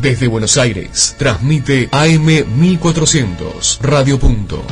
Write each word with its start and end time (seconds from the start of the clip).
Desde 0.00 0.28
Buenos 0.28 0.56
Aires, 0.56 1.16
transmite 1.18 1.88
AM 1.90 2.44
1400, 2.56 3.80
Radio 3.82 4.18
Punto. 4.18 4.64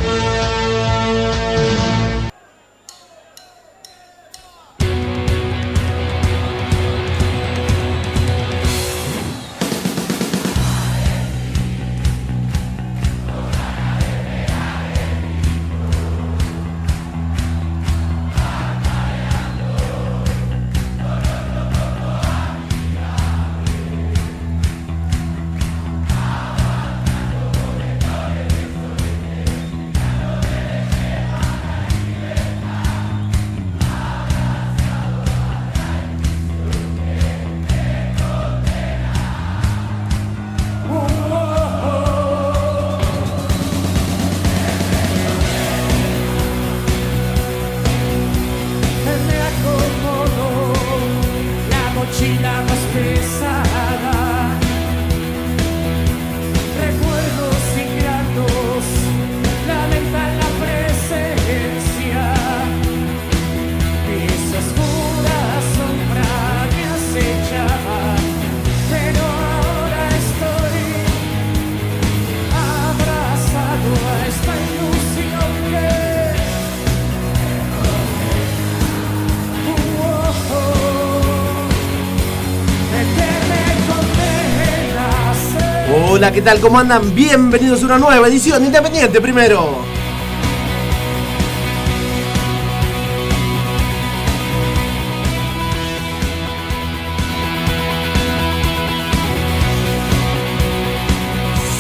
¿Qué 86.37 86.43
tal? 86.43 86.61
¿Cómo 86.61 86.79
andan? 86.79 87.15
Bienvenidos 87.15 87.83
a 87.83 87.87
una 87.87 87.99
nueva 87.99 88.29
edición 88.29 88.61
de 88.61 88.67
Independiente 88.67 89.23
primero. 89.23 89.71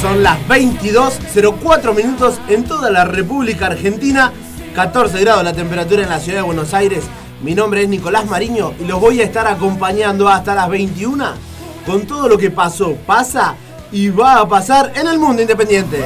Son 0.00 0.22
las 0.22 0.38
22.04 0.48 1.94
minutos 1.94 2.40
en 2.48 2.64
toda 2.64 2.88
la 2.90 3.04
República 3.04 3.66
Argentina. 3.66 4.32
14 4.74 5.20
grados 5.20 5.44
la 5.44 5.52
temperatura 5.52 6.02
en 6.02 6.08
la 6.08 6.18
ciudad 6.18 6.38
de 6.38 6.44
Buenos 6.44 6.72
Aires. 6.72 7.04
Mi 7.42 7.54
nombre 7.54 7.82
es 7.82 7.90
Nicolás 7.90 8.24
Mariño 8.24 8.72
y 8.80 8.86
los 8.86 8.98
voy 9.02 9.20
a 9.20 9.24
estar 9.24 9.46
acompañando 9.46 10.30
hasta 10.30 10.54
las 10.54 10.70
21 10.70 11.26
con 11.84 12.06
todo 12.06 12.26
lo 12.26 12.38
que 12.38 12.50
pasó, 12.50 12.94
pasa 13.06 13.54
y 13.92 14.08
va 14.08 14.40
a 14.40 14.48
pasar 14.48 14.92
en 14.96 15.06
el 15.06 15.18
mundo 15.18 15.42
independiente. 15.42 16.04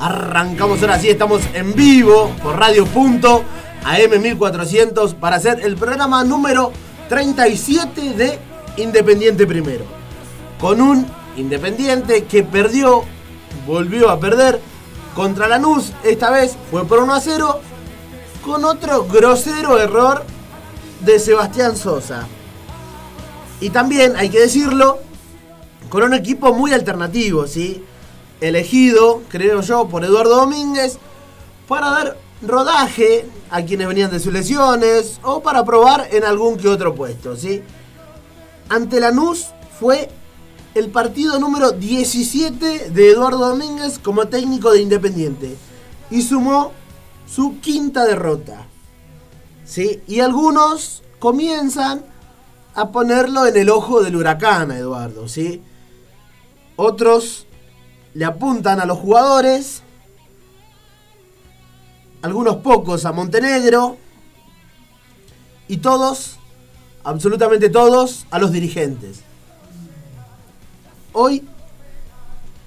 Arrancamos 0.00 0.80
ahora 0.82 0.98
sí, 0.98 1.08
estamos 1.08 1.42
en 1.54 1.74
vivo 1.74 2.32
por 2.42 2.58
Radio 2.58 2.84
Punto 2.86 3.44
AM 3.84 4.20
1400 4.20 5.14
para 5.14 5.36
hacer 5.36 5.60
el 5.64 5.76
programa 5.76 6.24
número 6.24 6.72
37 7.08 8.14
de 8.14 8.38
Independiente 8.76 9.46
Primero. 9.46 9.84
Con 10.60 10.80
un 10.80 11.06
Independiente 11.36 12.24
que 12.24 12.42
perdió, 12.42 13.04
volvió 13.66 14.10
a 14.10 14.20
perder 14.20 14.60
contra 15.14 15.48
Lanús, 15.48 15.92
esta 16.04 16.30
vez 16.30 16.56
fue 16.70 16.86
por 16.86 17.00
1 17.00 17.14
a 17.14 17.20
0, 17.20 17.60
con 18.44 18.64
otro 18.64 19.06
grosero 19.06 19.78
error 19.78 20.24
de 21.00 21.18
Sebastián 21.18 21.76
Sosa. 21.76 22.26
Y 23.60 23.70
también, 23.70 24.16
hay 24.16 24.28
que 24.28 24.40
decirlo, 24.40 24.98
con 25.88 26.02
un 26.02 26.14
equipo 26.14 26.52
muy 26.52 26.72
alternativo, 26.72 27.46
¿sí? 27.46 27.84
Elegido, 28.40 29.22
creo 29.28 29.60
yo, 29.60 29.88
por 29.88 30.04
Eduardo 30.04 30.36
Domínguez, 30.36 30.98
para 31.68 31.90
dar 31.90 32.16
rodaje 32.42 33.26
a 33.52 33.62
quienes 33.66 33.86
venían 33.86 34.10
de 34.10 34.18
sus 34.18 34.32
lesiones 34.32 35.20
o 35.22 35.42
para 35.42 35.62
probar 35.62 36.08
en 36.10 36.24
algún 36.24 36.56
que 36.56 36.68
otro 36.68 36.94
puesto, 36.94 37.36
¿sí? 37.36 37.62
Ante 38.70 38.98
Lanús 38.98 39.48
fue 39.78 40.08
el 40.74 40.88
partido 40.88 41.38
número 41.38 41.72
17 41.72 42.90
de 42.90 43.10
Eduardo 43.10 43.50
Domínguez 43.50 43.98
como 43.98 44.26
técnico 44.26 44.72
de 44.72 44.80
Independiente 44.80 45.54
y 46.10 46.22
sumó 46.22 46.72
su 47.26 47.60
quinta 47.60 48.06
derrota. 48.06 48.66
¿Sí? 49.66 50.00
Y 50.06 50.20
algunos 50.20 51.02
comienzan 51.18 52.04
a 52.74 52.90
ponerlo 52.90 53.46
en 53.46 53.56
el 53.58 53.68
ojo 53.68 54.02
del 54.02 54.16
huracán 54.16 54.70
a 54.70 54.78
Eduardo, 54.78 55.28
¿sí? 55.28 55.62
Otros 56.76 57.46
le 58.14 58.24
apuntan 58.24 58.80
a 58.80 58.86
los 58.86 58.98
jugadores 58.98 59.82
algunos 62.22 62.56
pocos 62.56 63.04
a 63.04 63.12
Montenegro 63.12 63.96
y 65.68 65.78
todos, 65.78 66.38
absolutamente 67.04 67.68
todos, 67.68 68.26
a 68.30 68.38
los 68.38 68.52
dirigentes. 68.52 69.20
Hoy, 71.12 71.44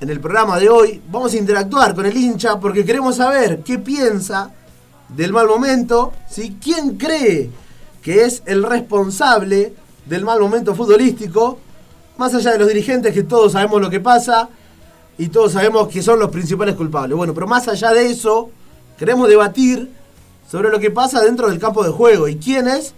en 0.02 0.10
el 0.10 0.20
programa 0.20 0.60
de 0.60 0.70
hoy, 0.70 1.02
vamos 1.10 1.34
a 1.34 1.38
interactuar 1.38 1.96
con 1.96 2.06
el 2.06 2.16
hincha 2.16 2.60
porque 2.60 2.86
queremos 2.86 3.16
saber 3.16 3.62
qué 3.64 3.80
piensa 3.80 4.54
del 5.10 5.32
mal 5.32 5.48
momento, 5.48 6.12
¿sí? 6.30 6.58
quién 6.62 6.98
cree 6.98 7.50
que 8.02 8.24
es 8.26 8.44
el 8.46 8.64
responsable 8.64 9.74
del 10.06 10.26
mal 10.26 10.40
momento 10.40 10.76
futbolístico, 10.76 11.60
más 12.18 12.34
allá 12.34 12.52
de 12.52 12.60
los 12.60 12.68
dirigentes 12.68 13.14
que 13.14 13.24
todos 13.24 13.54
sabemos 13.54 13.82
lo 13.82 13.90
que 13.90 14.00
pasa 14.00 14.50
y 15.18 15.30
todos 15.30 15.54
sabemos 15.54 15.88
que 15.88 16.02
son 16.02 16.20
los 16.20 16.30
principales 16.30 16.76
culpables. 16.76 17.16
Bueno, 17.16 17.34
pero 17.34 17.48
más 17.48 17.68
allá 17.68 17.94
de 17.94 18.08
eso, 18.08 18.52
queremos 18.98 19.28
debatir 19.28 19.92
sobre 20.50 20.70
lo 20.70 20.80
que 20.80 20.92
pasa 20.92 21.22
dentro 21.22 21.50
del 21.50 21.60
campo 21.60 21.84
de 21.84 21.92
juego 21.92 22.28
y 22.28 22.38
quiénes, 22.38 22.94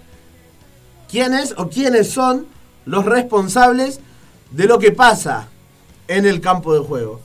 quiénes 1.09 1.53
o 1.57 1.69
quiénes 1.69 2.09
son 2.09 2.45
los 2.85 3.05
responsables 3.05 3.99
de 4.51 4.65
lo 4.65 4.79
que 4.79 4.91
pasa 4.91 5.47
en 6.07 6.25
el 6.25 6.41
campo 6.41 6.73
de 6.73 6.79
juego. 6.79 7.19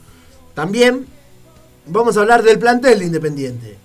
También 0.53 1.07
vamos 1.85 2.17
a 2.17 2.21
hablar 2.21 2.43
del 2.43 2.59
plantel 2.59 2.99
de 2.99 3.05
Independiente. 3.05 3.77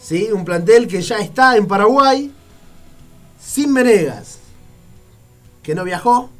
¿Sí? 0.00 0.30
Un 0.32 0.44
plantel 0.44 0.88
que 0.88 1.02
ya 1.02 1.18
está 1.18 1.56
en 1.56 1.66
Paraguay, 1.66 2.32
sin 3.38 3.74
Venegas, 3.74 4.38
que 5.62 5.74
no 5.74 5.84
viajó, 5.84 6.30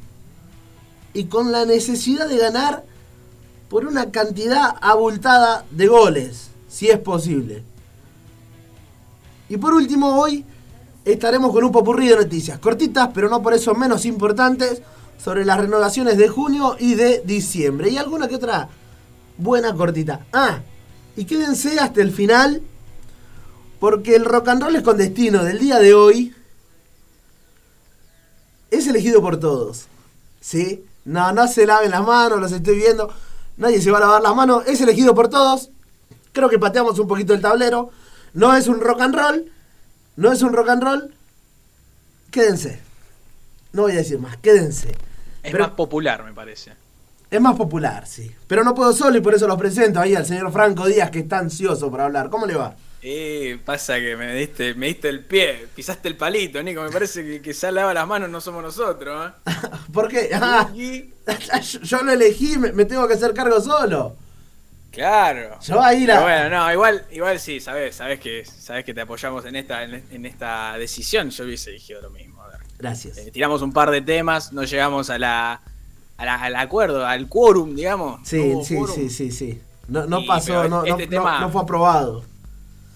y 1.12 1.24
con 1.24 1.52
la 1.52 1.66
necesidad 1.66 2.28
de 2.28 2.38
ganar 2.38 2.84
por 3.68 3.86
una 3.86 4.10
cantidad 4.10 4.76
abultada 4.80 5.64
de 5.70 5.86
goles 5.88 6.49
si 6.70 6.88
es 6.88 6.98
posible. 6.98 7.62
Y 9.48 9.56
por 9.56 9.74
último, 9.74 10.18
hoy 10.18 10.44
estaremos 11.04 11.52
con 11.52 11.64
un 11.64 11.72
popurrí 11.72 12.08
de 12.08 12.16
noticias 12.16 12.58
cortitas, 12.60 13.10
pero 13.12 13.28
no 13.28 13.42
por 13.42 13.52
eso 13.52 13.74
menos 13.74 14.06
importantes, 14.06 14.80
sobre 15.22 15.44
las 15.44 15.58
renovaciones 15.58 16.16
de 16.16 16.28
junio 16.28 16.76
y 16.78 16.94
de 16.94 17.22
diciembre. 17.26 17.90
Y 17.90 17.98
alguna 17.98 18.28
que 18.28 18.36
otra 18.36 18.68
buena 19.36 19.74
cortita. 19.74 20.24
Ah, 20.32 20.60
y 21.16 21.24
quédense 21.24 21.78
hasta 21.78 22.00
el 22.00 22.12
final, 22.12 22.62
porque 23.80 24.14
el 24.14 24.24
rock 24.24 24.48
and 24.48 24.62
roll 24.62 24.76
es 24.76 24.82
con 24.82 24.96
destino 24.96 25.42
del 25.44 25.58
día 25.58 25.78
de 25.78 25.92
hoy 25.92 26.34
es 28.70 28.86
elegido 28.86 29.20
por 29.20 29.38
todos. 29.38 29.86
¿Sí? 30.40 30.84
No, 31.04 31.32
no 31.32 31.48
se 31.48 31.66
laven 31.66 31.90
las 31.90 32.06
manos, 32.06 32.40
los 32.40 32.52
estoy 32.52 32.76
viendo. 32.76 33.12
Nadie 33.56 33.80
se 33.80 33.90
va 33.90 33.98
a 33.98 34.02
lavar 34.02 34.22
las 34.22 34.34
manos. 34.34 34.62
Es 34.66 34.80
elegido 34.80 35.14
por 35.14 35.28
todos. 35.28 35.70
Creo 36.32 36.48
que 36.48 36.58
pateamos 36.58 36.98
un 36.98 37.08
poquito 37.08 37.34
el 37.34 37.40
tablero. 37.40 37.90
No 38.34 38.54
es 38.54 38.66
un 38.68 38.80
rock 38.80 39.00
and 39.02 39.14
roll. 39.14 39.52
No 40.16 40.32
es 40.32 40.42
un 40.42 40.52
rock 40.52 40.68
and 40.68 40.82
roll. 40.82 41.14
quédense. 42.30 42.80
No 43.72 43.82
voy 43.82 43.92
a 43.92 43.96
decir 43.96 44.18
más, 44.18 44.36
quédense. 44.36 44.90
Es 45.42 45.52
Pero- 45.52 45.64
más 45.64 45.72
popular, 45.74 46.24
me 46.24 46.32
parece. 46.32 46.72
Es 47.30 47.40
más 47.40 47.56
popular, 47.56 48.06
sí. 48.08 48.30
Pero 48.48 48.64
no 48.64 48.74
puedo 48.74 48.92
solo 48.92 49.16
y 49.16 49.20
por 49.20 49.34
eso 49.34 49.46
los 49.46 49.56
presento 49.58 50.00
ahí 50.00 50.16
al 50.16 50.26
señor 50.26 50.50
Franco 50.52 50.86
Díaz, 50.86 51.10
que 51.10 51.20
está 51.20 51.38
ansioso 51.38 51.88
por 51.90 52.00
hablar. 52.00 52.28
¿Cómo 52.28 52.44
le 52.46 52.54
va? 52.56 52.74
Eh, 53.02 53.58
pasa 53.64 53.94
que 54.00 54.16
me 54.16 54.34
diste, 54.34 54.74
me 54.74 54.86
diste 54.88 55.08
el 55.08 55.24
pie, 55.24 55.68
pisaste 55.74 56.08
el 56.08 56.16
palito, 56.16 56.60
Nico. 56.62 56.82
Me 56.82 56.90
parece 56.90 57.24
que, 57.24 57.40
que 57.40 57.52
ya 57.52 57.70
lava 57.70 57.94
las 57.94 58.06
manos 58.06 58.28
no 58.30 58.40
somos 58.40 58.62
nosotros, 58.62 59.30
¿eh? 59.46 59.50
¿Por 59.92 60.08
qué? 60.08 60.30
Ah, 60.34 60.68
yo, 60.74 61.80
yo 61.80 62.02
lo 62.02 62.12
elegí, 62.12 62.58
me, 62.58 62.72
me 62.72 62.84
tengo 62.84 63.06
que 63.08 63.14
hacer 63.14 63.32
cargo 63.32 63.60
solo. 63.60 64.16
Claro. 64.90 65.58
Yo 65.60 65.80
ahí 65.80 66.04
la- 66.06 66.14
Pero 66.14 66.22
bueno, 66.22 66.58
no, 66.64 66.72
igual, 66.72 67.06
igual 67.12 67.38
sí, 67.38 67.60
sabes, 67.60 67.94
sabes 67.96 68.18
que, 68.20 68.44
sabes 68.44 68.84
que 68.84 68.92
te 68.92 69.00
apoyamos 69.02 69.44
en 69.44 69.56
esta, 69.56 69.84
en, 69.84 70.04
en 70.10 70.26
esta 70.26 70.76
decisión. 70.78 71.30
Yo 71.30 71.44
hubiese 71.44 71.70
elegido 71.70 72.00
lo 72.02 72.10
mismo. 72.10 72.42
A 72.42 72.48
ver. 72.48 72.58
Gracias. 72.78 73.18
Eh, 73.18 73.30
tiramos 73.30 73.62
un 73.62 73.72
par 73.72 73.90
de 73.90 74.00
temas, 74.02 74.52
no 74.52 74.64
llegamos 74.64 75.08
a 75.10 75.18
la, 75.18 75.60
a 76.16 76.24
la- 76.24 76.42
al 76.42 76.56
acuerdo, 76.56 77.06
al 77.06 77.28
quórum, 77.28 77.74
digamos. 77.76 78.20
Sí, 78.28 78.52
sí, 78.64 78.76
quórum. 78.76 78.94
sí, 78.96 79.10
sí, 79.10 79.30
sí. 79.30 79.60
No, 79.88 80.06
no 80.06 80.20
Y, 80.20 80.26
pasó, 80.26 80.64
no, 80.68 80.68
no- 80.68 80.84
este 80.84 81.04
no- 81.06 81.10
tema- 81.10 81.40
no 81.40 81.50
fue 81.50 81.62
aprobado. 81.62 82.24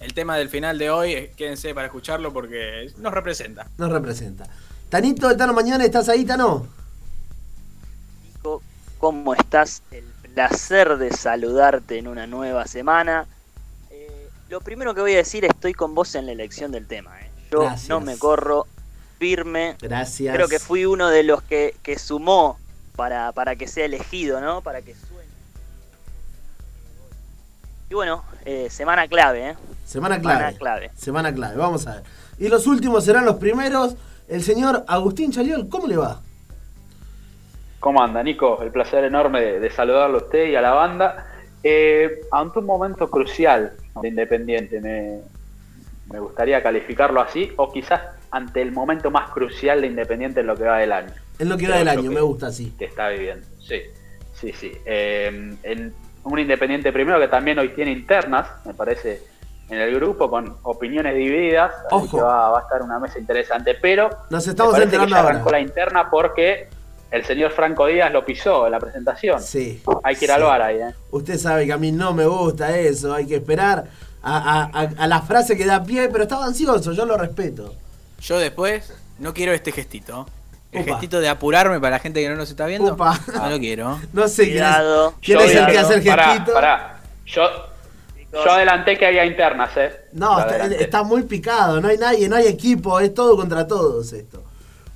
El 0.01 0.13
tema 0.13 0.37
del 0.37 0.49
final 0.49 0.77
de 0.77 0.89
hoy, 0.89 1.13
eh, 1.13 1.33
quédense 1.35 1.73
para 1.73 1.87
escucharlo 1.87 2.31
porque 2.33 2.91
nos 2.97 3.13
representa. 3.13 3.67
No 3.77 3.87
representa. 3.89 4.45
Tanito 4.89 5.35
Tano 5.35 5.53
Mañana, 5.53 5.83
¿estás 5.85 6.09
ahí, 6.09 6.25
Tano? 6.25 6.67
Nico, 8.23 8.61
¿Cómo 8.99 9.33
estás? 9.33 9.81
El 9.91 10.03
placer 10.35 10.97
de 10.97 11.11
saludarte 11.11 11.97
en 11.97 12.07
una 12.07 12.27
nueva 12.27 12.67
semana. 12.67 13.25
Eh, 13.89 14.29
lo 14.49 14.59
primero 14.59 14.93
que 14.93 14.99
voy 14.99 15.13
a 15.13 15.17
decir, 15.17 15.45
estoy 15.45 15.73
con 15.73 15.95
vos 15.95 16.13
en 16.15 16.25
la 16.25 16.33
elección 16.33 16.71
del 16.73 16.87
tema. 16.87 17.17
¿eh? 17.21 17.31
Yo 17.51 17.61
Gracias. 17.61 17.89
no 17.89 18.01
me 18.01 18.17
corro 18.17 18.67
firme. 19.17 19.77
Gracias. 19.81 20.35
Creo 20.35 20.49
que 20.49 20.59
fui 20.59 20.85
uno 20.85 21.07
de 21.07 21.23
los 21.23 21.41
que, 21.41 21.75
que 21.81 21.97
sumó 21.97 22.59
para, 22.97 23.31
para 23.31 23.55
que 23.55 23.65
sea 23.67 23.85
elegido, 23.85 24.41
¿no? 24.41 24.59
Para 24.61 24.81
que 24.81 24.93
suene. 24.93 25.29
Y 27.89 27.93
bueno, 27.93 28.25
eh, 28.43 28.67
semana 28.69 29.07
clave, 29.07 29.51
¿eh? 29.51 29.55
Semana 29.85 30.15
Semana 30.15 30.39
clave. 30.39 30.57
clave. 30.57 30.91
Semana 30.97 31.33
clave, 31.33 31.55
vamos 31.55 31.87
a 31.87 31.95
ver. 31.95 32.03
Y 32.39 32.49
los 32.49 32.67
últimos 32.67 33.05
serán 33.05 33.23
los 33.23 33.37
primeros. 33.37 33.95
El 34.27 34.43
señor 34.43 34.83
Agustín 34.87 35.31
Chaliol, 35.31 35.69
¿cómo 35.69 35.87
le 35.87 35.95
va? 35.95 36.19
¿Cómo 37.79 38.01
anda, 38.01 38.23
Nico? 38.23 38.59
El 38.61 38.71
placer 38.71 39.03
enorme 39.03 39.41
de, 39.41 39.59
de 39.59 39.69
saludarlo 39.69 40.17
a 40.19 40.21
usted 40.23 40.47
y 40.47 40.55
a 40.55 40.61
la 40.61 40.71
banda. 40.71 41.27
Eh, 41.63 42.21
ante 42.31 42.59
un 42.59 42.65
momento 42.65 43.09
crucial 43.09 43.73
de 44.01 44.07
Independiente, 44.07 44.79
me, 44.81 45.19
me 46.11 46.19
gustaría 46.19 46.61
calificarlo 46.61 47.21
así, 47.21 47.51
o 47.57 47.71
quizás 47.71 48.01
ante 48.31 48.61
el 48.61 48.71
momento 48.71 49.09
más 49.11 49.29
crucial 49.31 49.81
de 49.81 49.87
Independiente 49.87 50.41
en 50.41 50.47
lo 50.47 50.55
que 50.55 50.63
va 50.63 50.77
del 50.79 50.91
año, 50.91 51.13
En 51.39 51.49
lo 51.49 51.57
que 51.57 51.67
va 51.67 51.77
del 51.77 51.87
año, 51.87 52.03
que- 52.03 52.09
me 52.15 52.21
gusta 52.21 52.47
así. 52.47 52.71
que 52.77 52.85
está 52.85 53.09
viviendo. 53.09 53.47
Sí, 53.59 53.81
sí, 54.33 54.51
sí. 54.53 54.71
Eh, 54.85 55.55
en 55.63 55.93
un 56.23 56.39
Independiente 56.39 56.91
primero 56.91 57.19
que 57.19 57.27
también 57.27 57.57
hoy 57.59 57.69
tiene 57.69 57.91
internas, 57.91 58.47
me 58.65 58.73
parece, 58.73 59.21
en 59.69 59.79
el 59.79 59.95
grupo, 59.95 60.29
con 60.29 60.57
opiniones 60.63 61.15
divididas, 61.15 61.71
así 61.87 61.95
Ojo. 61.95 62.17
que 62.17 62.23
va, 62.23 62.49
va 62.51 62.59
a 62.59 62.61
estar 62.61 62.81
una 62.83 62.99
mesa 62.99 63.17
interesante, 63.17 63.75
pero 63.81 64.09
Nos 64.29 64.45
estamos 64.47 64.77
enterando 64.79 65.15
ahora. 65.15 65.43
la 65.51 65.59
interna 65.59 66.09
porque 66.11 66.67
el 67.15 67.25
señor 67.25 67.51
Franco 67.51 67.85
Díaz 67.87 68.11
lo 68.11 68.25
pisó 68.25 68.65
en 68.65 68.71
la 68.73 68.79
presentación. 68.79 69.41
Sí. 69.41 69.81
Hay 70.03 70.15
que 70.15 70.25
ir 70.25 70.31
sí. 70.31 70.35
al 70.35 70.43
bar 70.43 70.61
ahí, 70.61 70.77
¿eh? 70.77 70.93
Usted 71.11 71.37
sabe 71.37 71.65
que 71.65 71.73
a 71.73 71.77
mí 71.77 71.91
no 71.91 72.13
me 72.13 72.25
gusta 72.25 72.77
eso, 72.77 73.13
hay 73.13 73.25
que 73.25 73.35
esperar 73.35 73.85
a, 74.21 74.37
a- 74.37 74.81
a- 74.81 75.03
a 75.03 75.07
la 75.07 75.21
frase 75.21 75.55
que 75.57 75.65
da 75.65 75.83
pie, 75.83 76.09
pero 76.09 76.23
estaba 76.23 76.45
ansioso, 76.45 76.91
yo 76.91 77.05
lo 77.05 77.17
respeto. 77.17 77.73
Yo 78.21 78.39
después 78.39 78.93
no 79.19 79.33
quiero 79.33 79.53
este 79.53 79.71
gestito. 79.71 80.27
El 80.71 80.83
gestito 80.83 81.21
de 81.21 81.29
apurarme 81.29 81.79
para 81.79 81.91
la 81.91 81.99
gente 81.99 82.21
que 82.21 82.27
no 82.27 82.35
nos 82.35 82.49
está 82.49 82.65
viendo. 82.65 82.93
Upa. 82.95 83.17
No 83.33 83.49
lo 83.49 83.59
quiero. 83.59 83.97
No 84.11 84.27
sé 84.27 84.43
quién 84.43 84.57
es, 84.57 84.61
Cuidado. 84.63 85.13
quién 85.21 85.39
Yo 85.39 85.45
es 85.45 85.55
el 85.55 85.65
que 85.67 85.77
hace 85.77 85.93
el 85.95 86.03
pará, 86.03 86.23
gestito. 86.33 86.53
pará. 86.53 86.99
Yo, 87.25 87.43
yo 88.33 88.51
adelanté 88.51 88.97
que 88.97 89.05
había 89.05 89.25
internas, 89.25 89.69
¿eh? 89.77 89.95
No, 90.11 90.37
está, 90.39 90.65
está 90.65 91.03
muy 91.03 91.23
picado, 91.23 91.79
no 91.79 91.87
hay 91.87 91.97
nadie, 91.97 92.27
no 92.27 92.35
hay 92.35 92.47
equipo, 92.47 92.99
es 92.99 93.13
todo 93.13 93.37
contra 93.37 93.65
todos 93.65 94.11
esto. 94.11 94.43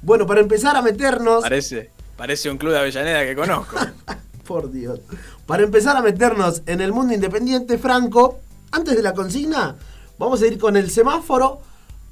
Bueno, 0.02 0.26
para 0.28 0.42
empezar 0.42 0.76
a 0.76 0.82
meternos, 0.82 1.44
Parece, 1.44 1.92
parece 2.20 2.50
un 2.50 2.58
club 2.58 2.74
de 2.74 2.80
Avellaneda 2.80 3.26
que 3.26 3.34
conozco. 3.34 3.78
por 4.44 4.70
Dios, 4.70 5.00
para 5.46 5.64
empezar 5.64 5.96
a 5.96 6.02
meternos 6.02 6.64
en 6.66 6.82
el 6.82 6.92
mundo 6.92 7.14
independiente, 7.14 7.78
Franco, 7.78 8.42
antes 8.72 8.98
de 8.98 9.02
la 9.02 9.14
consigna, 9.14 9.78
vamos 10.18 10.42
a 10.42 10.48
ir 10.48 10.58
con 10.58 10.76
el 10.76 10.90
semáforo 10.90 11.62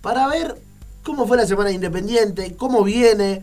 para 0.01 0.27
ver 0.30 0.56
cómo 1.04 1.27
fue 1.27 1.36
la 1.36 1.45
semana 1.45 1.69
de 1.69 1.75
independiente, 1.75 2.56
cómo 2.56 2.86
viene 2.86 3.42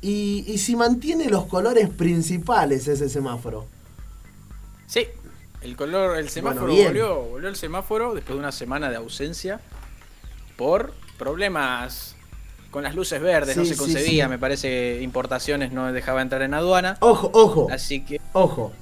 y, 0.00 0.44
y 0.46 0.58
si 0.58 0.76
mantiene 0.76 1.28
los 1.28 1.46
colores 1.46 1.88
principales 1.88 2.86
ese 2.86 3.08
semáforo. 3.08 3.66
Sí, 4.86 5.08
el 5.60 5.74
color, 5.74 6.18
el 6.18 6.28
semáforo 6.28 6.72
volvió, 6.72 7.20
volvió 7.20 7.48
el 7.48 7.56
semáforo 7.56 8.14
después 8.14 8.36
de 8.36 8.38
una 8.38 8.52
semana 8.52 8.90
de 8.90 8.96
ausencia 8.96 9.60
por 10.56 10.94
problemas 11.18 12.14
con 12.72 12.82
las 12.82 12.96
luces 12.96 13.20
verdes, 13.22 13.56
no 13.56 13.64
se 13.64 13.76
sí, 13.76 13.94
sí. 14.04 14.22
me 14.28 14.38
parece 14.38 14.68
que 14.68 15.02
importaciones 15.02 15.70
no 15.70 15.92
dejaba 15.92 16.20
entrar 16.22 16.42
en 16.42 16.54
aduana. 16.54 16.96
Ojo, 16.98 17.30
ojo. 17.32 17.68
Así 17.70 18.04
que 18.04 18.20
Ojo, 18.32 18.72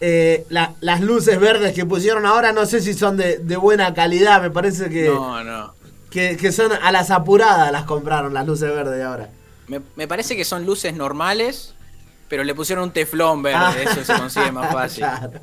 eh, 0.00 0.44
la- 0.48 0.74
las 0.80 1.00
luces 1.00 1.38
verdes 1.38 1.72
que 1.74 1.86
pusieron 1.86 2.26
ahora 2.26 2.52
no 2.52 2.66
sé 2.66 2.80
si 2.80 2.94
son 2.94 3.16
de, 3.16 3.38
de 3.38 3.56
buena 3.56 3.94
calidad, 3.94 4.42
me 4.42 4.50
parece 4.50 4.88
que, 4.90 5.04
no, 5.08 5.44
no. 5.44 5.74
que, 6.10 6.36
que 6.36 6.50
son 6.50 6.72
a 6.72 6.90
las 6.90 7.10
apuradas 7.12 7.70
las 7.70 7.84
compraron 7.84 8.34
las 8.34 8.46
luces 8.46 8.68
verdes 8.74 8.96
de 8.96 9.02
ahora. 9.04 9.28
Me, 9.68 9.80
me 9.94 10.08
parece 10.08 10.36
que 10.36 10.44
son 10.44 10.66
luces 10.66 10.94
normales, 10.94 11.74
pero 12.28 12.44
le 12.44 12.54
pusieron 12.54 12.84
un 12.84 12.90
teflón 12.92 13.42
verde, 13.42 13.58
Ah, 13.60 13.74
eso 13.78 14.04
se 14.04 14.14
consigue 14.14 14.50
más 14.52 14.72
fácil. 14.72 15.04
claro. 15.04 15.40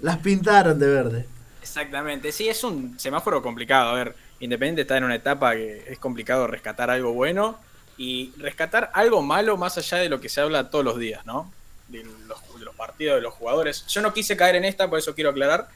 Las 0.00 0.18
pintaron 0.18 0.78
de 0.78 0.86
verde. 0.88 1.26
Exactamente, 1.60 2.32
sí, 2.32 2.48
es 2.48 2.64
un 2.64 2.98
semáforo 2.98 3.40
complicado. 3.42 3.90
A 3.90 3.94
ver, 3.94 4.16
Independiente 4.42 4.82
está 4.82 4.96
en 4.96 5.04
una 5.04 5.14
etapa 5.14 5.54
que 5.54 5.84
es 5.88 5.98
complicado 5.98 6.46
rescatar 6.48 6.90
algo 6.90 7.12
bueno 7.12 7.58
y 7.96 8.32
rescatar 8.38 8.90
algo 8.92 9.22
malo 9.22 9.56
más 9.56 9.78
allá 9.78 9.98
de 9.98 10.08
lo 10.08 10.20
que 10.20 10.28
se 10.28 10.40
habla 10.40 10.68
todos 10.68 10.84
los 10.84 10.98
días, 10.98 11.24
¿no? 11.24 11.50
De 11.88 12.02
los, 12.02 12.58
de 12.58 12.64
los 12.64 12.74
partidos, 12.74 13.16
de 13.16 13.22
los 13.22 13.34
jugadores. 13.34 13.86
Yo 13.86 14.00
no 14.02 14.12
quise 14.12 14.36
caer 14.36 14.56
en 14.56 14.64
esta, 14.64 14.90
por 14.90 14.98
eso 14.98 15.14
quiero 15.14 15.30
aclarar. 15.30 15.68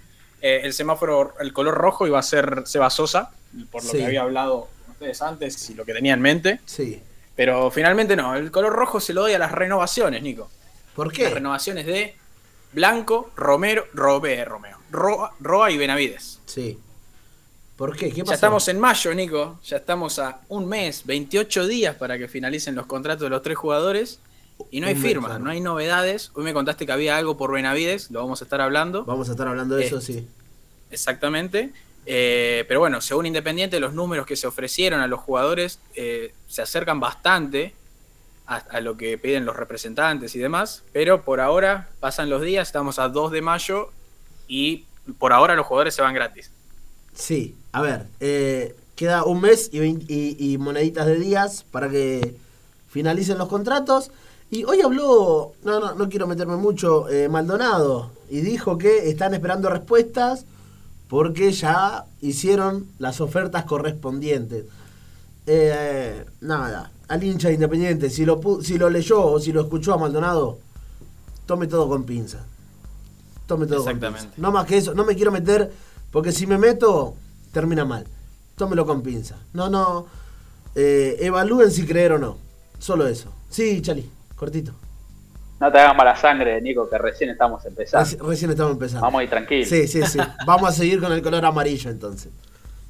Eh, 0.43 0.63
el 0.65 0.73
semáforo, 0.73 1.35
el 1.39 1.53
color 1.53 1.75
rojo 1.75 2.07
iba 2.09 2.19
a 2.19 2.23
ser 2.23 2.63
Seba 2.67 2.91
Sosa, 2.91 3.31
por 3.71 3.85
lo 3.85 3.91
Sí. 3.91 3.99
que 3.99 4.05
había 4.07 4.23
hablado 4.23 4.69
con 4.85 4.93
ustedes 4.95 5.23
antes 5.23 5.71
y 5.71 5.75
lo 5.75 5.85
que 5.85 5.93
tenía 5.95 6.15
en 6.15 6.21
mente. 6.21 6.61
Sí. 6.67 7.01
Pero 7.37 7.71
finalmente 7.71 8.17
no, 8.17 8.35
el 8.35 8.51
color 8.51 8.73
rojo 8.73 8.99
se 8.99 9.13
lo 9.15 9.21
doy 9.23 9.35
a 9.35 9.39
las 9.39 9.53
renovaciones, 9.53 10.23
Nico. 10.23 10.51
¿Por 10.97 11.07
Las 11.09 11.17
qué? 11.17 11.31
renovaciones 11.31 11.87
de 11.87 12.17
Blanco, 12.73 13.31
Romero, 13.37 13.87
Robé, 13.93 14.45
Romeo, 14.45 14.79
Roa, 14.91 15.35
Roa 15.39 15.71
y 15.71 15.79
Benavides. 15.79 16.41
Sí. 16.47 16.79
¿Por 17.77 17.95
qué? 17.97 18.11
¿Qué 18.11 18.23
pasó? 18.23 18.31
Ya 18.33 18.35
estamos 18.37 18.69
en 18.69 18.81
mayo, 18.81 19.15
Nico. 19.15 19.59
Ya 19.65 19.77
estamos 19.77 20.19
a 20.19 20.41
un 20.49 20.67
mes, 20.67 21.05
28 21.05 21.67
días 21.67 21.95
para 21.97 22.17
que 22.19 22.27
finalicen 22.27 22.75
los 22.75 22.87
contratos 22.87 23.23
de 23.25 23.31
los 23.31 23.43
tres 23.43 23.59
jugadores. 23.59 24.19
Y 24.71 24.81
no 24.81 24.87
hay 24.87 24.95
firmas, 24.95 25.29
claro. 25.33 25.45
no 25.45 25.51
hay 25.51 25.61
novedades. 25.61 26.31
Hoy 26.33 26.45
me 26.45 26.55
contaste 26.55 26.87
que 26.87 26.93
había 26.93 27.19
algo 27.19 27.37
por 27.37 27.53
Benavides, 27.53 28.11
lo 28.11 28.21
vamos 28.21 28.41
a 28.41 28.45
estar 28.45 28.63
hablando. 28.63 29.05
Vamos 29.05 29.29
a 29.29 29.33
estar 29.33 29.47
hablando 29.47 29.77
de 29.77 29.85
Eh, 29.85 29.87
eso, 29.87 30.01
sí. 30.01 30.27
Exactamente. 30.91 31.73
Eh, 32.07 32.65
pero 32.67 32.81
bueno, 32.81 33.03
según 33.03 33.27
Independiente, 33.27 33.79
los 33.81 33.93
números 33.93 34.25
que 34.25 34.37
se 34.37 34.47
ofrecieron 34.47 35.01
a 35.01 35.07
los 35.09 35.21
jugadores 35.21 35.79
eh, 35.95 36.33
se 36.49 36.63
acercan 36.63 37.01
bastante 37.01 37.75
a, 38.47 38.57
a 38.57 38.81
lo 38.81 38.97
que 38.97 39.19
piden 39.19 39.45
los 39.45 39.57
representantes 39.57 40.35
y 40.35 40.39
demás. 40.39 40.85
Pero 40.93 41.23
por 41.23 41.41
ahora 41.41 41.91
pasan 42.01 42.31
los 42.31 42.41
días, 42.41 42.69
estamos 42.69 42.99
a 42.99 43.11
2 43.11 43.33
de 43.33 43.43
mayo 43.43 43.91
y 44.49 44.87
por 45.19 45.35
ahora 45.35 45.55
los 45.55 45.67
jugadores 45.67 45.95
se 45.95 46.01
van 46.01 46.15
gratis. 46.15 46.51
Sí, 47.17 47.55
a 47.73 47.81
ver, 47.81 48.07
eh, 48.21 48.77
queda 48.95 49.25
un 49.25 49.41
mes 49.41 49.71
y, 49.73 49.79
vein- 49.81 50.05
y- 50.09 50.37
y 50.53 50.59
moneditas 50.59 51.07
de 51.07 51.19
días 51.19 51.65
para 51.71 51.89
que 51.89 52.37
finalicen 52.89 53.39
los 53.39 53.49
contratos. 53.49 54.11
Y 54.51 54.63
hoy 54.65 54.81
habló, 54.81 55.55
no, 55.65 55.81
no, 55.81 55.95
no 55.95 56.09
quiero 56.09 56.27
meterme 56.29 56.57
mucho, 56.57 57.09
eh, 57.09 57.29
Maldonado, 57.29 58.13
y 58.31 58.41
dijo 58.43 58.79
que 58.79 59.09
están 59.09 59.35
esperando 59.35 59.69
respuestas 59.71 60.45
porque 61.09 61.51
ya 61.53 62.05
hicieron 62.21 62.87
las 62.99 63.21
ofertas 63.21 63.65
correspondientes. 63.65 64.65
Eh, 65.47 66.25
nada, 66.41 66.91
al 67.09 67.25
hincha 67.25 67.49
de 67.49 67.55
independiente, 67.55 68.11
si 68.11 68.25
lo, 68.25 68.41
si 68.63 68.79
lo 68.79 68.91
leyó 68.91 69.25
o 69.25 69.41
si 69.41 69.53
lo 69.53 69.63
escuchó 69.63 69.95
a 69.95 69.99
Maldonado, 69.99 70.59
tome 71.47 71.67
todo 71.67 71.89
con 71.89 72.05
pinza. 72.05 72.45
Tome 73.47 73.67
todo 73.67 73.79
con 73.85 74.01
pinza. 74.19 74.35
No 74.37 74.53
más 74.53 74.67
que 74.67 74.77
eso, 74.79 74.95
no 74.95 75.05
me 75.05 75.15
quiero 75.17 75.31
meter, 75.33 75.73
porque 76.11 76.33
si 76.33 76.47
me 76.47 76.59
meto, 76.59 77.15
termina 77.53 77.85
mal. 77.85 78.07
Tómelo 78.57 78.87
con 78.87 79.03
pinza. 79.03 79.37
No, 79.53 79.69
no. 79.69 80.07
eh, 80.75 81.17
evalúen 81.21 81.71
si 81.71 81.87
creer 81.87 82.13
o 82.13 82.19
no. 82.19 82.39
Solo 82.79 83.07
eso. 83.07 83.33
Sí, 83.51 83.81
Chali, 83.83 84.09
cortito. 84.35 84.73
No 85.59 85.73
te 85.73 85.79
hagas 85.79 85.97
mala 85.97 86.15
sangre, 86.17 86.61
Nico, 86.61 86.89
que 86.89 86.99
recién 86.99 87.31
estamos 87.31 87.65
empezando. 87.65 88.07
Reci- 88.07 88.19
recién 88.27 88.51
estamos 88.51 88.73
empezando. 88.73 89.01
Vamos 89.03 89.21
a 89.21 89.25
ir 89.25 89.31
tranquilos. 89.31 89.69
Sí, 89.69 89.89
sí, 89.89 90.03
sí. 90.07 90.19
Vamos 90.47 90.69
a 90.69 90.73
seguir 90.73 91.01
con 91.01 91.13
el 91.13 91.23
color 91.23 91.45
amarillo 91.45 91.91
entonces. 91.91 92.31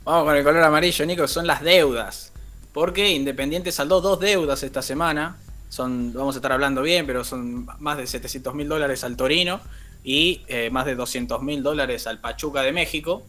Vamos 0.05 0.25
con 0.25 0.37
el 0.37 0.43
color 0.45 0.63
amarillo, 0.63 1.07
Nico, 1.07 1.27
son 1.29 1.47
las 1.47 1.63
deudas. 1.63 2.33
porque 2.73 3.11
Independiente 3.11 3.71
saldó 3.73 4.01
dos 4.01 4.19
deudas 4.21 4.63
esta 4.65 4.83
semana. 4.83 5.37
Son, 5.69 6.13
vamos 6.13 6.35
a 6.37 6.39
estar 6.39 6.53
hablando 6.53 6.83
bien, 6.83 7.07
pero 7.07 7.23
son 7.25 7.67
más 7.81 7.99
de 7.99 8.07
700 8.07 8.55
mil 8.55 8.69
dólares 8.69 9.03
al 9.05 9.17
Torino 9.17 9.61
y 10.07 10.43
eh, 10.47 10.71
más 10.71 10.87
de 10.87 10.95
200 10.95 11.43
mil 11.43 11.65
dólares 11.65 12.07
al 12.07 12.21
Pachuca 12.21 12.63
de 12.63 12.71
México. 12.71 13.25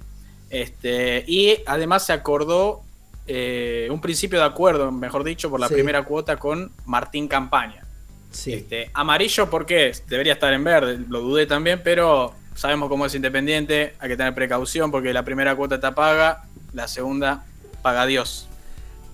Este, 0.51 1.25
y 1.27 1.57
además 1.65 2.05
se 2.05 2.13
acordó 2.13 2.81
eh, 3.25 3.88
un 3.91 4.00
principio 4.00 4.38
de 4.38 4.46
acuerdo, 4.46 4.91
mejor 4.91 5.24
dicho, 5.24 5.50
por 5.50 5.60
la 5.60 5.67
Sí. 5.69 5.74
primera 5.74 6.03
cuota 6.05 6.38
con 6.38 6.72
Martín 6.86 7.27
Campaña. 7.27 7.84
Sí. 8.29 8.53
Este, 8.53 8.91
amarillo 8.93 9.50
porque 9.50 9.91
debería 10.07 10.34
estar 10.34 10.53
en 10.53 10.63
verde, 10.63 11.00
lo 11.10 11.22
dudé 11.22 11.48
también, 11.48 11.81
pero 11.84 12.36
sabemos 12.53 12.89
cómo 12.89 13.07
es 13.07 13.15
Independiente, 13.15 13.96
hay 14.00 14.10
que 14.10 14.15
tener 14.15 14.36
precaución 14.36 14.91
porque 14.91 15.12
la 15.13 15.24
primera 15.25 15.55
cuota 15.55 15.75
está 15.75 15.96
paga, 15.96 16.43
la 16.74 16.88
segunda 16.88 17.43
paga 17.81 18.05
Dios. 18.05 18.48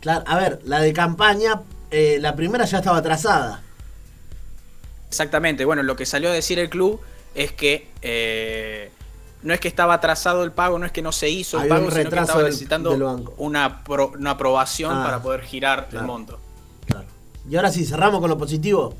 Claro, 0.01 0.25
a 0.27 0.37
ver, 0.37 0.59
la 0.65 0.81
de 0.81 0.91
campaña, 0.91 1.61
eh, 1.91 2.17
la 2.19 2.35
primera 2.35 2.65
ya 2.65 2.79
estaba 2.79 2.97
atrasada. 2.97 3.63
Exactamente, 5.07 5.63
bueno, 5.63 5.81
lo 5.81 5.95
que 5.95 6.05
salió 6.05 6.29
a 6.29 6.33
decir 6.33 6.59
el 6.59 6.69
club 6.69 6.99
es 7.35 7.51
que 7.51 7.87
eh, 8.01 8.91
no 9.41 9.53
es 9.53 9.59
que 9.59 9.67
estaba 9.67 9.95
atrasado 9.95 10.43
el 10.43 10.51
pago, 10.51 10.79
no 10.79 10.85
es 10.85 10.91
que 10.91 11.01
no 11.01 11.11
se 11.11 11.29
hizo 11.29 11.57
el 11.57 11.63
Había 11.63 11.75
un 11.75 11.79
pago, 11.89 11.91
sino 11.97 12.09
que 12.09 12.19
estaba 12.19 12.43
necesitando 12.43 12.91
una, 13.37 13.83
pro- 13.83 14.13
una 14.17 14.31
aprobación 14.31 14.93
Ah, 14.95 15.03
para 15.03 15.21
poder 15.21 15.41
girar 15.41 15.87
claro. 15.89 15.99
el 16.05 16.07
monto. 16.07 16.39
Claro. 16.85 17.05
Y 17.49 17.55
ahora 17.55 17.71
sí, 17.71 17.85
cerramos 17.85 18.21
con 18.21 18.29
lo 18.29 18.37
positivo. 18.37 18.95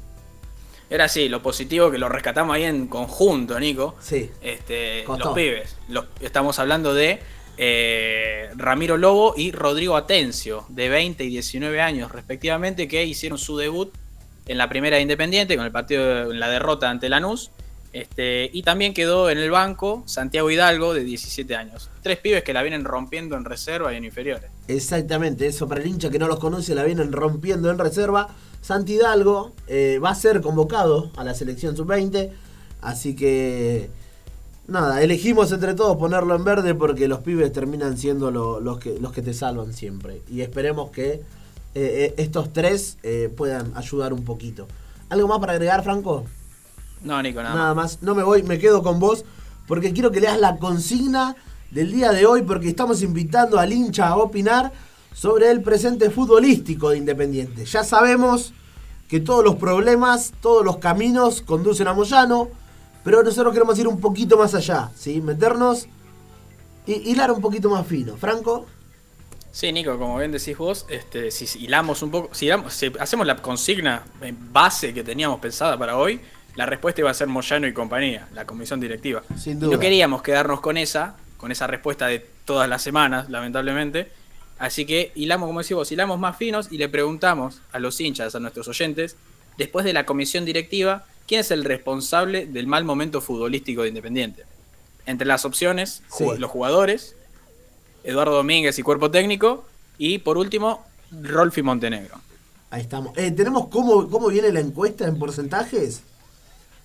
Era 0.90 1.06
así, 1.06 1.30
lo 1.30 1.42
positivo 1.42 1.90
que 1.90 1.98
lo 1.98 2.10
rescatamos 2.10 2.56
ahí 2.56 2.63
en 2.63 2.88
conjunto, 2.88 3.60
Nico. 3.60 3.96
Sí. 4.00 4.30
Este, 4.42 5.04
Costó. 5.06 5.25
los 5.25 5.34
pibes. 5.34 5.78
Los- 5.88 6.06
estamos 6.20 6.60
hablando 6.60 6.94
de 6.94 7.20
eh, 7.58 8.50
Ramiro 8.56 8.98
Lobo 8.98 9.34
y 9.38 9.52
Rodrigo 9.52 9.96
Atencio, 9.96 10.66
de 10.70 10.90
20 10.90 11.24
y 11.24 11.30
19 11.30 11.82
años 11.82 12.12
respectivamente, 12.12 12.88
que 12.88 13.06
hicieron 13.06 13.38
su 13.38 13.58
debut 13.58 13.94
en 14.46 14.58
la 14.58 14.68
primera 14.70 14.98
de 14.98 15.04
Independiente, 15.04 15.56
con 15.56 15.66
el 15.66 15.72
partido 15.72 16.32
en 16.32 16.40
la 16.40 16.50
derrota 16.50 16.90
ante 16.90 17.08
Lanús. 17.10 17.52
Este, 17.94 18.50
y 18.52 18.64
también 18.64 18.94
quedó 18.96 19.30
en 19.30 19.38
el 19.38 19.52
banco 19.52 20.02
Santiago 20.08 20.50
Hidalgo, 20.50 20.96
de 20.96 21.04
17 21.04 21.56
años. 21.56 21.92
Tres 22.02 22.18
pibes 22.18 22.44
que 22.44 22.52
la 22.52 22.64
vienen 22.64 22.84
rompiendo 22.86 23.38
en 23.38 23.46
reserva 23.46 23.94
y 23.94 23.98
en 23.98 24.04
inferiores. 24.04 24.50
Exactamente, 24.68 25.46
eso 25.46 25.68
para 25.68 25.82
el 25.82 25.88
hincha 25.88 26.10
que 26.10 26.18
no 26.18 26.28
los 26.28 26.40
conoce, 26.40 26.74
la 26.74 26.84
vienen 26.84 27.12
rompiendo 27.12 27.70
en 27.70 27.78
reserva. 27.78 28.30
Santi 28.62 28.94
Hidalgo 28.96 29.54
eh, 29.68 30.00
va 30.04 30.10
a 30.10 30.16
ser 30.16 30.42
convocado 30.42 31.12
a 31.16 31.24
la 31.24 31.36
selección 31.36 31.78
sub-20, 31.78 32.32
así 32.82 33.16
que 33.16 33.92
nada, 34.68 35.04
elegimos 35.04 35.52
entre 35.52 35.76
todos 35.76 35.96
ponerlo 35.98 36.36
en 36.36 36.44
verde 36.44 36.74
porque 36.74 37.08
los 37.08 37.20
pibes 37.20 37.52
terminan 37.54 37.98
siendo 37.98 38.32
lo- 38.32 38.60
los, 38.60 38.80
que, 38.80 39.22
te 39.22 39.34
salvan 39.36 39.72
siempre. 39.72 40.24
Y 40.32 40.42
esperemos 40.42 40.90
que 40.90 41.12
eh, 41.12 41.22
eh, 41.76 42.14
estos 42.18 42.52
tres 42.54 42.98
puedan 43.38 43.72
ayudar 43.76 44.14
un 44.14 44.24
poquito. 44.26 44.68
¿Algo 45.10 45.28
más 45.28 45.38
para 45.40 45.54
agregar, 45.54 45.84
Franco? 45.84 46.26
No, 47.04 47.22
Nico, 47.22 47.42
nada, 47.44 47.56
Nada 47.56 47.74
más. 47.74 47.94
más, 47.96 48.04
no 48.04 48.16
me 48.16 48.24
voy, 48.24 48.44
me 48.44 48.60
quedo 48.60 48.82
con 48.84 49.00
vos 49.00 49.26
porque 49.68 49.94
quiero 49.94 50.12
que 50.12 50.22
leas 50.22 50.40
la 50.40 50.58
consigna 50.58 51.36
del 51.72 51.92
día 51.92 52.12
de 52.12 52.26
hoy 52.26 52.42
porque 52.44 52.70
estamos 52.70 53.02
invitando 53.02 53.60
al 53.60 53.74
hincha 53.74 54.08
a 54.08 54.16
opinar 54.18 54.72
sobre 55.14 55.52
el 55.52 55.62
presente 55.62 56.10
futbolístico 56.10 56.90
de 56.90 56.98
Independiente. 56.98 57.66
Ya 57.66 57.84
sabemos 57.84 58.54
que 59.08 59.20
todos 59.20 59.44
los 59.44 59.56
problemas, 59.56 60.34
todos 60.42 60.66
los 60.66 60.78
caminos 60.78 61.42
conducen 61.42 61.88
a 61.88 61.94
Moyano, 61.94 62.50
pero 63.04 63.22
nosotros 63.22 63.54
queremos 63.54 63.78
ir 63.80 63.88
un 63.88 64.00
poquito 64.00 64.38
más 64.38 64.56
allá, 64.56 64.90
¿sí? 64.96 65.22
Meternos 65.22 65.88
y 66.88 66.94
hilar 67.12 67.32
un 67.32 67.42
poquito 67.42 67.70
más 67.70 67.86
fino. 67.86 68.16
Franco, 68.18 68.66
Sí, 69.52 69.72
Nico, 69.72 70.00
como 70.00 70.18
bien 70.18 70.32
decís 70.32 70.58
vos, 70.58 70.88
este, 70.90 71.30
si 71.30 71.60
hilamos 71.64 72.02
un 72.02 72.10
poco, 72.10 72.34
si, 72.34 72.48
hilamos- 72.48 72.74
si 72.74 72.92
hacemos 73.00 73.28
la 73.28 73.36
consigna 73.36 74.04
base 74.52 74.96
que 74.96 75.04
teníamos 75.04 75.40
pensada 75.40 75.78
para 75.78 75.96
hoy, 75.96 76.20
la 76.56 76.66
respuesta 76.66 77.02
iba 77.02 77.10
a 77.10 77.14
ser 77.14 77.28
Moyano 77.28 77.68
y 77.68 77.74
compañía, 77.74 78.28
la 78.34 78.46
comisión 78.46 78.80
directiva. 78.80 79.24
Sin 79.38 79.54
Y 79.58 79.62
duda. 79.62 79.74
no 79.76 79.80
queríamos 79.80 80.22
quedarnos 80.22 80.62
con 80.62 80.78
esa, 80.78 81.16
con 81.38 81.52
esa 81.52 81.68
respuesta 81.68 82.08
de 82.08 82.26
todas 82.46 82.70
las 82.70 82.82
semanas, 82.82 83.30
lamentablemente. 83.30 84.12
Así 84.60 84.86
que 84.86 85.12
hilamos, 85.16 85.48
como 85.48 85.62
decís 85.62 85.76
vos, 85.76 85.92
hilamos 85.92 86.20
más 86.20 86.38
finos 86.38 86.72
y 86.72 86.78
le 86.78 86.90
preguntamos 86.90 87.62
a 87.72 87.80
los 87.80 88.00
hinchas, 88.00 88.36
a 88.36 88.40
nuestros 88.40 88.68
oyentes, 88.68 89.16
después 89.58 89.84
de 89.86 89.94
la 89.94 90.06
comisión 90.06 90.46
directiva, 90.46 91.06
¿quién 91.28 91.42
es 91.42 91.52
el 91.52 91.64
responsable 91.66 92.46
del 92.46 92.68
mal 92.68 92.86
momento 92.86 93.20
futbolístico 93.20 93.82
de 93.82 93.90
Independiente? 93.90 94.44
Entre 95.06 95.28
las 95.28 95.44
opciones, 95.46 96.02
Sí. 96.16 96.26
los 96.38 96.50
jugadores, 96.52 97.16
Eduardo 98.04 98.36
Domínguez 98.36 98.78
y 98.80 98.84
cuerpo 98.84 99.10
técnico, 99.12 99.66
y 99.98 100.20
por 100.20 100.38
último, 100.38 100.86
Rolfi 101.12 101.62
Montenegro. 101.62 102.16
ahí 102.70 102.82
estamos. 102.82 103.16
Eh, 103.18 103.32
¿Tenemos 103.32 103.68
cómo, 103.68 104.10
cómo 104.10 104.28
viene 104.30 104.52
la 104.52 104.60
encuesta 104.60 105.06
en 105.08 105.18
porcentajes? 105.20 106.02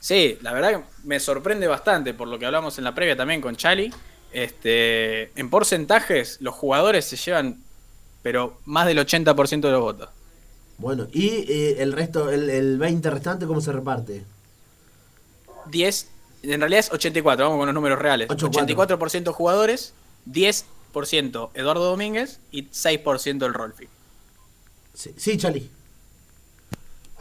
Sí, 0.01 0.39
la 0.43 0.53
verdad 0.53 0.71
que 0.71 0.85
me 1.05 1.21
sorprende 1.21 1.67
bastante 1.67 2.15
por 2.15 2.29
lo 2.29 2.39
que 2.39 2.47
hablamos 2.47 2.79
en 2.79 2.85
la 2.85 2.95
previa 2.95 3.17
también 3.17 3.41
con 3.41 3.57
Chali. 3.57 3.93
Este, 4.33 5.31
en 5.39 5.51
porcentajes, 5.51 6.39
los 6.41 6.55
jugadores 6.55 7.05
se 7.05 7.17
llevan, 7.17 7.63
pero 8.23 8.59
más 8.65 8.87
del 8.87 8.99
80% 8.99 9.61
de 9.61 9.71
los 9.71 9.81
votos. 9.81 10.09
Bueno, 10.77 11.09
y 11.13 11.29
eh, 11.51 11.77
el 11.83 11.93
resto, 11.93 12.31
el, 12.31 12.49
el 12.51 12.79
20 12.79 13.11
restante, 13.11 13.47
¿cómo 13.47 13.61
se 13.61 13.73
reparte? 13.73 14.25
10, 15.67 16.09
en 16.45 16.61
realidad 16.61 16.81
es 16.81 16.93
84, 16.93 17.45
vamos 17.45 17.59
con 17.59 17.67
los 17.67 17.75
números 17.75 17.99
reales. 17.99 18.31
84. 18.31 18.99
84% 18.99 19.33
jugadores, 19.33 19.93
10% 20.31 21.51
Eduardo 21.55 21.85
Domínguez 21.85 22.39
y 22.53 22.65
6% 22.65 23.45
el 23.45 23.55
Rolfi. 23.55 23.89
Sí, 24.95 25.13
sí 25.17 25.37
Chali. 25.37 25.71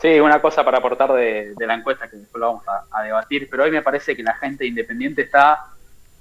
Sí, 0.02 0.20
una 0.20 0.42
cosa 0.42 0.64
para 0.64 0.78
aportar 0.78 1.12
de, 1.14 1.54
de 1.56 1.68
la 1.68 1.74
encuesta 1.74 2.08
que 2.10 2.18
después 2.18 2.40
lo 2.40 2.48
vamos 2.48 2.64
a, 2.68 2.86
a 3.00 3.04
debatir, 3.04 3.48
pero 3.50 3.64
hoy 3.64 3.72
me 3.72 3.82
parece 3.82 4.16
que 4.16 4.24
la 4.24 4.36
gente 4.36 4.66
independiente 4.66 5.24
está 5.24 5.60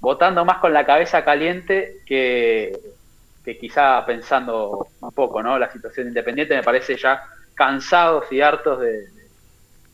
votando 0.01 0.45
más 0.45 0.59
con 0.59 0.73
la 0.73 0.87
cabeza 0.87 1.25
caliente 1.25 1.99
que, 2.07 2.73
que 3.45 3.59
quizá 3.59 4.05
pensando 4.07 4.89
un 5.01 5.13
poco, 5.13 5.43
¿no? 5.43 5.59
La 5.59 5.71
situación 5.71 6.09
independiente 6.09 6.55
me 6.57 6.63
parece 6.63 6.97
ya 6.97 7.23
cansados 7.55 8.25
y 8.33 8.41
hartos 8.41 8.81
de, 8.81 9.09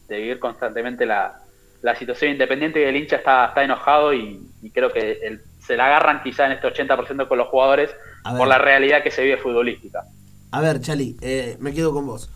vivir 0.09 0.39
constantemente 0.39 1.07
la, 1.07 1.41
la 1.81 1.97
situación 1.97 2.33
independiente 2.33 2.81
y 2.81 2.85
el 2.85 2.97
hincha 2.97 3.17
está, 3.17 3.47
está 3.47 3.65
enojado 3.65 4.13
y, 4.13 4.41
y 4.61 4.71
creo 4.71 4.93
que 4.93 5.13
el- 5.23 5.41
se 5.59 5.77
la 5.77 5.87
agarran 5.87 6.23
quizá 6.23 6.47
en 6.47 6.53
este 6.53 6.67
80% 6.67 7.29
con 7.29 7.39
los 7.39 7.49
jugadores 7.49 7.91
por 8.37 8.49
la 8.49 8.59
realidad 8.59 9.03
que 9.03 9.11
se 9.11 9.23
vive 9.23 9.37
futbolística. 9.39 10.05
A 10.51 10.61
ver, 10.61 10.81
Chali, 10.81 11.17
eh, 11.23 11.57
me 11.61 11.73
quedo 11.73 11.93
con 11.93 12.07
vos. 12.07 12.29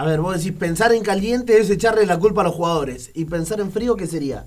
A 0.00 0.04
ver, 0.06 0.18
vos 0.22 0.34
decís, 0.42 0.58
pensar 0.58 0.92
en 0.92 1.02
caliente 1.02 1.58
es 1.58 1.68
echarle 1.68 2.06
la 2.06 2.18
culpa 2.18 2.40
a 2.40 2.44
los 2.44 2.54
jugadores. 2.54 3.10
¿Y 3.14 3.26
pensar 3.26 3.60
en 3.60 3.70
frío 3.70 3.96
qué 3.96 4.06
sería? 4.06 4.46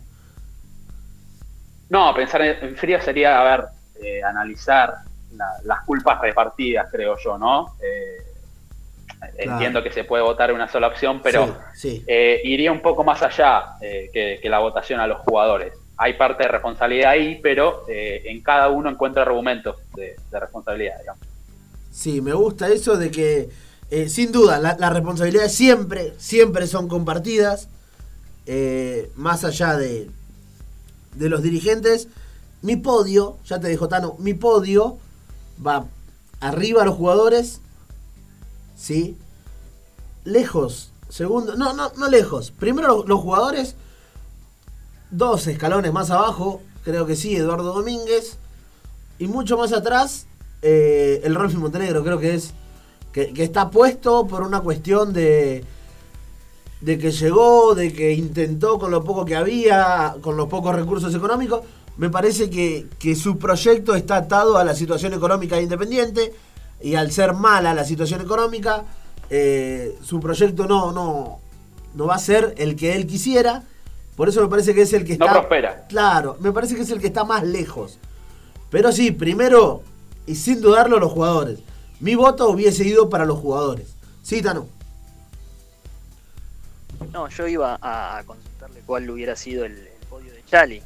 No, 1.89 2.11
pensar 2.15 2.41
en, 2.41 2.75
frío 2.75 2.99
sería, 2.99 3.39
a 3.39 3.43
ver, 3.43 3.65
eh, 4.01 4.23
analizar 4.23 4.95
la- 5.35 5.59
las 5.63 5.81
culpas 5.81 6.19
repartidas, 6.21 6.87
creo 6.91 7.17
yo, 7.23 7.37
¿no? 7.37 7.75
Eh, 7.79 8.21
Entiendo 9.37 9.83
que 9.83 9.91
se 9.91 10.03
puede 10.05 10.23
votar 10.23 10.51
una 10.51 10.67
sola 10.67 10.87
opción, 10.87 11.21
pero 11.23 11.45
Sí, 11.75 11.99
sí. 11.99 12.03
eh, 12.07 12.41
iría 12.45 12.71
un 12.71 12.81
poco 12.81 13.03
más 13.03 13.21
allá 13.21 13.75
eh, 13.79 14.09
que, 14.11 14.39
que 14.41 14.49
la 14.49 14.57
votación 14.59 14.99
a 14.99 15.05
los 15.07 15.19
jugadores. 15.19 15.71
Hay 15.97 16.13
parte 16.15 16.43
de 16.43 16.49
responsabilidad 16.49 17.11
ahí, 17.11 17.39
pero 17.43 17.85
eh, 17.87 18.23
en 18.25 18.41
cada 18.41 18.69
uno 18.69 18.89
encuentro 18.89 19.21
argumentos 19.21 19.77
de, 19.95 20.15
de 20.31 20.39
responsabilidad, 20.39 20.97
digamos. 20.99 21.21
Sí, 21.91 22.21
me 22.21 22.33
gusta 22.33 22.67
eso 22.69 22.97
de 22.97 23.11
que, 23.11 23.49
eh, 23.91 24.09
sin 24.09 24.31
duda, 24.31 24.59
la- 24.59 24.77
las 24.79 24.93
responsabilidades 24.93 25.53
siempre, 25.53 26.13
siempre 26.17 26.67
son 26.67 26.87
compartidas, 26.87 27.67
eh, 28.45 29.11
más 29.15 29.43
allá 29.43 29.77
de, 29.77 30.09
de 31.15 31.29
los 31.29 31.41
dirigentes. 31.43 32.07
Mi 32.61 32.75
podio, 32.77 33.37
ya 33.45 33.59
te 33.59 33.67
dijo 33.67 33.87
Tano, 33.87 34.15
mi 34.19 34.33
podio 34.33 34.97
va 35.65 35.85
arriba 36.39 36.81
a 36.83 36.85
los 36.85 36.95
jugadores, 36.95 37.59
¿sí? 38.75 39.17
Lejos, 40.23 40.91
segundo, 41.09 41.55
no, 41.55 41.73
no, 41.73 41.91
no 41.97 42.09
lejos. 42.09 42.51
Primero 42.51 43.03
los, 43.05 43.19
jugadores, 43.19 43.75
dos 45.11 45.47
escalones 45.47 45.91
más 45.93 46.09
abajo, 46.09 46.61
creo 46.83 47.05
que 47.05 47.15
sí, 47.15 47.35
Eduardo 47.35 47.73
Domínguez. 47.73 48.37
Y 49.19 49.27
mucho 49.27 49.57
más 49.57 49.73
atrás, 49.73 50.25
eh, 50.61 51.21
el 51.23 51.35
Rolfi 51.35 51.57
Montenegro, 51.57 52.03
creo 52.03 52.19
que 52.19 52.35
es. 52.35 52.53
Que, 53.13 53.31
que 53.31 53.43
está 53.43 53.69
puesto 53.69 54.27
por 54.27 54.41
una 54.43 54.59
cuestión 54.61 55.13
de. 55.13 55.63
de 56.81 56.97
que 56.97 57.11
llegó, 57.11 57.75
de 57.75 57.93
que 57.93 58.11
intentó 58.13 58.77
con 58.79 58.91
lo 58.91 59.03
poco 59.03 59.23
que 59.23 59.35
había, 59.35 60.15
con 60.21 60.35
los 60.35 60.47
pocos 60.49 60.75
recursos 60.75 61.13
económicos. 61.15 61.61
Me 61.95 62.09
parece 62.09 62.49
que, 62.49 62.87
que 62.97 63.15
su 63.15 63.37
proyecto 63.37 63.93
está 63.95 64.17
atado 64.17 64.57
a 64.57 64.63
la 64.63 64.73
situación 64.75 65.13
económica 65.13 65.55
de 65.57 65.63
Independiente. 65.63 66.33
Y 66.81 66.95
al 66.95 67.11
ser 67.11 67.33
mala 67.33 67.73
la 67.73 67.85
situación 67.85 68.19
económica, 68.19 68.83
eh, 69.29 69.95
su 70.03 70.19
proyecto 70.19 70.65
no, 70.65 70.91
no, 70.91 71.39
no 71.93 72.05
va 72.07 72.15
a 72.15 72.19
ser 72.19 72.55
el 72.57 72.75
que 72.75 72.95
él 72.95 73.07
quisiera. 73.07 73.63
Por 74.17 74.27
eso 74.27 74.41
me 74.41 74.47
parece 74.49 74.73
que 74.73 74.81
es 74.81 74.91
el 74.91 75.05
que 75.05 75.17
No 75.17 75.25
está. 75.25 75.37
prospera. 75.39 75.85
Claro, 75.87 76.35
me 76.41 76.51
parece 76.51 76.75
que 76.75 76.81
es 76.81 76.89
el 76.89 76.99
que 76.99 77.07
está 77.07 77.23
más 77.23 77.43
lejos. 77.43 77.99
Pero 78.69 78.91
sí, 78.91 79.11
primero, 79.11 79.81
y 80.27 80.35
sin 80.35 80.59
dudarlo, 80.61 80.99
los 80.99 81.11
jugadores. 81.11 81.59
Mi 82.03 82.15
voto 82.15 82.49
hubiese 82.49 82.83
ido 82.83 83.09
para 83.09 83.23
los 83.23 83.39
jugadores. 83.39 83.95
Sí, 84.23 84.41
Tano. 84.41 84.67
No, 87.13 87.29
yo 87.29 87.47
iba 87.47 87.79
a, 87.81 88.21
consultarle 88.25 88.81
cuál 88.85 89.09
hubiera 89.09 89.37
sido 89.37 89.63
el, 89.63 89.71
el 89.71 90.07
podio 90.09 90.33
de 90.33 90.43
Chali. 90.43 90.75
Eh, 90.79 90.83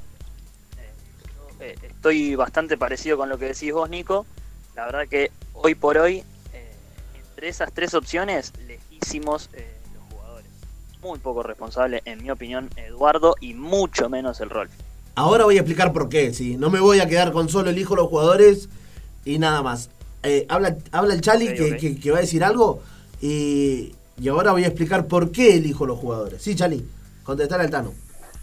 yo, 1.26 1.66
eh, 1.66 1.76
estoy 1.82 2.36
bastante 2.36 2.78
parecido 2.78 3.18
con 3.18 3.30
lo 3.30 3.40
que 3.40 3.46
decís 3.46 3.74
vos, 3.74 3.90
Nico. 3.90 4.28
La 4.76 4.86
verdad 4.86 5.08
que 5.10 5.32
hoy 5.56 5.74
por 5.74 5.98
hoy, 5.98 6.24
eh, 6.54 6.76
entre 7.16 7.48
esas 7.48 7.74
tres 7.74 7.96
opciones, 7.96 8.54
lejísimos 8.68 9.50
eh, 9.54 9.76
los 9.96 10.14
jugadores. 10.14 10.52
Muy 11.02 11.18
poco 11.18 11.42
responsable, 11.42 12.04
en 12.06 12.22
mi 12.22 12.30
opinión, 12.30 12.70
Eduardo 12.76 13.34
y 13.42 13.56
mucho 13.56 14.08
menos 14.08 14.40
el 14.40 14.52
Rolf. 14.52 14.72
Ahora 15.16 15.46
voy 15.46 15.58
a 15.58 15.62
explicar 15.62 15.94
por 15.94 16.10
qué, 16.10 16.32
¿sí? 16.36 16.58
No 16.58 16.70
me 16.70 16.80
voy 16.80 17.00
a 17.00 17.08
quedar 17.08 17.32
con 17.32 17.50
solo 17.50 17.72
elijo 17.72 17.96
los 17.96 18.08
jugadores 18.08 18.70
y 19.26 19.40
nada 19.40 19.64
más. 19.64 19.90
Eh, 20.24 20.46
habla, 20.50 20.76
habla 20.92 21.14
el 21.14 21.22
Chali 21.22 21.48
que, 21.54 21.78
que- 21.78 22.00
que 22.00 22.12
va 22.12 22.18
a 22.18 22.22
decir 22.22 22.44
algo 22.44 22.82
y, 23.22 23.94
y 24.20 24.28
ahora 24.28 24.52
voy 24.52 24.64
a 24.64 24.68
explicar 24.68 25.06
por 25.08 25.32
qué 25.32 25.56
elijo 25.56 25.86
los 25.86 25.98
jugadores. 26.00 26.42
Sí, 26.42 26.56
Chali, 26.56 26.86
contestar 27.24 27.62
al 27.62 27.70
Tano. 27.70 27.94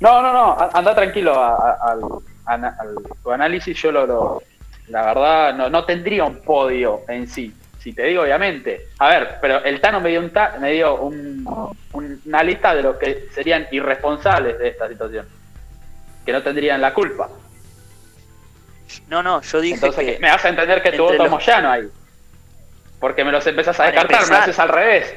No, 0.00 0.23
no, 0.23 0.33
no, 0.33 0.57
anda 0.73 0.95
tranquilo 0.95 1.35
a- 1.38 1.57
a- 1.57 1.93
al, 1.93 2.00
ana- 2.47 2.76
al- 2.78 2.95
tu 3.23 3.31
análisis. 3.31 3.76
Yo 3.81 3.93
lo, 3.93 4.07
lo- 4.07 4.43
la 4.88 5.02
verdad, 5.04 5.54
no, 5.54 5.69
no 5.71 5.85
tendría 5.85 6.25
un 6.25 6.37
podio 6.43 7.02
en 7.09 7.28
sí. 7.28 7.52
Si 7.81 7.93
te 7.93 8.04
digo, 8.04 8.23
obviamente. 8.23 8.88
A 8.99 9.09
ver, 9.09 9.37
pero 9.43 9.62
el 9.62 9.81
Tano 9.81 10.00
me 10.00 10.09
dio, 10.11 10.21
un 10.21 10.31
ta- 10.31 10.57
me 10.61 10.73
dio 10.73 10.97
un- 11.02 11.47
un- 11.93 12.21
una 12.25 12.43
lista 12.43 12.75
de 12.75 12.83
los 12.83 12.97
que 12.97 13.28
serían 13.35 13.66
irresponsables 13.73 14.59
de 14.59 14.69
esta 14.69 14.88
situación. 14.88 15.26
Que 16.25 16.33
no 16.33 16.43
tendrían 16.43 16.81
la 16.81 16.95
culpa. 16.95 17.28
No, 19.09 19.23
no, 19.23 19.41
yo 19.43 19.61
dije 19.61 19.75
Entonces, 19.76 20.05
que 20.14 20.19
me 20.21 20.31
vas 20.31 20.45
a 20.45 20.49
entender 20.49 20.83
que 20.83 20.93
tu 20.93 21.03
voto 21.03 21.14
es 21.14 21.19
los- 21.21 21.31
Moyano 21.31 21.71
ahí. 21.71 21.88
Porque 23.00 23.25
me 23.25 23.33
los 23.33 23.47
empezás 23.47 23.75
a 23.81 23.85
Para 23.85 23.91
descartar, 24.03 24.31
me 24.31 24.37
haces 24.37 24.59
al 24.59 24.69
revés. 24.69 25.14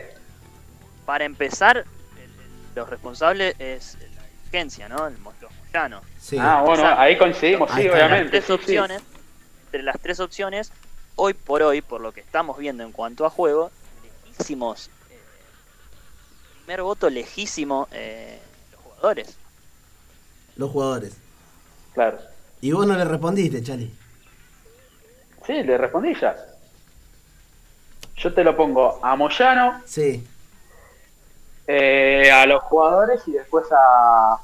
para 1.06 1.26
empezar, 1.26 1.78
el- 1.78 2.24
el- 2.24 2.76
los 2.76 2.90
responsables 2.90 3.56
es 3.60 3.98
la 4.16 4.24
dirigencia, 4.44 4.90
¿no? 4.90 5.08
El, 5.08 5.14
los 5.42 5.52
Moyano. 5.66 6.02
Sí. 6.20 6.38
ah, 6.40 6.62
bueno, 6.66 6.82
Exacto. 6.84 7.02
ahí 7.02 7.18
coincidimos, 7.18 7.72
Ahí 7.72 7.84
sí. 7.84 7.88
Las 7.90 7.96
obviamente. 7.98 8.30
tres 8.32 8.44
sí, 8.44 8.48
sí. 8.48 8.54
opciones, 8.54 9.02
entre 9.66 9.84
las 9.84 10.00
tres 10.02 10.20
opciones, 10.20 10.72
hoy 11.16 11.34
por 11.34 11.62
hoy, 11.64 11.82
por 11.82 12.02
lo 12.02 12.12
que 12.12 12.20
estamos 12.22 12.58
viendo 12.58 12.84
en 12.84 12.92
cuanto 12.92 13.26
a 13.26 13.30
juego, 13.30 13.72
lejísimos, 14.28 14.90
eh, 15.12 15.20
primer 16.66 16.82
voto 16.82 17.10
lejísimo 17.10 17.88
eh, 17.92 18.40
los 18.72 18.82
jugadores. 18.82 19.38
Los 20.56 20.72
jugadores. 20.72 21.18
Claro. 21.94 22.20
Y 22.62 22.72
vos 22.72 22.86
no 22.88 22.96
le 22.96 23.06
respondiste, 23.06 23.62
Chali. 23.64 23.92
Sí, 25.46 25.64
le 25.64 25.78
respondí 25.78 26.14
ya. 26.20 26.36
Yo 28.18 28.34
te 28.34 28.44
lo 28.44 28.56
pongo 28.58 29.00
a 29.04 29.16
Moyano, 29.16 29.82
Sí. 29.86 30.24
eh, 31.68 32.32
a 32.32 32.46
los 32.46 32.62
jugadores 32.64 33.22
y 33.28 33.34
después 33.34 33.66
a, 33.72 34.40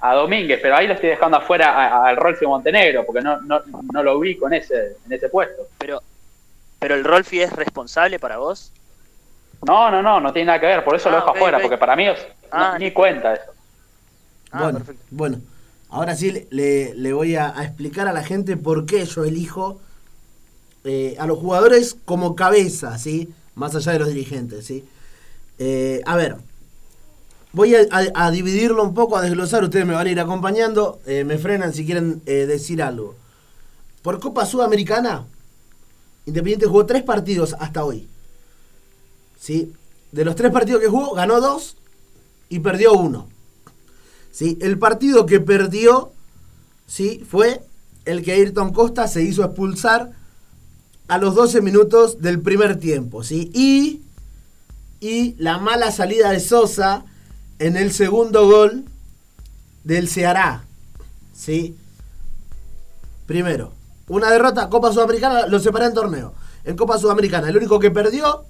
a 0.00 0.14
Domínguez, 0.14 0.60
pero 0.62 0.76
ahí 0.76 0.86
lo 0.86 0.94
estoy 0.94 1.10
dejando 1.10 1.38
afuera 1.38 1.70
a- 1.74 2.06
al 2.08 2.16
Rolfo 2.16 2.48
Montenegro, 2.48 3.04
porque 3.04 3.20
no, 3.22 3.40
no, 3.40 3.62
no 3.92 4.02
lo 4.02 4.18
vi 4.20 4.36
con 4.36 4.52
ese, 4.52 4.96
en 5.04 5.12
ese 5.12 5.28
puesto. 5.28 5.66
Pero, 5.78 6.00
pero 6.78 6.94
el 6.94 7.04
Rolfi 7.04 7.40
es 7.40 7.52
responsable 7.52 8.18
para 8.18 8.36
vos. 8.36 8.70
No, 9.66 9.90
no, 9.90 10.02
no, 10.02 10.20
no 10.20 10.32
tiene 10.32 10.46
nada 10.46 10.60
que 10.60 10.66
ver, 10.66 10.84
por 10.84 10.94
eso 10.94 11.10
lo 11.10 11.16
Ah, 11.16 11.20
dejo 11.20 11.30
ok, 11.30 11.36
afuera, 11.36 11.58
porque 11.60 11.78
para 11.78 11.96
mí 11.96 12.06
es, 12.06 12.26
Ah, 12.52 12.72
no- 12.74 12.78
ni 12.78 12.92
cuenta 12.92 13.34
eso. 13.34 13.52
Ah, 14.52 14.62
bueno, 14.64 14.78
perfecto. 14.78 15.04
bueno, 15.10 15.38
ahora 15.94 16.16
sí 16.16 16.46
le- 16.50 17.12
voy 17.12 17.36
a, 17.36 17.54
explicar 17.62 18.08
a 18.08 18.12
la 18.12 18.24
gente 18.24 18.56
por 18.56 18.84
qué 18.84 19.04
yo 19.04 19.24
elijo 19.24 19.80
eh, 20.82 21.16
a 21.18 21.26
los 21.26 21.38
jugadores 21.38 21.96
como 22.04 22.34
cabeza, 22.34 22.98
¿sí? 22.98 23.30
Más 23.54 23.74
allá 23.76 23.92
de 23.92 23.98
los 24.00 24.08
dirigentes, 24.08 24.66
¿sí? 24.66 24.84
Eh, 25.58 26.02
a 26.04 26.16
ver, 26.16 26.36
voy 27.52 27.76
a, 27.76 28.30
dividirlo 28.32 28.82
un 28.82 28.92
poco, 28.92 29.16
a 29.16 29.22
desglosar, 29.22 29.62
ustedes 29.62 29.86
me 29.86 29.94
van 29.94 30.06
a 30.06 30.10
ir 30.10 30.18
acompañando, 30.18 31.00
eh, 31.06 31.22
me 31.22 31.38
frenan 31.38 31.72
si 31.72 31.86
quieren 31.86 32.22
decir 32.24 32.82
algo. 32.82 33.14
Por 34.02 34.18
Copa 34.18 34.44
Sudamericana, 34.44 35.24
Independiente 36.26 36.66
jugó 36.66 36.86
tres 36.86 37.02
partidos 37.02 37.54
hasta 37.58 37.84
hoy. 37.84 38.08
¿Sí? 39.38 39.72
De 40.10 40.24
los 40.24 40.34
tres 40.34 40.50
partidos 40.50 40.80
que 40.80 40.88
jugó, 40.88 41.14
ganó 41.14 41.40
dos 41.40 41.76
y 42.48 42.58
perdió 42.60 42.94
uno. 42.94 43.28
¿Sí? 44.34 44.58
El 44.60 44.78
partido 44.78 45.26
que 45.26 45.38
perdió 45.38 46.12
¿sí? 46.86 47.24
fue 47.30 47.62
el 48.04 48.22
que 48.24 48.32
Ayrton 48.32 48.72
Costa 48.72 49.06
se 49.06 49.22
hizo 49.22 49.44
expulsar 49.44 50.10
a 51.06 51.18
los 51.18 51.36
12 51.36 51.62
minutos 51.62 52.20
del 52.20 52.40
primer 52.40 52.78
tiempo. 52.80 53.22
¿sí? 53.22 53.50
Y, 53.54 54.02
y 54.98 55.36
la 55.38 55.58
mala 55.58 55.92
salida 55.92 56.32
de 56.32 56.40
Sosa 56.40 57.04
en 57.60 57.76
el 57.76 57.92
segundo 57.92 58.46
gol 58.48 58.84
del 59.84 60.08
Ceará. 60.08 60.64
¿sí? 61.32 61.76
Primero, 63.26 63.72
una 64.08 64.32
derrota, 64.32 64.68
Copa 64.68 64.92
Sudamericana, 64.92 65.46
lo 65.46 65.60
separé 65.60 65.86
en 65.86 65.94
torneo. 65.94 66.34
En 66.64 66.76
Copa 66.76 66.98
Sudamericana, 66.98 67.48
el 67.48 67.56
único 67.56 67.78
que 67.78 67.92
perdió, 67.92 68.46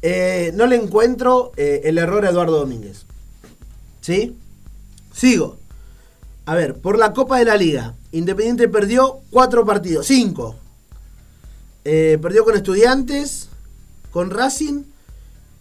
eh, 0.00 0.52
no 0.54 0.66
le 0.66 0.76
encuentro 0.76 1.50
eh, 1.56 1.80
el 1.84 1.98
error 1.98 2.24
a 2.24 2.30
Eduardo 2.30 2.60
Domínguez. 2.60 3.04
¿Sí? 4.00 4.36
Sigo. 5.12 5.56
A 6.46 6.54
ver, 6.54 6.76
por 6.80 6.98
la 6.98 7.12
Copa 7.12 7.38
de 7.38 7.44
la 7.44 7.56
Liga, 7.56 7.94
Independiente 8.10 8.68
perdió 8.68 9.20
cuatro 9.30 9.64
partidos, 9.64 10.06
cinco. 10.06 10.56
Eh, 11.84 12.18
perdió 12.20 12.44
con 12.44 12.56
Estudiantes, 12.56 13.48
con 14.10 14.30
Racing, 14.30 14.82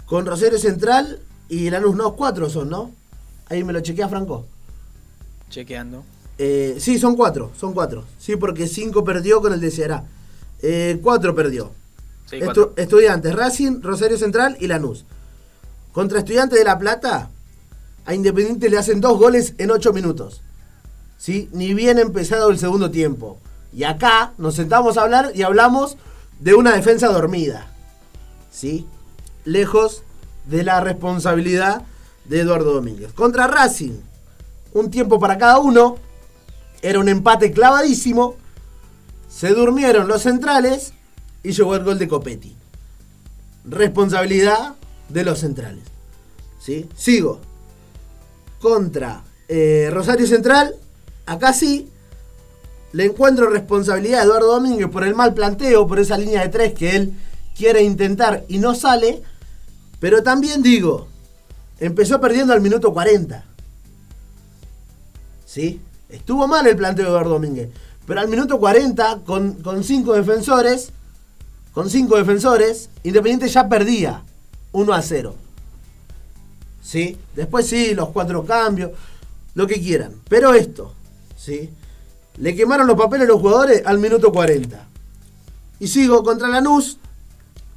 con 0.06 0.26
Rosario 0.26 0.60
Central 0.60 1.20
y 1.50 1.70
Lanús. 1.70 1.96
No, 1.96 2.14
cuatro 2.16 2.50
son, 2.50 2.70
¿no? 2.70 2.92
Ahí 3.50 3.64
me 3.64 3.74
lo 3.74 3.82
chequea 3.82 4.10
Franco. 4.10 4.46
Chequeando. 5.50 6.04
Eh, 6.38 6.78
sí, 6.80 6.98
son 6.98 7.16
cuatro, 7.16 7.52
son 7.60 7.74
cuatro. 7.74 8.06
Sí, 8.20 8.36
porque 8.36 8.68
cinco 8.68 9.04
perdió 9.04 9.42
con 9.42 9.54
el 9.54 9.60
de 9.60 9.72
Ceará. 9.72 10.04
Eh, 10.62 11.00
cuatro 11.04 11.36
perdió. 11.36 11.72
Sí, 12.30 12.38
Estu- 12.38 12.46
cuatro. 12.46 12.74
estudiantes, 12.78 13.36
Racing, 13.36 13.82
Rosario 13.82 14.18
Central 14.18 14.58
y 14.60 14.68
Lanús. 14.68 15.06
Contra 15.92 16.20
Estudiantes 16.20 16.58
de 16.58 16.66
La 16.66 16.80
Plata, 16.80 17.30
a 18.06 18.14
Independiente 18.14 18.70
le 18.70 18.78
hacen 18.78 19.02
dos 19.02 19.18
goles 19.18 19.54
en 19.58 19.72
ocho 19.72 19.94
minutos. 19.94 20.42
¿Sí? 21.18 21.50
Ni 21.54 21.74
bien 21.74 22.00
empezado 22.00 22.50
el 22.50 22.58
segundo 22.58 22.90
tiempo. 22.90 23.40
Y 23.74 23.84
acá 23.84 24.34
nos 24.38 24.56
sentamos 24.56 24.98
a 24.98 25.04
hablar 25.04 25.32
y 25.36 25.44
hablamos 25.44 25.98
de 26.40 26.56
una 26.56 26.76
defensa 26.76 27.08
dormida. 27.08 27.72
¿Sí? 28.52 28.88
Lejos 29.46 30.04
de 30.48 30.64
la 30.64 30.82
responsabilidad 30.82 31.84
de 32.26 32.42
Eduardo 32.42 32.74
Domínguez. 32.74 33.14
Contra 33.14 33.48
Racing, 33.48 34.00
un 34.74 34.90
tiempo 34.90 35.20
para 35.20 35.38
cada 35.38 35.60
uno. 35.60 35.98
Era 36.82 37.00
un 37.00 37.10
empate 37.10 37.52
clavadísimo. 37.52 38.36
Se 39.30 39.50
durmieron 39.50 40.08
los 40.08 40.24
centrales 40.24 40.94
y 41.44 41.52
llegó 41.52 41.76
el 41.76 41.84
gol 41.84 42.00
de 42.00 42.08
Copetti. 42.08 42.56
Responsabilidad 43.66 44.76
de 45.10 45.24
los 45.24 45.40
centrales. 45.40 45.84
¿Sí? 46.60 46.90
Sigo. 46.96 47.40
Contra 48.62 49.24
eh, 49.48 49.90
Rosario 49.92 50.28
Central, 50.28 50.76
acá 51.26 51.52
sí, 51.52 51.90
le 52.94 53.06
encuentro 53.06 53.50
responsabilidad 53.50 54.22
a 54.22 54.24
Eduardo 54.24 54.54
Domínguez 54.54 54.88
por 54.90 55.04
el 55.04 55.16
mal 55.16 55.34
planteo, 55.34 55.88
por 55.88 56.00
esa 56.00 56.18
línea 56.18 56.42
de 56.42 56.50
tres 56.50 56.74
que 56.74 56.96
él 56.96 57.14
quiere 57.58 57.84
intentar 57.84 58.46
y 58.48 58.60
no 58.60 58.76
sale. 58.76 59.22
Pero 60.00 60.24
también 60.24 60.62
digo, 60.62 61.08
empezó 61.80 62.20
perdiendo 62.22 62.54
al 62.54 62.62
minuto 62.62 62.94
40. 62.94 63.44
¿Sí? 65.46 65.82
Estuvo 66.10 66.48
mal 66.48 66.66
el 66.68 66.76
planteo 66.76 67.06
de 67.06 67.12
Eduardo 67.12 67.32
Domínguez. 67.32 67.70
Pero 68.06 68.20
al 68.20 68.28
minuto 68.28 68.60
40, 68.60 69.22
con, 69.26 69.54
con 69.56 69.84
cinco 69.84 70.14
defensores, 70.14 70.92
con 71.74 71.90
cinco 71.90 72.18
defensores, 72.18 72.90
Independiente 73.04 73.48
ya 73.48 73.68
perdía 73.68 74.24
1 74.74 74.94
a 74.94 75.02
0. 75.02 75.36
¿Sí? 76.82 77.18
Después 77.36 77.68
sí, 77.68 77.94
los 77.94 78.10
cuatro 78.10 78.46
cambios, 78.46 78.92
lo 79.54 79.68
que 79.68 79.80
quieran. 79.80 80.16
Pero 80.28 80.54
esto, 80.54 80.94
¿sí? 81.38 81.70
Le 82.38 82.56
quemaron 82.56 82.88
los 82.88 82.98
papeles 82.98 83.26
a 83.26 83.32
los 83.32 83.42
jugadores 83.42 83.84
al 83.86 84.00
minuto 84.00 84.32
40. 84.32 84.88
Y 85.80 85.88
sigo 85.88 86.24
contra 86.24 86.48
Lanús, 86.48 86.98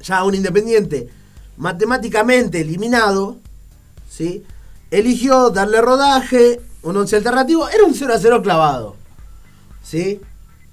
ya 0.01 0.23
un 0.23 0.35
Independiente 0.35 1.09
matemáticamente 1.57 2.61
eliminado, 2.61 3.37
¿sí? 4.09 4.43
Eligió 4.91 5.49
darle 5.49 5.81
rodaje, 5.81 6.61
un 6.83 6.97
11 6.97 7.17
alternativo, 7.17 7.67
era 7.69 7.83
un 7.83 7.93
0 7.93 8.13
a 8.13 8.19
0 8.19 8.41
clavado. 8.41 8.95
¿Sí? 9.83 10.21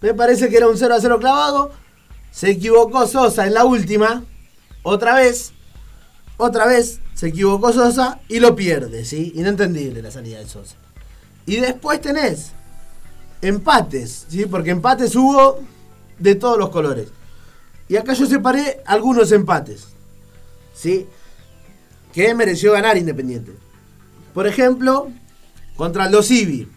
Me 0.00 0.14
parece 0.14 0.48
que 0.48 0.56
era 0.56 0.68
un 0.68 0.76
0 0.76 0.94
a 0.94 1.00
0 1.00 1.18
clavado. 1.18 1.70
Se 2.30 2.50
equivocó 2.50 3.06
Sosa 3.06 3.46
en 3.46 3.54
la 3.54 3.64
última. 3.64 4.24
Otra 4.82 5.14
vez. 5.14 5.52
Otra 6.36 6.66
vez 6.66 7.00
se 7.14 7.28
equivocó 7.28 7.72
Sosa 7.72 8.20
y 8.28 8.40
lo 8.40 8.56
pierde, 8.56 9.04
¿sí? 9.04 9.32
Inentendible 9.36 10.02
la 10.02 10.10
salida 10.10 10.38
de 10.38 10.48
Sosa. 10.48 10.76
Y 11.46 11.56
después 11.56 12.00
tenés 12.00 12.52
empates, 13.42 14.26
¿sí? 14.28 14.46
Porque 14.46 14.70
empates 14.70 15.14
hubo 15.16 15.60
de 16.18 16.34
todos 16.34 16.58
los 16.58 16.70
colores. 16.70 17.08
Y 17.88 17.96
acá 17.96 18.14
yo 18.14 18.26
separé 18.26 18.80
algunos 18.86 19.32
empates. 19.32 19.88
¿Sí? 20.74 21.06
Que 22.12 22.34
mereció 22.34 22.72
ganar 22.72 22.96
Independiente. 22.96 23.52
Por 24.32 24.46
ejemplo, 24.46 25.10
contra 25.76 26.04
Aldo 26.04 26.22
Civi. 26.22 26.68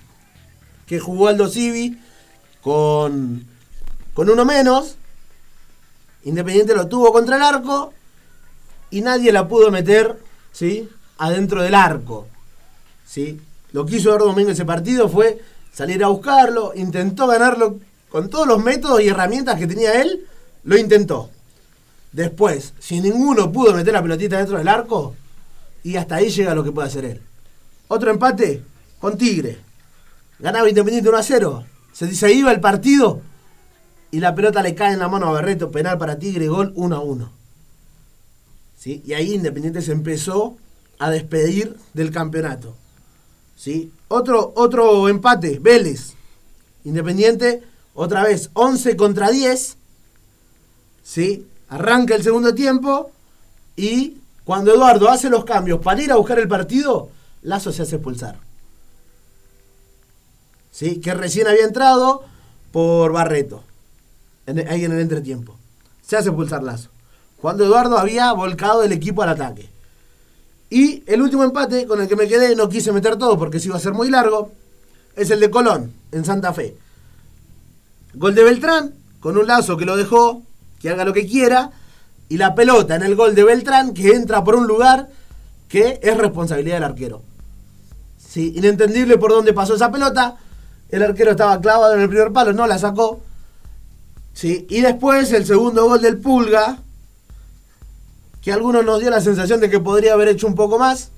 Que 0.86 1.00
jugó 1.00 1.28
Aldo 1.28 1.48
Civi 1.48 2.00
con, 2.62 3.46
con 4.14 4.30
uno 4.30 4.44
menos. 4.46 4.98
Independiente 6.24 6.76
lo 6.76 6.88
tuvo 6.88 7.14
contra 7.14 7.38
el 7.38 7.44
arco. 7.44 7.94
Y 8.96 9.02
nadie 9.02 9.34
la 9.34 9.46
pudo 9.46 9.72
meter, 9.72 10.18
¿sí? 10.54 10.88
Adentro 11.18 11.62
del 11.62 11.76
arco. 11.76 12.28
¿Sí? 13.06 13.42
Lo 13.74 13.86
que 13.86 13.98
hizo 13.98 14.08
Eduardo 14.08 14.28
Domingo 14.28 14.52
ese 14.52 14.64
partido 14.64 15.10
fue 15.10 15.42
salir 15.74 16.02
a 16.02 16.08
buscarlo, 16.08 16.72
intentó 16.74 17.28
ganarlo 17.28 17.78
con 18.08 18.30
todos 18.30 18.48
los 18.48 18.64
métodos 18.64 19.02
y 19.02 19.10
herramientas 19.10 19.60
que 19.60 19.68
tenía 19.68 20.02
él, 20.02 20.26
lo 20.64 20.78
intentó. 20.78 21.30
Después, 22.14 22.74
si 22.80 23.02
ninguno 23.02 23.52
pudo 23.52 23.74
meter 23.74 23.92
la 23.92 24.02
pelotita 24.02 24.38
dentro 24.38 24.58
del 24.58 24.70
arco, 24.70 25.14
y 25.84 25.98
hasta 25.98 26.16
ahí 26.16 26.30
llega 26.30 26.56
lo 26.56 26.64
que 26.64 26.72
puede 26.72 26.88
hacer 26.88 27.04
él. 27.04 27.22
Otro 27.90 28.12
empate 28.12 28.64
con 29.02 29.18
Tigre. 29.18 29.58
Ganaba 30.40 30.70
Independiente 30.70 31.10
1 31.10 31.18
a 31.18 31.24
0. 31.24 31.66
Se, 31.92 32.16
se 32.16 32.32
iba 32.32 32.50
el 32.50 32.62
partido 32.62 33.20
y 34.10 34.22
la 34.22 34.34
pelota 34.34 34.64
le 34.64 34.74
cae 34.74 34.94
en 34.94 35.00
la 35.00 35.10
mano 35.10 35.28
a 35.28 35.32
Barreto, 35.34 35.70
penal 35.70 35.98
para 35.98 36.18
Tigre, 36.18 36.48
gol 36.48 36.72
1 36.78 36.96
a 36.96 37.00
1. 37.02 37.45
¿Sí? 38.86 39.02
Y 39.04 39.14
ahí 39.14 39.34
Independiente 39.34 39.82
se 39.82 39.94
empezó 39.94 40.58
a 41.00 41.10
despedir 41.10 41.76
del 41.96 42.12
campeonato. 42.12 42.76
¿Sí? 43.56 43.92
Otro, 44.10 44.54
otro 44.56 45.10
empate, 45.10 45.58
Vélez. 45.58 46.14
Independiente, 46.84 47.64
otra 47.96 48.22
vez, 48.22 48.52
11 48.54 48.96
contra 48.96 49.32
10. 49.32 49.78
¿Sí? 51.02 51.48
Arranca 51.68 52.14
el 52.14 52.22
segundo 52.22 52.54
tiempo 52.54 53.10
y 53.76 54.18
cuando 54.44 54.72
Eduardo 54.76 55.10
hace 55.10 55.32
los 55.32 55.46
cambios 55.46 55.80
para 55.80 56.04
ir 56.04 56.12
a 56.12 56.18
buscar 56.18 56.38
el 56.38 56.48
partido, 56.48 57.10
Lazo 57.42 57.72
se 57.72 57.82
hace 57.82 57.96
expulsar. 57.96 58.38
¿Sí? 60.70 60.98
Que 60.98 61.16
recién 61.16 61.48
había 61.48 61.66
entrado 61.66 62.24
por 62.72 63.12
Barreto. 63.14 63.64
ahí 64.46 64.86
en 64.86 64.92
el 64.92 65.00
entretiempo. 65.00 65.58
Se 66.06 66.18
hace 66.18 66.30
expulsar 66.30 66.62
Lazo. 66.62 66.92
Cuando 67.46 67.64
Eduardo 67.64 68.00
había 68.00 68.34
volcado 68.34 68.82
el 68.82 68.92
equipo 68.92 69.22
al 69.22 69.30
ataque. 69.30 69.70
Y 70.72 71.04
el 71.06 71.22
último 71.22 71.44
empate 71.44 71.86
con 71.86 72.02
el 72.02 72.08
que 72.08 72.16
me 72.16 72.28
quedé, 72.28 72.56
no 72.56 72.68
quise 72.70 72.92
meter 72.92 73.18
todo 73.18 73.38
porque 73.38 73.60
se 73.60 73.68
iba 73.68 73.76
a 73.76 73.80
ser 73.80 73.94
muy 73.94 74.10
largo, 74.10 74.52
es 75.16 75.30
el 75.30 75.40
de 75.40 75.52
Colón, 75.52 75.94
en 76.12 76.26
Santa 76.26 76.54
Fe. 76.54 76.76
Gol 78.16 78.34
de 78.34 78.44
Beltrán, 78.44 78.96
con 79.20 79.38
un 79.38 79.46
lazo 79.46 79.78
que 79.78 79.86
lo 79.86 79.96
dejó, 79.96 80.42
que 80.80 80.90
haga 80.90 81.06
lo 81.06 81.14
que 81.14 81.28
quiera, 81.28 81.70
y 82.30 82.38
la 82.38 82.56
pelota 82.56 82.96
en 82.96 83.04
el 83.04 83.16
gol 83.16 83.36
de 83.36 83.44
Beltrán 83.44 83.94
que 83.94 84.16
entra 84.16 84.44
por 84.44 84.56
un 84.56 84.66
lugar 84.66 85.10
que 85.70 86.00
es 86.02 86.18
responsabilidad 86.18 86.78
del 86.78 86.86
arquero. 86.86 87.22
Sí, 88.18 88.54
inentendible 88.56 89.20
por 89.20 89.30
dónde 89.30 89.54
pasó 89.54 89.76
esa 89.76 89.92
pelota. 89.92 90.38
El 90.90 91.04
arquero 91.04 91.30
estaba 91.30 91.62
clavado 91.62 91.94
en 91.94 92.02
el 92.02 92.10
primer 92.10 92.34
palo, 92.34 92.54
no 92.54 92.66
la 92.66 92.80
sacó. 92.80 93.22
Sí, 94.34 94.66
y 94.68 94.82
después 94.82 95.32
el 95.32 95.46
segundo 95.46 95.86
gol 95.86 96.02
del 96.02 96.18
Pulga, 96.18 96.80
que 98.46 98.52
a 98.52 98.54
algunos 98.54 98.86
nos 98.86 99.00
dio 99.00 99.10
la 99.10 99.22
sensación 99.22 99.60
de 99.60 99.72
que 99.72 99.80
podría 99.80 100.14
haber 100.14 100.28
hecho 100.28 100.46
un 100.46 100.54
poco 100.54 100.78
más, 100.78 101.10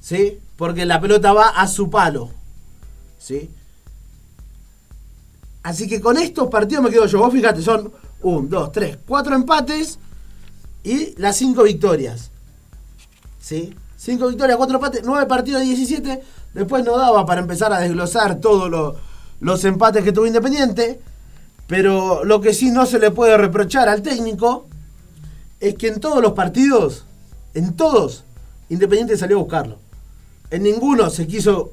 ¿sí? 0.00 0.40
Porque 0.56 0.86
la 0.86 0.98
pelota 0.98 1.34
va 1.34 1.50
a 1.50 1.68
su 1.68 1.90
palo, 1.90 2.30
¿sí? 3.18 3.50
Así 5.62 5.86
que 5.86 6.00
con 6.00 6.16
estos 6.16 6.48
partidos 6.48 6.82
me 6.82 6.90
quedo 6.90 7.04
yo. 7.04 7.18
Vos 7.18 7.30
fíjate, 7.30 7.60
son 7.60 7.92
1, 8.22 8.48
2, 8.48 8.72
3, 8.72 8.98
4 9.06 9.34
empates 9.36 9.98
y 10.82 11.14
las 11.20 11.36
5 11.36 11.62
victorias. 11.64 12.30
¿Sí? 13.38 13.74
5 13.98 14.28
victorias, 14.28 14.56
4 14.56 14.76
empates, 14.76 15.02
9 15.04 15.26
partidos 15.26 15.60
de 15.60 15.66
17. 15.66 16.22
Después 16.54 16.82
no 16.82 16.96
daba 16.96 17.26
para 17.26 17.42
empezar 17.42 17.74
a 17.74 17.80
desglosar 17.80 18.40
todos 18.40 18.96
los 19.40 19.64
empates 19.66 20.02
que 20.02 20.12
tuvo 20.12 20.26
Independiente. 20.26 20.98
Pero 21.66 22.24
lo 22.24 22.40
que 22.40 22.54
sí 22.54 22.70
no 22.70 22.86
se 22.86 22.98
le 22.98 23.10
puede 23.10 23.36
reprochar 23.36 23.90
al 23.90 24.00
técnico 24.00 24.66
es 25.60 25.74
que 25.74 25.88
en 25.88 26.00
todos 26.00 26.22
los 26.22 26.32
partidos, 26.32 27.04
en 27.54 27.74
todos, 27.74 28.24
Independiente 28.68 29.16
salió 29.16 29.38
a 29.38 29.42
buscarlo. 29.42 29.78
En 30.50 30.62
ninguno 30.62 31.08
se 31.10 31.26
quiso 31.26 31.72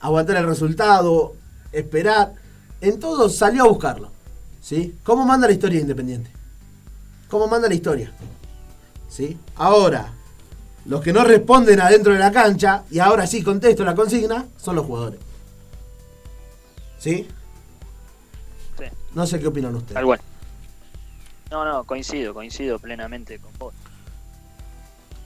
aguantar 0.00 0.36
el 0.36 0.46
resultado, 0.46 1.34
esperar. 1.72 2.34
En 2.80 3.00
todos 3.00 3.36
salió 3.36 3.64
a 3.64 3.68
buscarlo. 3.68 4.10
¿Sí? 4.60 4.96
¿Cómo 5.02 5.24
manda 5.24 5.48
la 5.48 5.52
historia 5.52 5.80
Independiente? 5.80 6.30
¿Cómo 7.28 7.48
manda 7.48 7.68
la 7.68 7.74
historia? 7.74 8.12
¿Sí? 9.08 9.36
Ahora, 9.56 10.12
los 10.86 11.00
que 11.00 11.12
no 11.12 11.24
responden 11.24 11.80
adentro 11.80 12.12
de 12.12 12.18
la 12.18 12.30
cancha, 12.30 12.84
y 12.90 12.98
ahora 12.98 13.26
sí 13.26 13.42
contesto 13.42 13.84
la 13.84 13.94
consigna, 13.94 14.46
son 14.56 14.76
los 14.76 14.86
jugadores. 14.86 15.20
¿Sí? 16.98 17.26
Sí. 18.78 18.84
No 19.14 19.26
sé 19.26 19.40
qué 19.40 19.48
opinan 19.48 19.74
ustedes. 19.74 19.94
Tal 19.94 20.04
cual. 20.04 20.20
No, 21.52 21.66
no, 21.66 21.84
coincido, 21.84 22.32
coincido 22.32 22.78
plenamente 22.78 23.38
con 23.38 23.50
vos. 23.58 23.74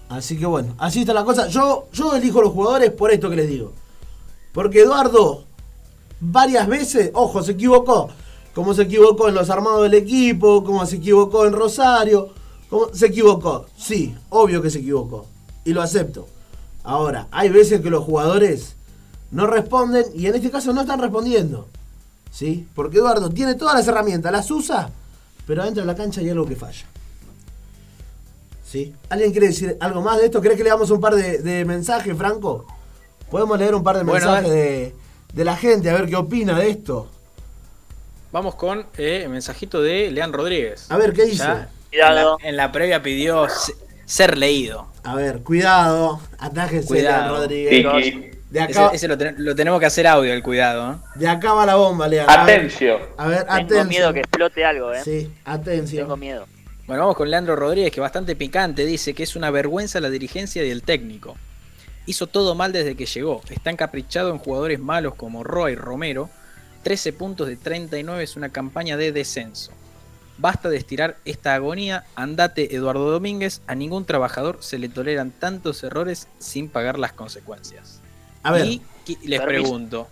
Así 0.08 0.36
que 0.36 0.44
bueno, 0.44 0.74
así 0.76 1.02
está 1.02 1.14
la 1.14 1.24
cosa. 1.24 1.46
Yo, 1.46 1.86
yo 1.92 2.16
elijo 2.16 2.42
los 2.42 2.52
jugadores 2.52 2.90
por 2.90 3.12
esto 3.12 3.30
que 3.30 3.36
les 3.36 3.48
digo. 3.48 3.72
Porque 4.52 4.80
Eduardo, 4.80 5.44
varias 6.18 6.66
veces, 6.66 7.12
ojo, 7.14 7.44
se 7.44 7.52
equivocó. 7.52 8.08
Como 8.56 8.74
se 8.74 8.82
equivocó 8.82 9.28
en 9.28 9.36
los 9.36 9.50
armados 9.50 9.84
del 9.84 9.94
equipo, 9.94 10.64
como 10.64 10.84
se 10.84 10.96
equivocó 10.96 11.46
en 11.46 11.52
Rosario. 11.52 12.30
Como 12.68 12.92
se 12.92 13.06
equivocó. 13.06 13.66
Sí, 13.76 14.12
obvio 14.28 14.60
que 14.60 14.70
se 14.70 14.80
equivocó. 14.80 15.26
Y 15.64 15.74
lo 15.74 15.80
acepto. 15.80 16.26
Ahora, 16.82 17.28
hay 17.30 17.50
veces 17.50 17.82
que 17.82 17.90
los 17.90 18.02
jugadores 18.02 18.74
no 19.30 19.46
responden 19.46 20.06
y 20.12 20.26
en 20.26 20.34
este 20.34 20.50
caso 20.50 20.72
no 20.72 20.80
están 20.80 21.00
respondiendo. 21.00 21.68
¿Sí? 22.32 22.66
Porque 22.74 22.98
Eduardo 22.98 23.30
tiene 23.30 23.54
todas 23.54 23.76
las 23.76 23.86
herramientas, 23.86 24.32
las 24.32 24.50
usa 24.50 24.90
pero 25.46 25.64
dentro 25.64 25.82
de 25.82 25.86
la 25.86 25.94
cancha 25.94 26.20
hay 26.20 26.30
algo 26.30 26.46
que 26.46 26.56
falla. 26.56 26.84
¿Sí? 28.64 28.92
¿Alguien 29.08 29.30
quiere 29.30 29.48
decir 29.48 29.76
algo 29.80 30.02
más 30.02 30.18
de 30.18 30.26
esto? 30.26 30.40
¿Crees 30.40 30.56
que 30.56 30.64
le 30.64 30.70
damos 30.70 30.90
un 30.90 31.00
par 31.00 31.14
de, 31.14 31.64
mensajes, 31.64 32.16
Franco? 32.16 32.66
Podemos 33.30 33.58
leer 33.58 33.74
un 33.74 33.82
par 33.82 33.96
de 33.96 34.04
mensajes 34.04 34.50
de, 34.50 35.44
la 35.44 35.56
gente, 35.56 35.88
a 35.88 35.94
ver 35.94 36.06
qué 36.06 36.16
opina 36.16 36.58
de 36.58 36.70
esto. 36.70 37.08
Vamos 38.32 38.56
con 38.56 38.86
eh, 38.98 39.22
el 39.24 39.28
mensajito 39.28 39.80
de 39.80 40.10
Lean 40.10 40.32
Rodríguez. 40.32 40.90
A 40.90 40.96
ver, 40.96 41.12
¿qué 41.12 41.24
dice? 41.26 41.44
En 41.92 42.56
la, 42.56 42.72
previa 42.72 43.02
pidió 43.02 43.46
ser 44.04 44.36
leído. 44.36 44.88
A 45.04 45.14
ver, 45.14 45.42
cuidado, 45.42 46.20
atájese 46.38 47.02
Lean 47.02 47.28
Rodríguez. 47.30 48.35
De 48.50 48.60
acá, 48.60 48.90
ese, 48.92 49.08
lo, 49.08 49.16
tenemos 49.56 49.80
que 49.80 49.86
hacer 49.86 50.06
audio, 50.06 50.32
el 50.32 50.42
cuidado. 50.42 50.92
¿eh? 50.92 50.96
De 51.16 51.28
acá 51.28 51.52
va 51.52 51.66
la 51.66 51.74
bomba, 51.74 52.06
Leandro. 52.06 52.42
Atención. 52.42 53.00
A 53.16 53.26
ver. 53.26 53.46
Tengo 53.66 53.84
miedo 53.84 54.12
que 54.12 54.20
explote 54.20 54.64
algo, 54.64 54.92
¿eh? 54.92 55.02
Sí, 55.02 55.32
atención. 55.44 56.04
Tengo 56.04 56.16
miedo. 56.16 56.46
Bueno, 56.86 57.02
vamos 57.02 57.16
con 57.16 57.28
Leandro 57.28 57.56
Rodríguez, 57.56 57.90
que 57.90 58.00
bastante 58.00 58.36
picante 58.36 58.86
dice 58.86 59.12
que 59.12 59.24
es 59.24 59.34
una 59.34 59.50
vergüenza 59.50 60.00
la 60.00 60.10
dirigencia 60.10 60.64
y 60.64 60.70
el 60.70 60.82
técnico. 60.82 61.36
Hizo 62.06 62.28
todo 62.28 62.54
mal 62.54 62.70
desde 62.70 62.94
que 62.94 63.06
llegó. 63.06 63.42
Está 63.50 63.70
encaprichado 63.70 64.30
en 64.30 64.38
jugadores 64.38 64.78
malos 64.78 65.16
como 65.16 65.42
Roy 65.42 65.74
Romero. 65.74 66.30
13 66.84 67.12
puntos 67.14 67.48
de 67.48 67.56
39 67.56 68.22
es 68.22 68.36
una 68.36 68.50
campaña 68.50 68.96
de 68.96 69.10
descenso. 69.10 69.72
Basta 70.38 70.68
de 70.68 70.76
estirar 70.76 71.16
esta 71.24 71.54
agonía. 71.54 72.04
Andate, 72.14 72.76
Eduardo 72.76 73.10
Domínguez. 73.10 73.62
A 73.66 73.74
ningún 73.74 74.04
trabajador 74.04 74.58
se 74.60 74.78
le 74.78 74.88
toleran 74.88 75.32
tantos 75.32 75.82
errores 75.82 76.28
sin 76.38 76.68
pagar 76.68 77.00
las 77.00 77.12
consecuencias. 77.12 78.00
Y 78.54 78.82
les 79.24 79.40
pregunto, 79.40 80.08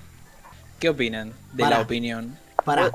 ¿qué 0.78 0.88
opinan 0.88 1.32
de 1.52 1.62
la 1.62 1.80
opinión? 1.80 2.36
Para. 2.64 2.92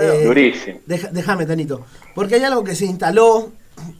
Eh, 0.00 0.24
Durísimo. 0.24 0.80
Déjame, 0.86 1.46
Tanito. 1.46 1.84
Porque 2.14 2.36
hay 2.36 2.44
algo 2.44 2.62
que 2.62 2.74
se 2.74 2.86
instaló 2.86 3.50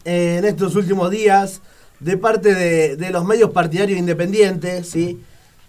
eh, 0.04 0.36
en 0.38 0.44
estos 0.44 0.76
últimos 0.76 1.10
días 1.10 1.60
de 1.98 2.16
parte 2.16 2.54
de, 2.54 3.10
los 3.10 3.24
medios 3.24 3.50
partidarios 3.50 3.98
independientes, 3.98 4.88
¿sí? 4.88 5.20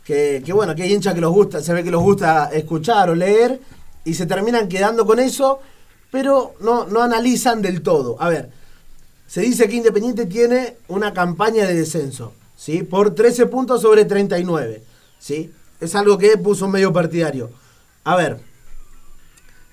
Que, 0.03 0.43
bueno, 0.53 0.75
que 0.75 0.84
hay 0.84 0.93
hinchas 0.93 1.13
que 1.13 1.21
los 1.21 1.31
gusta, 1.31 1.62
se 1.62 1.73
ve 1.73 1.84
que 1.84 1.91
los 1.91 2.01
gusta 2.01 2.49
escuchar 2.51 3.10
o 3.10 3.15
leer 3.15 3.62
y 4.03 4.13
se 4.13 4.25
terminan 4.25 4.67
quedando 4.67 5.05
con 5.05 5.19
eso, 5.19 5.62
pero 6.10 6.55
no, 6.60 6.86
no 6.86 7.01
analizan 7.01 7.62
del 7.62 7.81
todo. 7.81 8.17
A 8.19 8.27
ver, 8.27 8.49
se 9.27 9.41
dice 9.41 9.69
que 9.69 9.77
Independiente 9.77 10.25
tiene 10.25 10.75
una 10.89 11.13
campaña 11.13 11.65
de 11.65 11.75
descenso, 11.75 12.34
¿sí? 12.57 12.84
Por 12.84 13.15
13 13.15 13.45
puntos 13.45 13.81
sobre 13.81 14.03
39. 14.03 14.84
¿Sí? 15.21 15.53
Es 15.79 15.95
algo 15.95 16.17
que 16.17 16.36
puso 16.38 16.67
medio 16.67 16.91
partidario. 16.91 17.51
A 18.03 18.15
ver, 18.17 18.41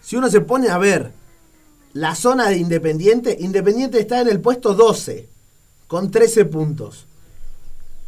si 0.00 0.14
uno 0.14 0.30
se 0.30 0.42
pone 0.42 0.68
a 0.68 0.78
ver 0.78 1.12
la 1.94 2.14
zona 2.14 2.48
de 2.48 2.58
Independiente, 2.58 3.36
Independiente 3.40 3.98
está 3.98 4.20
en 4.20 4.28
el 4.28 4.40
puesto 4.40 4.74
12, 4.74 5.28
con 5.88 6.10
13 6.10 6.44
puntos. 6.44 7.06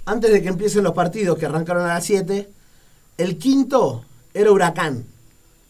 Antes 0.04 0.30
de 0.30 0.42
que 0.42 0.48
empiecen 0.48 0.84
los 0.84 0.92
partidos 0.92 1.38
que 1.38 1.46
arrancaron 1.46 1.84
a 1.84 1.94
las 1.94 2.04
7, 2.04 2.48
el 3.18 3.38
quinto 3.38 4.04
era 4.32 4.52
Huracán. 4.52 5.04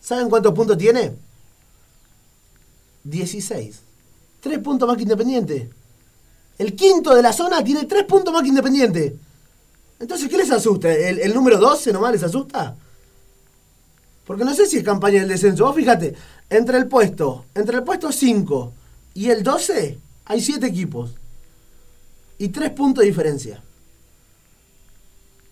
¿Saben 0.00 0.28
cuántos 0.28 0.52
puntos 0.54 0.76
tiene? 0.76 1.14
16. 3.04 3.80
tres 4.40 4.58
puntos 4.58 4.88
más 4.88 4.96
que 4.96 5.04
Independiente. 5.04 5.70
El 6.58 6.74
quinto 6.74 7.14
de 7.14 7.22
la 7.22 7.32
zona 7.32 7.62
tiene 7.62 7.84
tres 7.84 8.04
puntos 8.04 8.32
más 8.32 8.42
que 8.42 8.48
Independiente. 8.48 9.16
Entonces, 10.00 10.30
¿qué 10.30 10.38
les 10.38 10.50
asusta? 10.50 10.90
¿El, 10.92 11.34
número 11.34 11.58
12 11.58 11.92
nomás 11.92 12.12
les 12.12 12.22
asusta? 12.22 12.74
Porque 14.26 14.44
no 14.44 14.54
sé 14.54 14.66
si 14.66 14.78
es 14.78 14.82
campaña 14.84 15.20
del 15.20 15.28
descenso. 15.28 15.64
Vos 15.64 15.76
fíjate, 15.76 16.14
entre 16.48 16.78
el 16.78 16.88
puesto, 16.88 17.44
entre 17.54 17.76
el 17.76 17.84
puesto 17.84 18.10
5 18.10 18.72
y 19.14 19.28
el 19.28 19.42
12 19.42 19.98
hay 20.24 20.40
7 20.40 20.66
equipos. 20.66 21.10
Y 22.38 22.48
3 22.48 22.70
puntos 22.70 23.02
de 23.02 23.08
diferencia. 23.08 23.62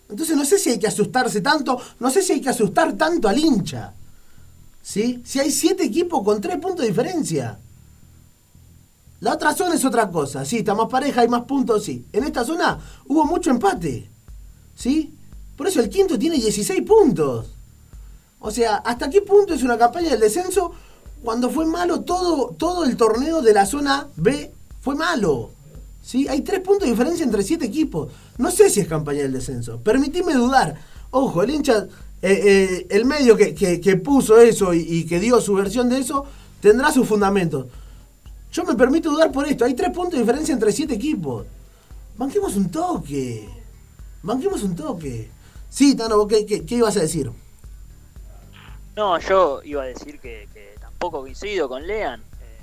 Entonces 0.09 0.35
no 0.35 0.43
sé 0.43 0.57
si 0.57 0.71
hay 0.71 0.79
que 0.79 0.87
asustarse 0.87 1.41
tanto, 1.41 1.79
no 1.99 2.09
sé 2.09 2.23
si 2.23 2.33
hay 2.33 2.41
que 2.41 2.49
asustar 2.49 2.93
tanto 2.93 3.27
al 3.29 3.37
hincha. 3.37 3.93
¿Sí? 4.81 5.21
Si 5.23 5.39
hay 5.39 5.51
7 5.51 5.83
equipos 5.83 6.23
con 6.23 6.41
3 6.41 6.57
puntos 6.57 6.81
de 6.81 6.87
diferencia. 6.87 7.59
La 9.19 9.33
otra 9.33 9.53
zona 9.53 9.75
es 9.75 9.85
otra 9.85 10.09
cosa. 10.09 10.43
Sí, 10.43 10.59
está 10.59 10.73
más 10.73 10.87
pareja, 10.87 11.21
hay 11.21 11.27
más 11.27 11.43
puntos, 11.43 11.83
sí. 11.83 12.05
En 12.11 12.23
esta 12.23 12.43
zona 12.43 12.79
hubo 13.05 13.25
mucho 13.25 13.51
empate. 13.51 14.09
¿Sí? 14.79 15.13
Por 15.57 15.67
eso 15.67 15.81
el 15.81 15.89
quinto 15.89 16.17
tiene 16.17 16.37
16 16.37 16.81
puntos. 16.83 17.47
O 18.39 18.49
sea, 18.49 18.77
¿hasta 18.77 19.09
qué 19.09 19.21
punto 19.21 19.53
es 19.53 19.61
una 19.61 19.77
campaña 19.77 20.11
del 20.11 20.21
descenso 20.21 20.71
cuando 21.21 21.49
fue 21.49 21.65
malo 21.65 21.99
todo, 22.01 22.55
todo 22.57 22.85
el 22.85 22.95
torneo 22.95 23.41
de 23.41 23.53
la 23.53 23.65
zona 23.65 24.07
B? 24.15 24.53
Fue 24.79 24.95
malo. 24.95 25.49
¿Sí? 26.01 26.29
Hay 26.29 26.41
tres 26.41 26.61
puntos 26.61 26.85
de 26.85 26.91
diferencia 26.91 27.25
entre 27.25 27.43
siete 27.43 27.65
equipos. 27.65 28.07
No 28.37 28.49
sé 28.51 28.69
si 28.69 28.79
es 28.79 28.87
campaña 28.87 29.23
del 29.23 29.33
descenso. 29.33 29.79
Permitime 29.79 30.33
dudar. 30.33 30.75
Ojo, 31.11 31.43
el 31.43 31.49
hincha, 31.49 31.87
eh, 32.21 32.31
eh, 32.45 32.87
el 32.89 33.03
medio 33.03 33.35
que, 33.35 33.53
que- 33.53 33.97
puso 33.97 34.39
eso 34.39 34.73
y, 34.73 34.79
y 34.79 35.03
que 35.05 35.19
dio 35.19 35.41
su 35.41 35.53
versión 35.55 35.89
de 35.89 35.99
eso, 35.99 36.23
tendrá 36.61 36.93
sus 36.93 37.05
fundamentos. 37.05 37.65
Yo 38.53 38.63
me 38.63 38.75
permito 38.75 39.11
dudar 39.11 39.29
por 39.33 39.45
esto. 39.45 39.65
Hay 39.65 39.73
tres 39.73 39.89
puntos 39.89 40.13
de 40.13 40.19
diferencia 40.19 40.53
entre 40.53 40.71
siete 40.71 40.93
equipos. 40.93 41.45
Banquemos 42.17 42.55
un 42.55 42.71
toque. 42.71 43.58
Banquemos 44.23 44.63
un 44.63 44.75
toque. 44.75 45.29
Sí, 45.69 45.95
Tano, 45.95 46.17
¿vos 46.17 46.27
¿qué, 46.27 46.45
qué, 46.45 46.65
qué 46.65 46.75
ibas 46.75 46.97
a 46.97 47.01
decir? 47.01 47.31
No, 48.95 49.17
yo 49.19 49.61
iba 49.63 49.83
a 49.83 49.85
decir 49.85 50.19
que, 50.19 50.47
que 50.53 50.75
tampoco 50.79 51.21
coincido 51.21 51.69
con 51.69 51.85
Lean. 51.87 52.19
Eh, 52.19 52.57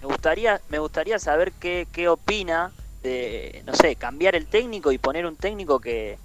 me 0.00 0.06
gustaría, 0.06 0.60
me 0.70 0.78
gustaría 0.78 1.18
saber 1.18 1.52
qué, 1.52 1.86
qué 1.92 2.08
opina 2.08 2.72
de, 3.02 3.62
no 3.66 3.74
sé, 3.74 3.96
cambiar 3.96 4.34
el 4.36 4.46
técnico 4.46 4.90
y 4.92 4.98
poner 4.98 5.26
un 5.26 5.36
técnico 5.36 5.80
que, 5.80 6.18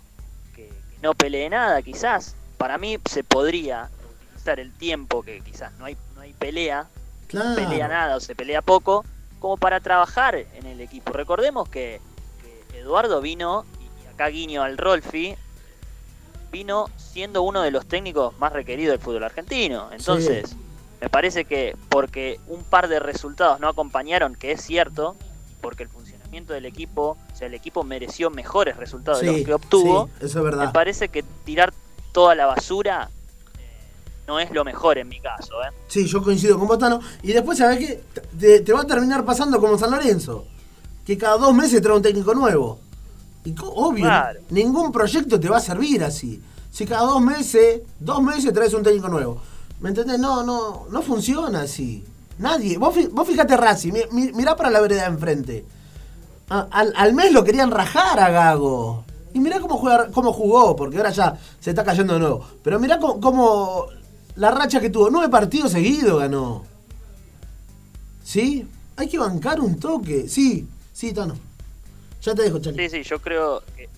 que- 0.56 0.68
que 0.70 0.98
no 1.02 1.14
pelee 1.14 1.50
nada, 1.50 1.82
quizás. 1.82 2.36
Para 2.58 2.78
mí 2.78 2.98
se 3.10 3.24
podría 3.26 3.90
utilizar 4.30 4.60
el 4.60 4.72
tiempo 4.72 5.22
que 5.24 5.42
quizás 5.42 5.74
no 5.78 5.86
hay, 5.86 5.98
no 6.16 6.22
hay 6.22 6.32
pelea, 6.34 6.88
Claro. 7.28 7.56
pelea 7.56 7.88
nada 7.88 8.16
o 8.16 8.20
se 8.22 8.36
pelea 8.36 8.62
poco, 8.62 9.04
como 9.40 9.58
para 9.58 9.82
trabajar 9.82 10.36
en 10.36 10.66
el 10.66 10.80
equipo. 10.80 11.12
Recordemos 11.12 11.68
que, 11.68 12.00
que 12.72 12.80
Eduardo 12.80 13.20
vino, 13.20 13.66
acá 14.14 14.28
guiño 14.28 14.64
al 14.64 14.78
Rolfi, 14.78 15.36
vino 16.52 16.90
siendo 16.98 17.42
uno 17.42 17.62
de 17.62 17.72
los 17.72 17.86
técnicos 17.86 18.38
más 18.40 18.54
requeridos 18.54 18.94
del 18.94 19.00
fútbol 19.00 19.24
argentino. 19.24 19.90
Entonces, 19.92 20.56
me 21.02 21.10
parece 21.10 21.46
que 21.46 21.76
porque 21.90 22.40
un 22.48 22.64
par 22.64 22.88
de 22.88 23.00
resultados 23.00 23.60
no 23.60 23.68
acompañaron, 23.68 24.36
que 24.36 24.52
es 24.52 24.62
cierto, 24.62 25.16
porque 25.62 25.84
el 25.84 25.90
funcionamiento 25.90 26.54
del 26.54 26.66
equipo, 26.66 27.18
o 27.32 27.36
sea, 27.36 27.48
el 27.48 27.54
equipo 27.56 27.84
mereció 27.84 28.30
mejores 28.30 28.78
resultados 28.78 29.22
de 29.22 29.32
los 29.32 29.46
que 29.46 29.54
obtuvo, 29.54 30.08
sí, 30.20 30.26
eso 30.26 30.40
es 30.40 30.46
verdad. 30.46 30.68
me 30.68 30.72
parece 30.72 31.10
que 31.10 31.24
tirar 31.44 31.74
toda 32.12 32.36
la 32.36 32.46
basura 32.46 33.10
eh, 33.60 33.90
no 34.28 34.40
es 34.40 34.52
lo 34.52 34.64
mejor 34.64 34.98
en 35.00 35.10
mi 35.10 35.20
caso. 35.20 35.62
¿eh? 35.64 35.72
Sí, 35.88 36.06
yo 36.06 36.22
coincido 36.22 36.58
con 36.58 36.68
Botano. 36.68 37.00
Y 37.24 37.34
después, 37.34 37.58
¿sabes 37.58 37.80
qué? 37.80 38.04
Te, 38.40 38.62
te 38.62 38.74
va 38.74 38.82
a 38.82 38.88
terminar 38.88 39.26
pasando 39.26 39.60
como 39.60 39.78
San 39.78 39.92
Lorenzo. 39.92 40.46
Que 41.06 41.18
cada 41.18 41.38
dos 41.38 41.54
meses 41.54 41.82
trae 41.82 41.96
un 41.96 42.02
técnico 42.02 42.34
nuevo. 42.34 42.80
Y 43.46 43.54
obvio, 43.62 44.06
Claro. 44.06 44.40
ningún 44.50 44.92
proyecto 44.92 45.40
te 45.40 45.50
va 45.50 45.58
a 45.58 45.62
servir 45.62 46.04
así. 46.04 46.42
Si 46.72 46.86
cada 46.86 47.04
dos 47.04 47.22
meses, 47.22 47.82
dos 48.00 48.22
meses 48.22 48.54
traes 48.54 48.74
un 48.74 48.84
técnico 48.84 49.10
nuevo. 49.10 49.42
¿Me 49.82 49.90
entendés? 49.90 50.18
No, 50.20 50.44
no, 50.44 50.86
no 50.90 51.02
funciona 51.02 51.62
así. 51.62 52.04
Nadie. 52.40 52.78
Vos, 52.78 52.96
vos 53.12 53.28
fíjate 53.28 53.56
Racing, 53.58 53.92
mi- 53.92 54.06
mi- 54.12 54.32
mirá 54.34 54.56
para 54.56 54.70
la 54.72 54.80
vereda 54.82 55.06
enfrente. 55.06 55.66
Al, 56.50 56.94
al 56.96 57.14
mes 57.14 57.32
lo 57.32 57.44
querían 57.44 57.70
rajar 57.72 58.20
a 58.20 58.30
Gago. 58.30 59.04
Y 59.34 59.40
mirá 59.40 59.60
cómo, 59.60 59.78
juega, 59.78 60.10
cómo 60.12 60.32
jugó, 60.32 60.76
porque 60.76 60.98
ahora 60.98 61.10
ya 61.12 61.38
se 61.60 61.72
está 61.72 61.84
cayendo 61.84 62.14
de 62.14 62.20
nuevo. 62.20 62.46
Pero 62.64 62.80
mirá 62.80 63.00
cómo, 63.00 63.20
cómo 63.20 63.86
la 64.36 64.52
racha 64.52 64.80
que 64.80 64.90
tuvo. 64.90 65.10
Nueve 65.10 65.30
partidos 65.30 65.72
seguidos 65.72 66.20
ganó. 66.20 66.64
¿Sí? 68.24 68.68
Hay 68.96 69.08
que 69.10 69.18
bancar 69.18 69.60
un 69.60 69.80
toque. 69.80 70.28
Sí, 70.30 70.68
sí, 70.92 71.14
Tano. 71.14 71.36
Ya 72.24 72.34
te 72.34 72.44
dejo, 72.44 72.60
Charlie. 72.60 72.90
Sí, 72.90 73.04
sí, 73.04 73.10
yo 73.10 73.20
creo 73.20 73.64
que, 73.76 73.90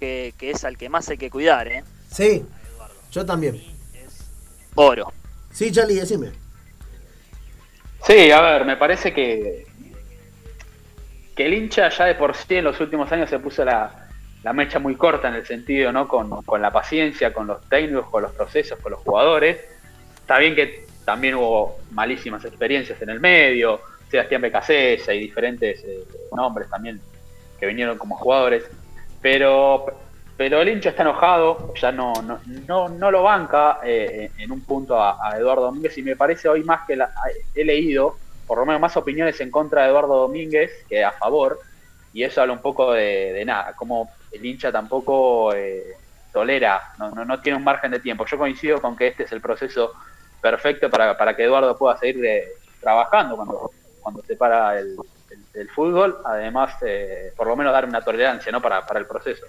que, 0.00 0.34
que 0.36 0.50
es 0.50 0.64
al 0.64 0.76
que 0.76 0.88
más 0.88 1.08
hay 1.08 1.16
que 1.16 1.30
cuidar, 1.30 1.68
¿eh? 1.68 1.84
Sí, 2.10 2.44
yo 3.12 3.24
también. 3.24 3.54
Es 3.94 4.24
oro. 4.74 5.12
Sí, 5.52 5.70
Charlie, 5.70 5.94
decime. 5.94 6.32
Sí, 8.04 8.30
a 8.32 8.40
ver, 8.40 8.64
me 8.64 8.76
parece 8.76 9.14
que, 9.14 9.66
que 11.36 11.46
el 11.46 11.54
hincha 11.54 11.88
ya 11.90 12.06
de 12.06 12.16
por 12.16 12.34
sí 12.34 12.56
en 12.56 12.64
los 12.64 12.80
últimos 12.80 13.10
años 13.12 13.30
se 13.30 13.38
puso 13.38 13.64
la, 13.64 14.08
la 14.42 14.52
mecha 14.52 14.80
muy 14.80 14.96
corta 14.96 15.28
en 15.28 15.34
el 15.34 15.46
sentido, 15.46 15.92
¿no? 15.92 16.08
Con, 16.08 16.42
con 16.42 16.60
la 16.60 16.72
paciencia, 16.72 17.32
con 17.32 17.46
los 17.46 17.66
técnicos, 17.68 18.10
con 18.10 18.22
los 18.24 18.32
procesos, 18.32 18.80
con 18.80 18.92
los 18.92 19.00
jugadores. 19.00 19.60
Está 20.16 20.38
bien 20.38 20.56
que 20.56 20.86
también 21.04 21.36
hubo 21.36 21.78
malísimas 21.92 22.44
experiencias 22.44 23.00
en 23.00 23.10
el 23.10 23.20
medio, 23.20 23.80
Sebastián 24.10 24.42
Becasella 24.42 25.14
y 25.14 25.20
diferentes 25.20 25.84
eh, 25.84 26.04
nombres 26.34 26.68
también 26.68 27.00
vinieron 27.66 27.98
como 27.98 28.16
jugadores, 28.16 28.64
pero, 29.20 29.86
pero 30.36 30.60
el 30.60 30.68
hincha 30.68 30.90
está 30.90 31.02
enojado, 31.02 31.72
ya 31.74 31.92
no, 31.92 32.12
no, 32.22 32.40
no, 32.66 32.88
no 32.88 33.10
lo 33.10 33.22
banca 33.22 33.80
eh, 33.84 34.30
en 34.38 34.52
un 34.52 34.62
punto 34.62 35.00
a, 35.00 35.36
Eduardo 35.38 35.62
Domínguez. 35.64 35.96
Y 35.98 36.02
me 36.02 36.16
parece 36.16 36.48
hoy 36.48 36.62
más 36.64 36.86
que 36.86 36.96
la- 36.96 37.12
he 37.54 37.64
leído, 37.64 38.18
por 38.46 38.58
lo 38.58 38.66
menos 38.66 38.80
más 38.80 38.96
opiniones 38.96 39.40
en 39.40 39.50
contra 39.50 39.82
de 39.82 39.88
Eduardo 39.88 40.16
Domínguez 40.16 40.70
que 40.88 41.04
a 41.04 41.12
favor, 41.12 41.58
y 42.12 42.22
eso 42.22 42.40
habla 42.40 42.52
un 42.52 42.60
poco 42.60 42.92
de, 42.92 43.32
de 43.32 43.44
nada, 43.44 43.72
como 43.74 44.10
el 44.30 44.44
hincha 44.44 44.70
tampoco 44.70 45.52
eh, 45.54 45.96
tolera, 46.32 46.82
no, 46.98 47.10
no, 47.10 47.24
no 47.24 47.40
tiene 47.40 47.56
un 47.58 47.64
margen 47.64 47.90
de 47.92 48.00
tiempo. 48.00 48.26
Yo 48.26 48.36
coincido 48.38 48.80
con 48.80 48.96
que 48.96 49.08
este 49.08 49.22
es 49.24 49.32
el 49.32 49.40
proceso 49.40 49.92
perfecto 50.40 50.90
para, 50.90 51.16
para 51.16 51.34
que 51.34 51.44
Eduardo 51.44 51.76
pueda 51.78 51.96
seguir 51.96 52.24
eh, 52.24 52.48
trabajando 52.80 53.36
cuando, 53.36 53.70
cuando 54.00 54.22
se 54.22 54.36
para 54.36 54.78
el, 54.78 54.96
el- 55.34 55.60
el 55.60 55.68
fútbol, 55.70 56.18
además 56.24 56.74
eh, 56.82 57.32
por 57.36 57.46
lo 57.46 57.56
menos 57.56 57.72
dar 57.72 57.84
una 57.86 58.00
tolerancia 58.02 58.50
¿no? 58.52 58.60
para, 58.62 58.86
para 58.86 59.00
el 59.00 59.06
proceso. 59.06 59.44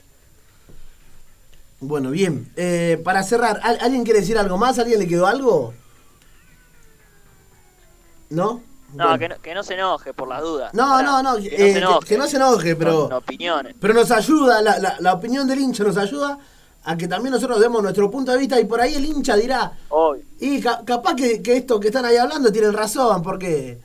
Bueno, 1.80 2.10
bien. 2.10 2.50
Eh, 2.56 3.00
para 3.04 3.22
cerrar, 3.24 3.60
¿al- 3.64 3.80
¿alguien 3.82 4.04
quiere 4.04 4.22
decir 4.22 4.38
algo 4.38 4.58
más? 4.58 4.80
¿Alguien 4.80 5.00
le 5.00 5.08
quedó 5.08 5.28
algo? 5.28 5.74
¿No? 8.30 8.62
No, 8.94 9.04
Bueno. 9.10 9.20
que 9.20 9.30
no, 9.30 9.42
que 9.42 9.54
no 9.54 9.64
se 9.64 9.74
enoje 9.74 10.14
por 10.14 10.28
las 10.28 10.42
dudas. 10.42 10.74
No, 10.74 11.02
no, 11.02 11.22
no, 11.22 11.36
Que, 11.38 11.48
eh, 11.48 11.50
no 11.52 11.58
se 11.58 11.74
que- 11.74 11.78
enoje. 11.80 12.08
que 12.08 12.18
no 12.18 12.28
se 12.28 12.36
enoje, 12.38 12.76
pero- 12.76 13.06
opiniones. 13.18 13.76
Pero 13.80 13.94
nos 13.94 14.10
ayuda, 14.12 14.62
la, 14.62 14.80
la- 14.80 14.96
la 15.00 15.14
opinión 15.14 15.48
del 15.48 15.60
hincha 15.60 15.84
nos 15.84 15.98
ayuda 15.98 16.38
a 16.84 16.96
que 16.96 17.08
también 17.08 17.34
nosotros 17.34 17.60
demos 17.60 17.82
nuestro 17.84 18.10
punto 18.10 18.32
de 18.32 18.38
vista 18.38 18.60
y 18.60 18.66
por 18.66 18.80
ahí 18.80 18.96
el 18.96 19.04
hincha 19.06 19.36
dirá, 19.36 19.74
Hoy. 19.90 20.24
y 20.40 20.62
ca- 20.62 20.82
capaz 20.86 21.16
que, 21.16 21.42
que 21.42 21.58
esto 21.58 21.80
que 21.80 21.88
están 21.88 22.06
ahí 22.06 22.16
hablando 22.16 22.52
tienen 22.52 22.74
razón, 22.74 23.22
porque 23.22 23.80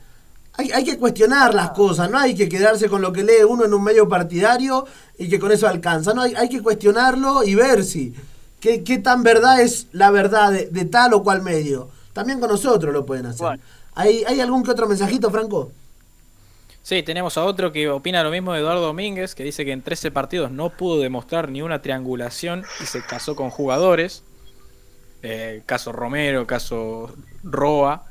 hay, 0.54 0.70
hay 0.72 0.84
que 0.84 0.98
cuestionar 0.98 1.54
las 1.54 1.70
cosas, 1.70 2.10
no 2.10 2.18
hay 2.18 2.34
que 2.34 2.48
quedarse 2.48 2.88
con 2.88 3.02
lo 3.02 3.12
que 3.12 3.22
lee 3.22 3.44
uno 3.48 3.64
en 3.64 3.74
un 3.74 3.82
medio 3.82 4.08
partidario 4.08 4.86
y 5.18 5.28
que 5.28 5.38
con 5.38 5.52
eso 5.52 5.66
alcanza, 5.66 6.14
no 6.14 6.22
hay, 6.22 6.34
hay 6.34 6.48
que 6.48 6.62
cuestionarlo 6.62 7.44
y 7.44 7.54
ver 7.54 7.84
si 7.84 8.14
qué, 8.60 8.82
qué 8.84 8.98
tan 8.98 9.22
verdad 9.22 9.60
es 9.60 9.88
la 9.92 10.10
verdad 10.10 10.52
de, 10.52 10.66
de 10.66 10.84
tal 10.84 11.14
o 11.14 11.22
cual 11.22 11.42
medio. 11.42 11.88
También 12.12 12.40
con 12.40 12.50
nosotros 12.50 12.92
lo 12.92 13.06
pueden 13.06 13.26
hacer. 13.26 13.46
Bueno. 13.46 13.62
¿Hay, 13.94 14.24
¿Hay 14.26 14.40
algún 14.40 14.62
que 14.62 14.70
otro 14.70 14.86
mensajito, 14.86 15.30
Franco? 15.30 15.72
Sí, 16.82 17.02
tenemos 17.02 17.36
a 17.36 17.44
otro 17.44 17.72
que 17.72 17.88
opina 17.88 18.22
lo 18.22 18.30
mismo 18.30 18.52
de 18.52 18.60
Eduardo 18.60 18.80
Domínguez, 18.82 19.34
que 19.34 19.44
dice 19.44 19.64
que 19.64 19.72
en 19.72 19.82
13 19.82 20.10
partidos 20.10 20.50
no 20.50 20.70
pudo 20.70 21.00
demostrar 21.00 21.50
ni 21.50 21.62
una 21.62 21.82
triangulación 21.82 22.64
y 22.80 22.86
se 22.86 23.02
casó 23.02 23.36
con 23.36 23.50
jugadores. 23.50 24.24
Eh, 25.22 25.62
caso 25.66 25.92
Romero, 25.92 26.46
caso 26.46 27.14
Roa, 27.42 28.06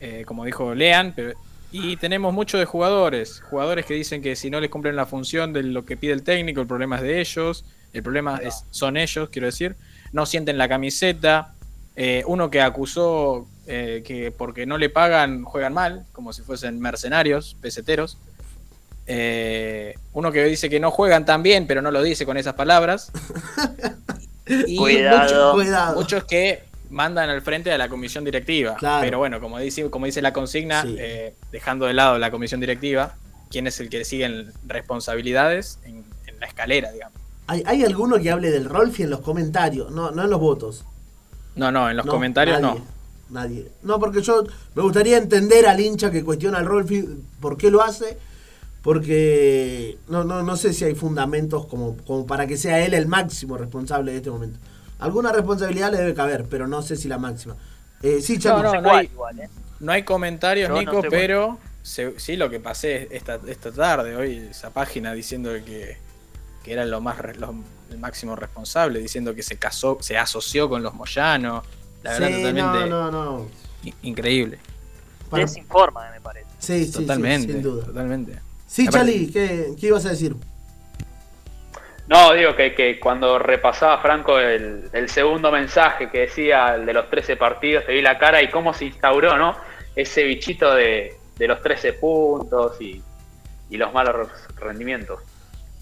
eh, 0.00 0.24
como 0.26 0.44
dijo 0.44 0.74
Lean. 0.74 1.12
Pero, 1.16 1.32
y 1.72 1.96
tenemos 1.96 2.34
mucho 2.34 2.58
de 2.58 2.66
jugadores. 2.66 3.40
Jugadores 3.48 3.86
que 3.86 3.94
dicen 3.94 4.20
que 4.20 4.36
si 4.36 4.50
no 4.50 4.60
les 4.60 4.70
cumplen 4.70 4.94
la 4.94 5.06
función 5.06 5.52
de 5.52 5.62
lo 5.62 5.84
que 5.86 5.96
pide 5.96 6.12
el 6.12 6.22
técnico, 6.22 6.60
el 6.60 6.66
problema 6.66 6.96
es 6.96 7.02
de 7.02 7.20
ellos. 7.20 7.64
El 7.94 8.02
problema 8.02 8.38
es, 8.42 8.64
son 8.70 8.96
ellos, 8.96 9.30
quiero 9.30 9.46
decir. 9.46 9.76
No 10.12 10.26
sienten 10.26 10.58
la 10.58 10.68
camiseta. 10.68 11.54
Eh, 11.96 12.22
uno 12.26 12.50
que 12.50 12.60
acusó 12.60 13.46
eh, 13.66 14.02
que 14.04 14.30
porque 14.30 14.66
no 14.66 14.76
le 14.76 14.90
pagan 14.90 15.44
juegan 15.44 15.72
mal, 15.72 16.04
como 16.12 16.32
si 16.32 16.42
fuesen 16.42 16.78
mercenarios, 16.78 17.56
peseteros. 17.60 18.18
Eh, 19.06 19.94
uno 20.12 20.30
que 20.30 20.44
dice 20.44 20.68
que 20.68 20.78
no 20.78 20.90
juegan 20.90 21.24
tan 21.24 21.42
bien, 21.42 21.66
pero 21.66 21.80
no 21.82 21.90
lo 21.90 22.02
dice 22.02 22.26
con 22.26 22.36
esas 22.36 22.54
palabras. 22.54 23.10
Y 24.44 24.76
Cuidado. 24.76 25.52
Cuidado. 25.52 25.94
muchos 25.94 26.24
que 26.24 26.64
mandan 26.92 27.28
al 27.30 27.42
frente 27.42 27.72
a 27.72 27.78
la 27.78 27.88
comisión 27.88 28.24
directiva. 28.24 28.76
Claro. 28.76 29.00
Pero 29.02 29.18
bueno, 29.18 29.40
como 29.40 29.58
dice, 29.58 29.90
como 29.90 30.06
dice 30.06 30.22
la 30.22 30.32
consigna, 30.32 30.82
Sí. 30.82 30.94
eh, 30.98 31.34
dejando 31.50 31.86
de 31.86 31.94
lado 31.94 32.18
la 32.18 32.30
comisión 32.30 32.60
directiva, 32.60 33.16
¿quién 33.50 33.66
es 33.66 33.80
el 33.80 33.88
que 33.88 34.04
sigue 34.04 34.26
en 34.26 34.52
responsabilidades 34.66 35.78
en, 35.84 36.04
en 36.26 36.38
la 36.40 36.46
escalera, 36.46 36.92
digamos? 36.92 37.18
¿Hay, 37.48 37.62
hay 37.66 37.84
alguno 37.84 38.18
que 38.20 38.30
hable 38.30 38.50
del 38.50 38.66
Rolfi 38.66 39.02
en 39.02 39.10
los 39.10 39.20
comentarios, 39.20 39.90
no, 39.90 40.12
no 40.12 40.22
en 40.22 40.30
los 40.30 40.38
votos. 40.38 40.84
No, 41.56 41.72
no, 41.72 41.90
en 41.90 41.96
los 41.96 42.06
No, 42.06 42.12
comentarios 42.12 42.60
nadie, 42.60 42.78
no. 42.78 42.86
Nadie. 43.30 43.68
No, 43.82 43.98
porque 43.98 44.22
yo 44.22 44.44
me 44.74 44.82
gustaría 44.82 45.16
entender 45.18 45.66
al 45.66 45.80
hincha 45.80 46.10
que 46.10 46.22
cuestiona 46.22 46.58
al 46.58 46.66
Rolfi 46.66 47.04
por 47.40 47.56
qué 47.56 47.70
lo 47.70 47.82
hace. 47.82 48.16
Porque 48.82 49.96
no, 50.08 50.24
no, 50.24 50.42
no 50.42 50.56
sé 50.56 50.72
si 50.72 50.84
hay 50.84 50.94
fundamentos 50.94 51.66
como, 51.66 51.96
como 51.98 52.26
para 52.26 52.46
que 52.46 52.56
sea 52.56 52.84
él 52.84 52.94
el 52.94 53.06
máximo 53.06 53.56
responsable 53.56 54.10
de 54.12 54.18
este 54.18 54.30
momento. 54.30 54.58
Alguna 55.02 55.32
responsabilidad 55.32 55.90
le 55.92 55.98
debe 55.98 56.14
caber, 56.14 56.46
pero 56.48 56.66
no 56.66 56.82
sé 56.82 56.96
si 56.96 57.08
la 57.08 57.18
máxima. 57.18 57.56
Eh, 58.02 58.20
sí, 58.20 58.38
Chaco. 58.38 58.62
No, 58.62 58.92
hay- 58.94 59.06
igual, 59.12 59.38
¿eh? 59.40 59.48
No 59.80 59.92
hay 59.92 60.02
comentarios, 60.04 60.68
Yo 60.68 60.74
no 60.74 60.80
Nico, 60.80 61.02
sé 61.02 61.08
pero 61.10 61.58
se- 61.82 62.18
sí 62.20 62.36
lo 62.36 62.48
que 62.50 62.60
pasé 62.60 63.08
esta, 63.10 63.38
esta 63.46 63.72
tarde, 63.72 64.14
hoy, 64.16 64.36
esa 64.50 64.70
página 64.70 65.12
diciendo 65.12 65.50
que, 65.64 65.96
que 66.62 66.72
era 66.72 66.84
lo 66.84 67.00
más 67.00 67.16
lo- 67.38 67.54
el 67.90 67.98
máximo 67.98 68.36
responsable, 68.36 69.00
diciendo 69.00 69.34
que 69.34 69.42
se 69.42 69.56
casó, 69.56 69.98
se 70.00 70.16
asoció 70.16 70.68
con 70.68 70.82
los 70.82 70.94
Moyanos. 70.94 71.64
La 72.02 72.12
verdad, 72.12 72.28
Sí, 72.28 72.34
totalmente 72.36 72.88
no, 72.88 73.10
no, 73.10 73.38
no. 73.38 73.46
increíble. 74.02 74.58
Desinforma, 75.32 76.10
me 76.10 76.20
parece. 76.20 76.46
sí, 76.58 76.84
sí, 76.84 76.92
sí, 76.92 76.92
totalmente, 77.00 77.52
sin 77.54 77.62
duda. 77.62 77.84
totalmente. 77.86 78.38
Sí, 78.66 78.88
Chali, 78.88 79.30
¿qué, 79.30 79.74
¿qué 79.78 79.86
ibas 79.88 80.04
a 80.06 80.10
decir? 80.10 80.34
No, 82.12 82.34
digo 82.34 82.54
que, 82.54 83.00
cuando 83.00 83.38
repasaba 83.38 84.02
Franco 84.02 84.38
el, 84.38 85.08
segundo 85.08 85.50
mensaje 85.50 86.10
que 86.10 86.20
decía 86.20 86.76
de 86.76 86.92
los 86.92 87.08
13 87.08 87.38
partidos, 87.38 87.86
te 87.86 87.94
vi 87.94 88.02
la 88.02 88.18
cara 88.18 88.42
y 88.42 88.50
cómo 88.50 88.74
se 88.74 88.84
instauró, 88.84 89.38
¿no? 89.38 89.56
Ese 89.96 90.22
bichito 90.24 90.74
de, 90.74 91.16
de 91.38 91.48
los 91.48 91.62
13 91.62 91.94
puntos 91.94 92.78
y, 92.82 93.02
y 93.70 93.78
los 93.78 93.94
malos 93.94 94.28
rendimientos. 94.56 95.20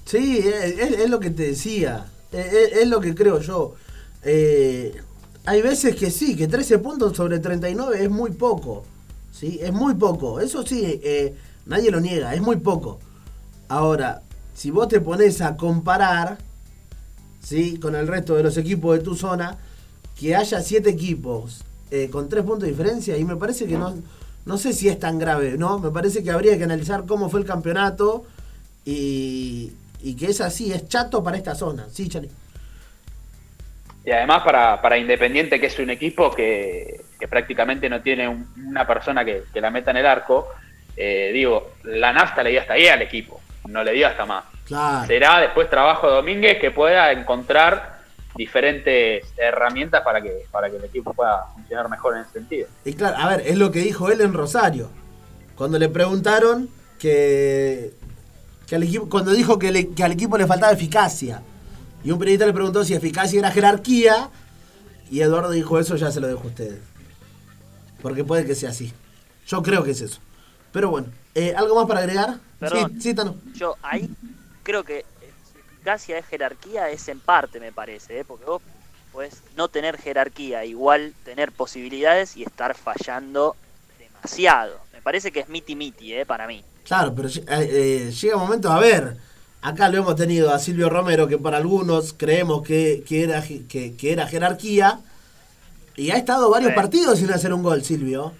Sí, 0.05 0.39
es, 0.39 1.11
lo 1.11 1.19
que 1.19 1.31
te 1.31 1.49
decía. 1.49 2.07
Es, 2.31 2.87
lo 2.87 3.01
que 3.01 3.13
creo 3.13 3.41
yo. 3.41 3.75
Eh, 4.23 4.95
hay 5.47 5.63
veces 5.63 5.97
que 5.97 6.13
sí, 6.13 6.37
que 6.37 6.47
13 6.47 6.79
puntos 6.79 7.17
sobre 7.17 7.41
39 7.41 8.05
es 8.05 8.09
muy 8.09 8.31
poco. 8.31 8.85
¿sí? 9.33 9.59
Es 9.61 9.73
muy 9.73 9.97
poco. 9.97 10.39
Eso 10.39 10.65
sí, 10.65 11.01
eh, 11.03 11.35
nadie 11.67 11.91
lo 11.91 11.99
niega, 11.99 12.33
es 12.35 12.41
muy 12.41 12.59
poco. 12.59 13.01
Ahora, 13.67 14.23
si 14.61 14.71
vos 14.71 14.89
te 14.89 15.01
pones 15.01 15.41
a 15.41 15.57
comparar 15.57 16.37
¿sí? 17.43 17.79
con 17.81 17.95
el 17.95 18.07
resto 18.07 18.35
de 18.35 18.43
los 18.43 18.59
equipos 18.59 18.99
de 18.99 19.03
tu 19.03 19.15
zona, 19.17 19.57
que 20.19 20.37
haya 20.37 20.61
7 20.61 20.91
equipos 20.91 21.65
eh, 21.91 22.11
con 22.13 22.29
3 22.29 22.45
puntos 22.45 22.65
de 22.65 22.69
diferencia, 22.69 23.17
y 23.17 23.25
me 23.25 23.37
parece 23.37 23.67
que 23.67 23.79
no, 23.79 23.95
no 24.45 24.59
sé 24.59 24.75
si 24.75 24.91
es 24.91 24.99
tan 24.99 25.19
grave, 25.19 25.57
¿no? 25.57 25.79
Me 25.79 25.91
parece 25.91 26.23
que 26.23 26.31
habría 26.31 26.59
que 26.59 26.65
analizar 26.65 27.07
cómo 27.07 27.31
fue 27.31 27.41
el 27.41 27.47
campeonato 27.47 28.27
y, 28.85 29.73
que 30.19 30.27
es 30.27 30.43
así, 30.43 30.71
es 30.75 30.87
chato 30.89 31.25
para 31.25 31.39
esta 31.39 31.55
zona. 31.55 31.87
Sí, 31.91 32.11
Chani. 32.11 32.29
Y 34.05 34.11
además 34.11 34.43
para, 34.43 34.83
para 34.83 34.99
Independiente, 34.99 35.59
que 35.59 35.69
es 35.69 35.79
un 35.79 35.89
equipo 35.89 36.31
que, 36.35 37.01
prácticamente 37.31 37.89
no 37.89 38.03
tiene 38.03 38.29
un- 38.29 38.47
una 38.67 38.87
persona 38.87 39.25
que, 39.25 39.45
que 39.55 39.63
la 39.63 39.71
meta 39.71 39.91
en 39.91 39.97
el 39.97 40.07
arco, 40.07 40.49
eh, 40.99 41.31
digo, 41.33 41.73
la 41.85 42.13
nafta 42.13 42.43
le 42.43 42.51
dio 42.51 42.61
hasta 42.61 42.75
ahí 42.75 42.89
al 42.89 43.01
equipo, 43.01 43.41
no 43.67 43.83
le 43.85 43.93
dio 43.93 44.07
hasta 44.07 44.25
más. 44.27 44.45
Claro. 44.67 45.07
Será 45.07 45.41
después 45.41 45.69
trabajo 45.71 46.09
de 46.09 46.15
Domínguez 46.17 46.59
que 46.61 46.71
pueda 46.71 47.11
encontrar 47.13 48.01
diferentes 48.37 49.25
herramientas 49.37 50.03
para 50.03 50.23
que, 50.23 50.45
para 50.51 50.71
que 50.71 50.77
el 50.77 50.85
equipo 50.85 51.13
pueda 51.13 51.47
funcionar 51.55 51.89
mejor 51.91 52.15
en 52.17 52.23
ese 52.23 52.33
sentido. 52.33 52.69
Y 52.85 52.95
claro, 52.95 53.17
a 53.19 53.29
ver, 53.29 53.43
es 53.47 53.57
lo 53.59 53.71
que 53.71 53.81
dijo 53.81 54.11
él 54.11 54.21
en 54.21 54.33
Rosario. 54.33 54.91
Cuando 55.57 55.79
le 55.79 55.89
preguntaron 55.89 56.69
que, 56.99 57.93
que 58.67 58.77
al 58.77 58.83
equipo, 58.85 59.09
cuando 59.09 59.33
dijo 59.33 59.59
que, 59.59 59.71
le- 59.73 59.89
que 59.91 60.05
al 60.05 60.13
equipo 60.13 60.39
le 60.39 60.47
faltaba 60.47 60.73
eficacia. 60.73 61.43
Y 62.03 62.13
un 62.13 62.19
periodista 62.19 62.47
le 62.47 62.53
preguntó 62.53 62.85
si 62.85 62.95
eficacia 62.95 63.39
era 63.41 63.51
jerarquía. 63.51 64.31
Y 65.11 65.21
Eduardo 65.21 65.51
dijo 65.51 65.79
eso, 65.79 65.97
ya 65.97 66.11
se 66.11 66.21
lo 66.21 66.29
dejo 66.29 66.43
a 66.45 66.47
ustedes. 66.47 66.81
Porque 68.01 68.25
puede 68.25 68.47
que 68.47 68.55
sea 68.55 68.71
así. 68.71 68.93
Yo 69.47 69.63
creo 69.63 69.83
que 69.83 69.91
es 69.91 70.01
eso. 70.01 70.21
Pero 70.73 70.91
bueno, 70.91 71.09
eh, 71.35 71.55
¿algo 71.57 71.75
más 71.75 71.87
para 71.87 72.01
agregar? 72.01 72.39
Perdón. 72.59 72.93
Sí, 72.95 73.01
sí, 73.01 73.15
Tano. 73.15 73.37
Yo 73.55 73.77
ahí 73.83 74.09
creo 74.63 74.85
que 74.85 75.05
eficacia 75.23 76.17
de 76.17 76.23
jerarquía 76.23 76.91
es 76.91 77.09
en 77.09 77.21
parte, 77.21 77.59
me 77.61 77.73
parece, 77.73 78.21
¿eh? 78.21 78.25
porque 78.25 78.45
vos 78.45 78.63
podés 79.13 79.43
no 79.57 79.69
tener 79.69 79.97
jerarquía, 79.97 80.65
igual 80.65 81.15
tener 81.25 81.53
posibilidades 81.53 82.37
y 82.37 82.43
estar 82.43 82.77
fallando 82.77 83.57
demasiado. 83.99 84.79
Me 84.93 85.01
parece 85.01 85.33
que 85.33 85.41
es 85.41 85.49
miti 85.49 85.75
miti, 85.75 86.15
¿eh? 86.15 86.27
para 86.27 86.47
mí. 86.47 86.63
Claro, 86.85 87.15
pero 87.15 87.29
eh, 87.29 87.43
eh, 87.49 88.13
llega 88.13 88.37
un 88.37 88.43
momento, 88.43 88.71
a 88.71 88.79
ver, 88.79 89.17
acá 89.63 89.89
lo 89.89 89.99
hemos 89.99 90.17
tenido 90.17 90.53
a 90.53 90.59
Silvio 90.59 90.91
Romero, 90.91 91.27
que 91.27 91.39
para 91.39 91.57
algunos 91.57 92.13
creemos 92.13 92.63
que, 92.63 93.03
que 93.07 93.25
era, 93.25 93.43
que, 93.43 93.97
que 93.97 94.13
era 94.13 94.27
jerarquía, 94.27 95.01
y 95.97 96.11
ha 96.11 96.17
estado 96.17 96.51
varios 96.51 96.73
partidos 96.73 97.19
sin 97.19 97.31
hacer 97.31 97.53
un 97.53 97.63
gol, 97.63 97.83
Silvio. 97.83 98.33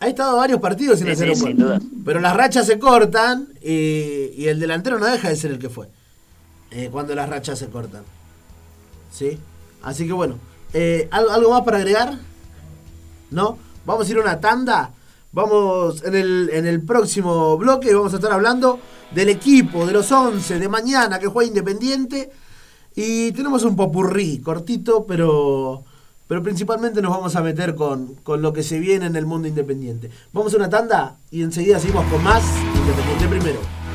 Ha 0.00 0.08
estado 0.08 0.36
varios 0.36 0.60
partidos 0.60 0.98
sin 0.98 1.06
Sí, 1.08 1.12
hacer 1.12 1.36
sí, 1.36 1.44
un 1.44 1.56
gol. 1.56 1.82
Pero 2.04 2.20
las 2.20 2.36
rachas 2.36 2.66
se 2.66 2.78
cortan 2.78 3.48
y, 3.62 4.30
y 4.36 4.46
el 4.48 4.60
delantero 4.60 4.98
no 4.98 5.06
deja 5.06 5.28
de 5.30 5.36
ser 5.36 5.50
el 5.52 5.58
que 5.58 5.70
fue. 5.70 5.88
eh, 6.70 6.88
cuando 6.92 7.14
las 7.14 7.28
rachas 7.28 7.58
se 7.58 7.68
cortan. 7.68 8.02
¿Sí? 9.10 9.38
Así 9.82 10.06
que 10.06 10.12
bueno, 10.12 10.38
eh, 10.74 11.08
¿algo, 11.10 11.30
¿algo 11.30 11.50
más 11.50 11.62
para 11.62 11.78
agregar? 11.78 12.18
¿No? 13.30 13.58
Vamos 13.84 14.06
a 14.08 14.10
ir 14.10 14.18
a 14.18 14.22
una 14.22 14.40
tanda. 14.40 14.92
Vamos 15.32 16.02
en 16.04 16.14
el, 16.14 16.50
en 16.52 16.66
el 16.66 16.82
próximo 16.82 17.56
bloque, 17.58 17.94
vamos 17.94 18.12
a 18.12 18.16
estar 18.16 18.32
hablando 18.32 18.78
del 19.14 19.28
equipo 19.28 19.86
de 19.86 19.92
los 19.92 20.10
11 20.10 20.58
de 20.58 20.68
mañana 20.68 21.18
que 21.18 21.26
juega 21.26 21.48
Independiente. 21.48 22.30
Y 22.94 23.32
tenemos 23.32 23.62
un 23.64 23.76
popurrí 23.76 24.38
cortito, 24.40 25.04
pero, 25.06 25.84
pero 26.28 26.42
principalmente 26.42 27.00
nos 27.02 27.12
vamos 27.12 27.36
a 27.36 27.42
meter 27.42 27.74
con, 27.74 28.14
con 28.22 28.42
lo 28.42 28.52
que 28.52 28.62
se 28.62 28.78
viene 28.78 29.06
en 29.06 29.16
el 29.16 29.26
mundo 29.26 29.48
independiente. 29.48 30.10
Vamos 30.32 30.52
a 30.54 30.56
una 30.56 30.70
tanda 30.70 31.16
y 31.30 31.42
enseguida 31.42 31.78
seguimos 31.78 32.04
con 32.06 32.22
más 32.22 32.42
Independiente 32.74 33.28
primero. 33.28 33.85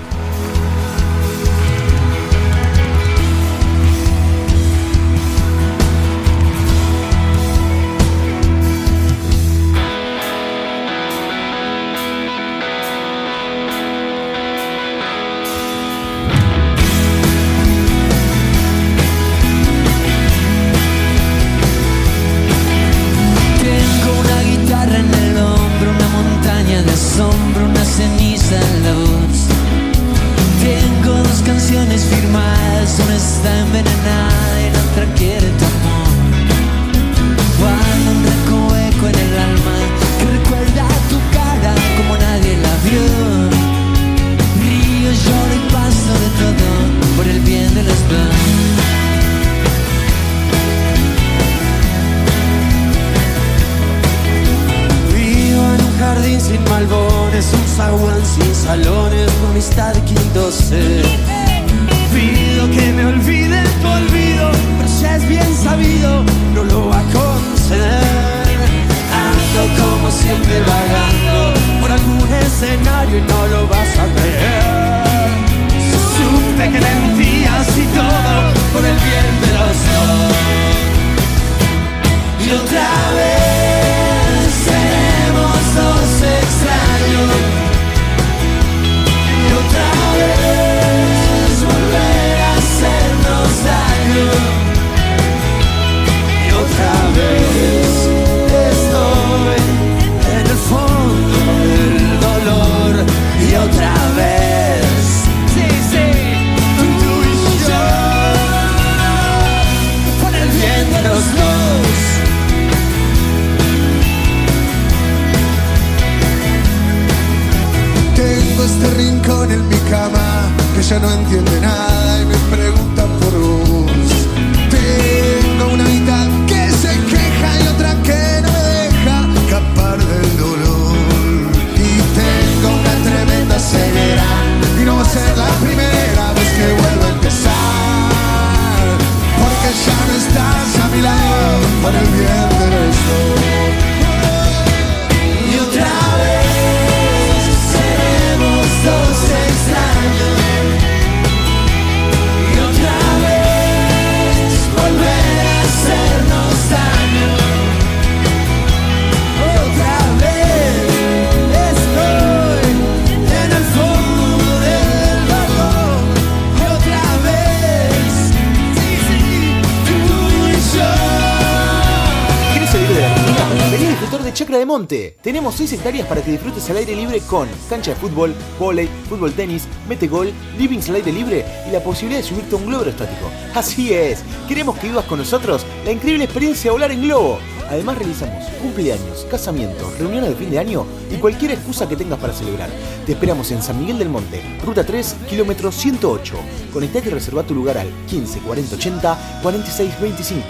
Tenemos 175.22 175.56
6 175.56 175.74
hectáreas 175.74 176.08
para 176.08 176.24
que 176.24 176.32
disfrutes 176.32 176.70
al 176.70 176.78
aire 176.78 176.96
libre 176.96 177.20
con 177.28 177.50
cancha 177.70 177.92
de 177.92 177.98
fútbol, 177.98 178.34
vóley, 178.58 178.88
fútbol 179.10 179.34
tenis, 179.34 179.68
mete 179.90 180.08
gol, 180.08 180.32
livings 180.58 180.88
al 180.88 180.96
aire 180.96 181.12
libre 181.12 181.46
y 181.68 181.72
la 181.72 181.84
posibilidad 181.84 182.22
de 182.22 182.28
subirte 182.28 182.56
a 182.56 182.58
un 182.58 182.68
globo 182.68 182.84
aerostático. 182.84 183.30
Así 183.54 183.94
es, 183.94 184.24
queremos 184.48 184.78
que 184.78 184.88
vivas 184.88 185.04
con 185.06 185.20
nosotros 185.20 185.66
la 185.84 185.92
increíble 185.92 186.24
experiencia 186.24 186.70
de 186.70 186.72
volar 186.72 186.92
en 186.92 187.02
globo. 187.02 187.40
Además 187.72 187.98
realizamos 187.98 188.44
cumpleaños, 188.62 189.26
casamientos, 189.32 189.98
reuniones 189.98 190.32
de 190.32 190.36
fin 190.36 190.52
de 190.52 190.60
año 190.60 190.86
y 191.10 191.16
cualquier 191.16 191.52
excusa 191.52 191.88
que 191.88 191.96
tengas 191.96 192.20
para 192.20 192.34
celebrar. 192.34 192.70
Te 193.06 193.14
esperamos 193.14 193.50
en 193.52 193.62
San 193.62 193.80
Miguel 193.80 193.98
del 193.98 194.10
Monte, 194.10 194.42
ruta 194.62 194.86
3, 194.86 195.16
kilómetro 195.30 195.72
108. 195.72 196.36
Conectate 196.74 197.08
y 197.08 197.12
reserva 197.14 197.44
tu 197.44 197.56
lugar 197.56 197.78
al 197.78 197.88
15 198.08 198.40
40 198.40 198.76
80 198.76 199.40
46 199.42 200.02
25. 200.02 200.46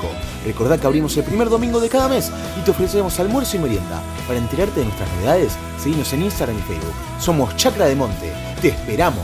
Recordá 0.47 0.79
que 0.79 0.87
abrimos 0.87 1.15
el 1.15 1.23
primer 1.23 1.47
domingo 1.47 1.79
de 1.79 1.89
cada 1.89 2.09
mes 2.09 2.31
y 2.59 2.65
te 2.65 2.71
ofrecemos 2.71 3.19
almuerzo 3.19 3.55
y 3.57 3.59
merienda. 3.59 4.01
Para 4.25 4.39
enterarte 4.39 4.79
de 4.79 4.87
nuestras 4.87 5.11
novedades, 5.13 5.53
seguinos 5.77 6.11
en 6.13 6.23
Instagram 6.23 6.57
y 6.57 6.61
Facebook. 6.63 6.95
Somos 7.19 7.55
Chacra 7.55 7.85
de 7.85 7.95
Monte. 7.95 8.33
Te 8.63 8.69
esperamos. 8.69 9.23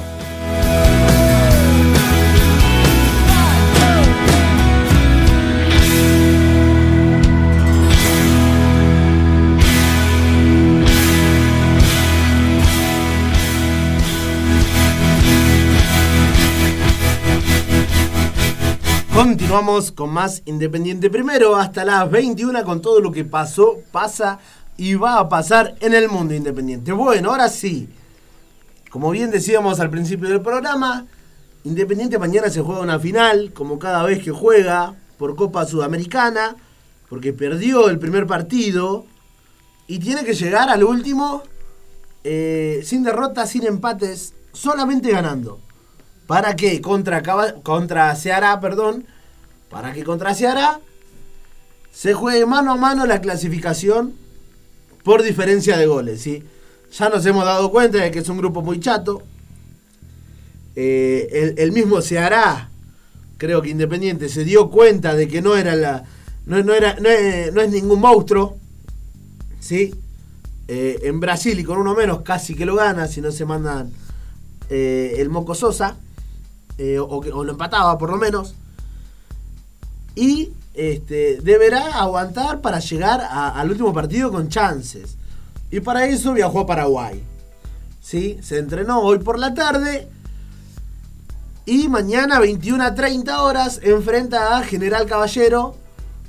Continuamos 19.48 19.94
con 19.94 20.10
más 20.10 20.42
Independiente 20.44 21.10
Primero 21.10 21.56
hasta 21.56 21.86
las 21.86 22.12
21 22.12 22.66
con 22.66 22.82
todo 22.82 23.00
lo 23.00 23.14
que 23.14 23.24
pasó, 23.24 23.78
pasa 23.94 24.40
y 24.76 24.96
va 24.96 25.20
a 25.20 25.30
pasar 25.30 25.74
en 25.80 25.94
el 25.94 26.10
mundo 26.10 26.34
independiente. 26.34 26.92
Bueno, 26.92 27.30
ahora 27.32 27.48
sí. 27.48 27.88
Como 28.90 29.10
bien 29.10 29.32
decíamos 29.32 29.80
al 29.80 29.90
principio 29.90 30.28
del 30.28 30.42
programa, 30.42 31.06
Independiente 31.64 32.20
mañana 32.20 32.50
se 32.50 32.60
juega 32.60 32.82
una 32.82 33.00
final, 33.00 33.54
como 33.54 33.80
cada 33.80 34.04
vez 34.04 34.22
que 34.22 34.32
juega, 34.32 34.96
por 35.18 35.38
Copa 35.38 35.66
Sudamericana, 35.66 36.58
porque 37.08 37.32
perdió 37.32 37.88
el 37.88 38.00
primer 38.00 38.28
partido 38.28 39.06
y 39.88 40.00
tiene 40.00 40.26
que 40.26 40.34
llegar 40.34 40.70
al 40.70 40.84
último 40.84 41.42
eh, 42.26 42.82
sin 42.84 43.02
derrotas, 43.02 43.52
sin 43.52 43.66
empates, 43.66 44.34
solamente 44.52 45.10
ganando. 45.10 45.62
¿Para 46.28 46.54
qué? 46.58 46.82
Contra, 46.82 47.24
contra 47.64 48.14
Ceará, 48.18 48.60
perdón. 48.60 49.08
Para 49.70 49.94
que 49.94 50.04
contra 50.04 50.34
Ceará 50.34 50.80
se 51.92 52.14
juegue 52.14 52.46
mano 52.46 52.72
a 52.72 52.76
mano 52.78 53.06
la 53.06 53.22
clasificación 53.22 54.14
por 55.04 55.24
diferencia 55.24 55.78
de 55.78 55.86
goles, 55.88 56.22
¿sí? 56.22 56.44
Ya 56.92 57.10
nos 57.10 57.26
hemos 57.26 57.44
dado 57.44 57.72
cuenta 57.72 57.98
de 57.98 58.12
que 58.12 58.20
es 58.20 58.30
un 58.30 58.38
grupo 58.38 58.62
muy 58.62 58.80
chato. 58.80 59.24
Eh, 60.76 61.56
el, 61.58 61.72
mismo 61.72 62.02
Ceará, 62.02 62.70
creo 63.38 63.62
que 63.62 63.70
Independiente, 63.70 64.30
se 64.30 64.44
dio 64.44 64.70
cuenta 64.70 65.16
de 65.16 65.28
que 65.28 65.42
no 65.42 65.56
era 65.56 65.76
la. 65.76 66.04
No, 66.46 66.62
no 66.64 66.74
era, 66.74 66.96
no, 67.00 67.10
es, 67.10 67.52
no 67.52 67.62
es 67.62 67.70
ningún 67.72 68.00
monstruo. 68.00 68.58
¿Sí? 69.60 69.94
Eh, 70.68 71.00
en 71.04 71.20
Brasil 71.20 71.58
y 71.60 71.64
con 71.64 71.78
uno 71.78 71.96
menos 71.96 72.22
casi 72.22 72.54
que 72.54 72.66
lo 72.66 72.76
gana, 72.76 73.08
si 73.08 73.22
no 73.22 73.32
se 73.32 73.46
mandan 73.46 73.92
eh, 74.70 75.16
el 75.18 75.30
Moco 75.30 75.56
Sosa. 75.56 75.98
eh, 76.78 77.00
o, 77.00 77.06
o 77.06 77.44
lo 77.44 77.52
empataba 77.52 77.98
por 77.98 78.12
lo 78.12 78.18
menos. 78.18 78.54
Y 80.18 80.52
este, 80.74 81.38
deberá 81.44 82.00
aguantar 82.00 82.60
para 82.60 82.80
llegar 82.80 83.22
al 83.22 83.70
último 83.70 83.94
partido 83.94 84.32
con 84.32 84.50
chances. 84.50 85.16
Y 85.70 85.80
para 85.80 86.08
eso 86.08 86.34
viajó 86.34 86.62
a 86.62 86.66
Paraguay. 86.66 87.24
¿Sí? 88.02 88.40
Se 88.42 88.58
entrenó 88.58 89.02
hoy 89.02 89.20
por 89.20 89.38
la 89.38 89.54
tarde. 89.54 90.08
Y 91.68 91.88
mañana, 91.88 92.40
21 92.40 92.84
a 92.84 92.96
30 92.96 93.44
horas, 93.44 93.80
enfrenta 93.84 94.58
a 94.58 94.64
General 94.64 95.06
Caballero, 95.06 95.76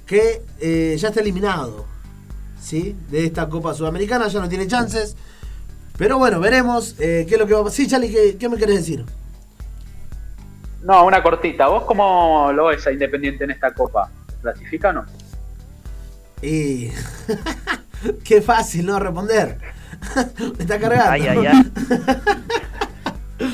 que 0.04 0.42
eh, 0.60 0.94
ya 0.98 1.08
está 1.08 1.20
eliminado. 1.20 1.86
¿Sí? 2.60 2.94
De 3.10 3.24
esta 3.24 3.48
Copa 3.48 3.72
Sudamericana, 3.72 4.28
ya 4.28 4.40
no 4.40 4.50
tiene 4.50 4.66
chances. 4.66 5.16
Pero 5.96 6.18
bueno, 6.18 6.40
veremos 6.40 6.94
eh, 6.98 7.24
qué 7.26 7.36
es 7.36 7.40
lo 7.40 7.46
que 7.46 7.54
va 7.54 7.60
a 7.60 7.64
pasar. 7.64 7.76
Sí, 7.76 7.86
Charlie, 7.86 8.10
¿qué, 8.10 8.36
qué 8.38 8.50
me 8.50 8.58
querés 8.58 8.80
decir? 8.80 9.06
No, 10.88 11.04
una 11.04 11.22
cortita. 11.22 11.68
¿Vos 11.68 11.84
cómo 11.84 12.50
lo 12.50 12.66
ves 12.68 12.86
a 12.86 12.90
Independiente 12.92 13.44
en 13.44 13.50
esta 13.50 13.74
copa? 13.74 14.10
¿Clasifica 14.40 14.88
o 14.88 14.92
no? 14.94 15.04
Y. 16.40 16.90
qué 18.24 18.40
fácil, 18.40 18.86
¿no? 18.86 18.98
Responder. 18.98 19.58
me 20.56 20.64
está 20.64 20.78
cargando. 20.80 21.10
Ay, 21.12 21.26
ay, 21.28 21.46
ay. 21.46 21.72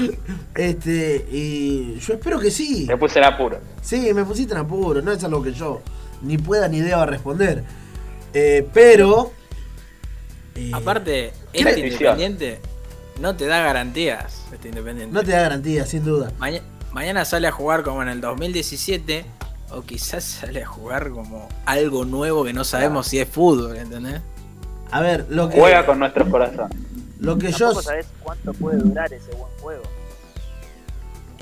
Este, 0.55 1.26
y 1.30 1.99
yo 1.99 2.14
espero 2.14 2.39
que 2.39 2.51
sí. 2.51 2.87
Te 2.87 2.97
puse 2.97 3.18
en 3.18 3.24
apuro. 3.26 3.59
Sí, 3.82 4.14
me 4.14 4.24
pusiste 4.24 4.55
en 4.55 4.61
apuro, 4.61 5.03
no 5.03 5.11
es 5.12 5.22
algo 5.24 5.43
que 5.43 5.53
yo 5.53 5.82
ni 6.22 6.39
pueda 6.39 6.68
ni 6.68 6.80
deba 6.80 7.05
responder. 7.05 7.64
Eh, 8.32 8.66
pero. 8.72 9.32
eh, 10.55 10.70
Aparte, 10.72 11.32
¿Qué 11.53 11.59
este 11.59 11.80
independiente 11.80 12.61
no 13.20 13.37
te 13.37 13.47
da 13.47 13.61
garantías. 13.61 14.45
Este 14.53 14.68
independiente. 14.68 15.12
No 15.12 15.22
te 15.22 15.32
da 15.32 15.43
garantía, 15.43 15.85
sin 15.87 16.05
duda. 16.05 16.32
Maña- 16.39 16.62
mañana 16.95 17.24
sale 17.24 17.49
a 17.49 17.53
jugar 17.53 17.82
como 17.82 18.03
en 18.03 18.09
el 18.09 18.20
2017. 18.20 19.26
O 19.70 19.82
quizás 19.82 20.22
sale 20.22 20.62
a 20.62 20.66
jugar 20.66 21.11
como 21.11 21.49
algo 21.66 22.05
nuevo 22.05 22.45
que 22.45 22.53
no 22.53 22.62
sabemos 22.62 23.09
si 23.09 23.18
es 23.18 23.28
fútbol, 23.28 23.76
¿entendés? 23.76 24.20
A 24.92 25.01
ver, 25.01 25.26
lo 25.28 25.49
que, 25.49 25.59
Juega 25.59 25.84
con 25.84 25.99
nuestros 25.99 26.28
corazones. 26.28 26.78
lo 27.18 27.36
que 27.36 27.51
yo. 27.51 27.74
Sabes 27.82 28.07
cuánto 28.22 28.53
puede 28.53 28.78
durar 28.78 29.12
ese 29.12 29.32
buen 29.32 29.51
juego. 29.61 29.82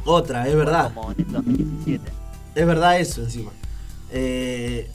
Otra, 0.06 0.48
es 0.48 0.54
verdad. 0.56 0.94
Como 0.94 1.12
en 1.12 1.20
el 1.20 1.32
2017. 1.32 2.12
Es 2.54 2.66
verdad 2.66 2.98
eso 2.98 3.22
encima. 3.22 3.50
Eh, 4.10 4.90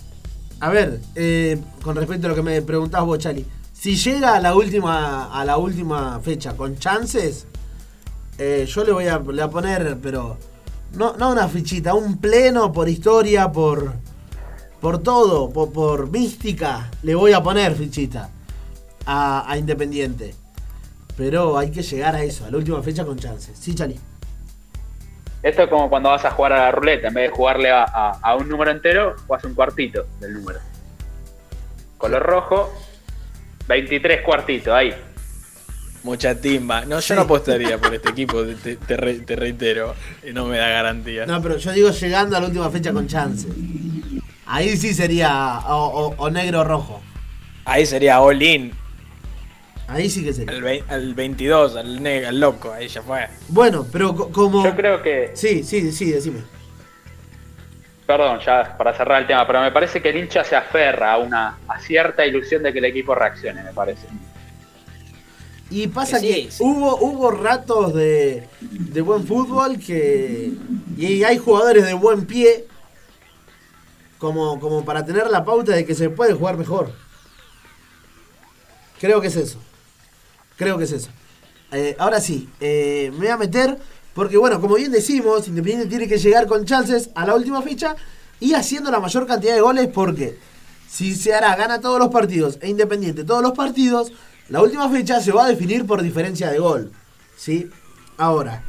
a 0.60 0.70
ver, 0.70 1.00
eh, 1.14 1.62
con 1.84 1.96
respecto 1.96 2.26
a 2.26 2.30
lo 2.32 2.36
que 2.36 2.42
me 2.42 2.62
preguntabas 2.64 3.06
vos, 3.06 3.20
Chali. 3.20 3.46
Si 3.72 3.96
llega 3.96 4.36
a 4.36 4.40
la 4.40 4.56
última, 4.56 5.32
a 5.32 5.46
la 5.46 5.58
última 5.58 6.20
fecha 6.22 6.58
con 6.58 6.78
chances, 6.80 7.46
eh, 8.38 8.66
yo 8.68 8.84
le 8.84 8.92
voy 8.92 9.08
a, 9.08 9.18
le 9.18 9.24
voy 9.24 9.40
a 9.40 9.48
poner, 9.50 9.98
pero 10.02 10.38
no, 10.94 11.14
no 11.18 11.32
una 11.32 11.48
fichita, 11.48 11.94
un 11.94 12.18
pleno 12.20 12.72
por 12.72 12.88
historia, 12.90 13.52
por, 13.52 13.94
por 14.80 15.00
todo, 15.00 15.50
por, 15.52 15.72
por 15.72 16.10
mística, 16.12 16.90
le 17.04 17.16
voy 17.16 17.34
a 17.34 17.42
poner 17.42 17.74
fichita 17.76 18.30
a, 19.06 19.56
Independiente. 19.58 20.36
Pero 21.16 21.58
hay 21.58 21.72
que 21.72 21.82
llegar 21.82 22.16
a 22.16 22.22
eso, 22.24 22.46
a 22.46 22.52
la 22.52 22.58
última 22.58 22.82
fecha 22.84 23.04
con 23.04 23.18
chances. 23.18 23.58
Sí, 23.58 23.74
Chali. 23.74 24.00
Esto 25.42 25.64
es 25.64 25.70
como 25.70 25.90
cuando 25.90 26.10
vas 26.10 26.26
a 26.26 26.32
jugar 26.32 26.54
a 26.54 26.58
la 26.66 26.72
ruleta. 26.72 27.08
En 27.08 27.14
vez 27.16 27.30
de 27.32 27.36
jugarle 27.36 27.72
a, 27.72 27.84
a- 27.84 28.20
a 28.22 28.36
un 28.36 28.48
número 28.50 28.70
entero, 28.70 29.16
juegas 29.26 29.44
un 29.46 29.56
cuartito 29.56 30.06
del 30.20 30.34
número. 30.34 30.60
Color 31.98 32.22
rojo, 32.22 32.72
23 33.68 34.22
cuartitos, 34.22 34.74
ahí. 34.74 34.94
Mucha 36.04 36.36
timba. 36.36 36.82
No, 36.86 36.96
yo 36.98 37.02
Sí. 37.02 37.14
no 37.14 37.22
apostaría 37.22 37.78
por 37.78 37.94
este 37.94 38.10
equipo, 38.10 38.44
te, 38.44 38.78
te 38.78 38.98
re- 38.98 39.20
te 39.20 39.36
reitero. 39.36 39.94
Y 40.28 40.32
no 40.32 40.46
me 40.46 40.58
da 40.58 40.68
garantía. 40.70 41.26
No, 41.26 41.42
pero 41.42 41.58
yo 41.58 41.72
digo 41.72 41.90
llegando 41.92 42.38
a 42.38 42.40
la 42.40 42.48
última 42.48 42.70
fecha 42.70 42.94
con 42.94 43.08
chances. 43.08 43.48
Ahí 44.46 44.78
sí 44.78 44.94
sería 44.94 45.60
o, 45.68 45.76
o- 46.08 46.16
o 46.18 46.30
negro 46.30 46.62
o 46.62 46.64
rojo. 46.64 47.02
Ahí 47.66 47.86
sería 47.86 48.22
all 48.22 48.42
in. 48.42 48.72
Ahí 49.90 50.10
sí 50.10 50.24
que 50.24 50.34
sería. 50.34 50.54
Al, 50.56 50.64
vei- 50.64 50.84
al 50.90 51.14
22, 51.14 51.76
al, 51.76 52.40
loco, 52.40 52.72
ahí 52.72 52.88
ya 52.88 53.02
fue. 53.02 53.28
Bueno, 53.50 53.86
pero 53.92 54.16
co- 54.16 54.30
como. 54.32 54.64
Yo 54.64 54.76
creo 54.76 55.02
que, 55.02 55.32
Sí, 55.34 55.64
sí, 55.64 55.92
sí, 55.92 56.12
decime. 56.12 56.42
perdón, 58.06 58.40
ya 58.46 58.78
para 58.78 58.94
cerrar 58.94 59.22
el 59.22 59.28
tema, 59.28 59.46
pero 59.46 59.62
me 59.62 59.72
parece 59.72 60.02
que 60.02 60.10
el 60.10 60.18
hincha 60.18 60.44
se 60.44 60.56
aferra 60.56 61.14
a 61.14 61.18
una 61.18 61.58
a 61.68 61.80
cierta 61.80 62.26
ilusión 62.26 62.64
de 62.64 62.72
que 62.72 62.80
el 62.80 62.86
equipo 62.86 63.14
reaccione, 63.16 63.64
me 63.64 63.74
parece. 63.74 64.08
Y 65.70 65.88
pasa 65.88 66.20
Sí, 66.20 66.28
que 66.28 66.52
sí. 66.52 66.64
hubo, 66.64 66.98
hubo 66.98 67.30
ratos 67.32 67.94
de, 67.94 68.48
de 68.62 69.02
buen 69.02 69.26
fútbol 69.28 69.78
que. 69.80 70.54
Y 70.98 71.24
hay 71.24 71.38
jugadores 71.38 71.86
de 71.86 71.94
buen 71.94 72.26
pie. 72.26 72.68
Como, 74.18 74.60
como 74.60 74.84
para 74.84 75.06
tener 75.06 75.30
la 75.30 75.46
pauta 75.46 75.74
de 75.74 75.86
que 75.86 75.94
se 75.94 76.10
puede 76.10 76.34
jugar 76.34 76.58
mejor. 76.58 76.92
Creo 79.00 79.22
que 79.22 79.28
es 79.28 79.36
eso. 79.36 79.60
Creo 80.56 80.78
que 80.78 80.86
es 80.86 80.92
eso. 80.92 81.10
Eh, 81.72 81.96
ahora 82.00 82.20
sí, 82.20 82.50
eh, 82.60 83.10
me 83.14 83.20
voy 83.20 83.28
a 83.28 83.38
meter. 83.38 83.78
Porque, 84.16 84.38
bueno, 84.38 84.60
como 84.60 84.76
bien 84.76 84.92
decimos, 84.92 85.48
Independiente 85.48 85.88
tiene 85.90 86.08
que 86.08 86.18
llegar 86.18 86.48
con 86.48 86.66
chances 86.66 87.12
a 87.14 87.28
la 87.28 87.36
última 87.36 87.62
fecha 87.62 87.96
y 88.40 88.54
haciendo 88.56 88.90
la 88.90 89.00
mayor 89.00 89.28
cantidad 89.28 89.54
de 89.54 89.62
goles. 89.62 89.88
Porque 89.94 90.40
si 90.90 91.14
se 91.14 91.36
hará, 91.36 91.56
gana 91.56 91.80
todos 91.80 92.00
los 92.00 92.08
partidos 92.10 92.58
e 92.62 92.70
Independiente 92.70 93.24
todos 93.24 93.44
los 93.44 93.52
partidos, 93.52 94.12
la 94.50 94.62
última 94.62 94.90
fecha 94.90 95.20
se 95.22 95.32
va 95.32 95.46
a 95.46 95.50
definir 95.50 95.86
por 95.86 96.02
diferencia 96.02 96.50
de 96.52 96.60
gol. 96.60 96.92
¿Sí? 97.38 97.70
Ahora, 98.18 98.64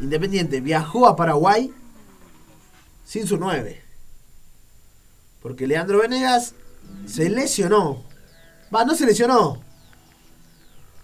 Independiente 0.00 0.60
viajó 0.60 1.06
a 1.06 1.16
Paraguay 1.16 1.72
sin 3.04 3.26
su 3.26 3.36
9. 3.36 3.80
Porque 5.42 5.66
Leandro 5.66 6.00
Venegas 6.00 6.54
se 7.06 7.28
lesionó. 7.28 8.02
Va, 8.74 8.84
no 8.84 8.94
se 8.94 9.06
lesionó. 9.06 9.60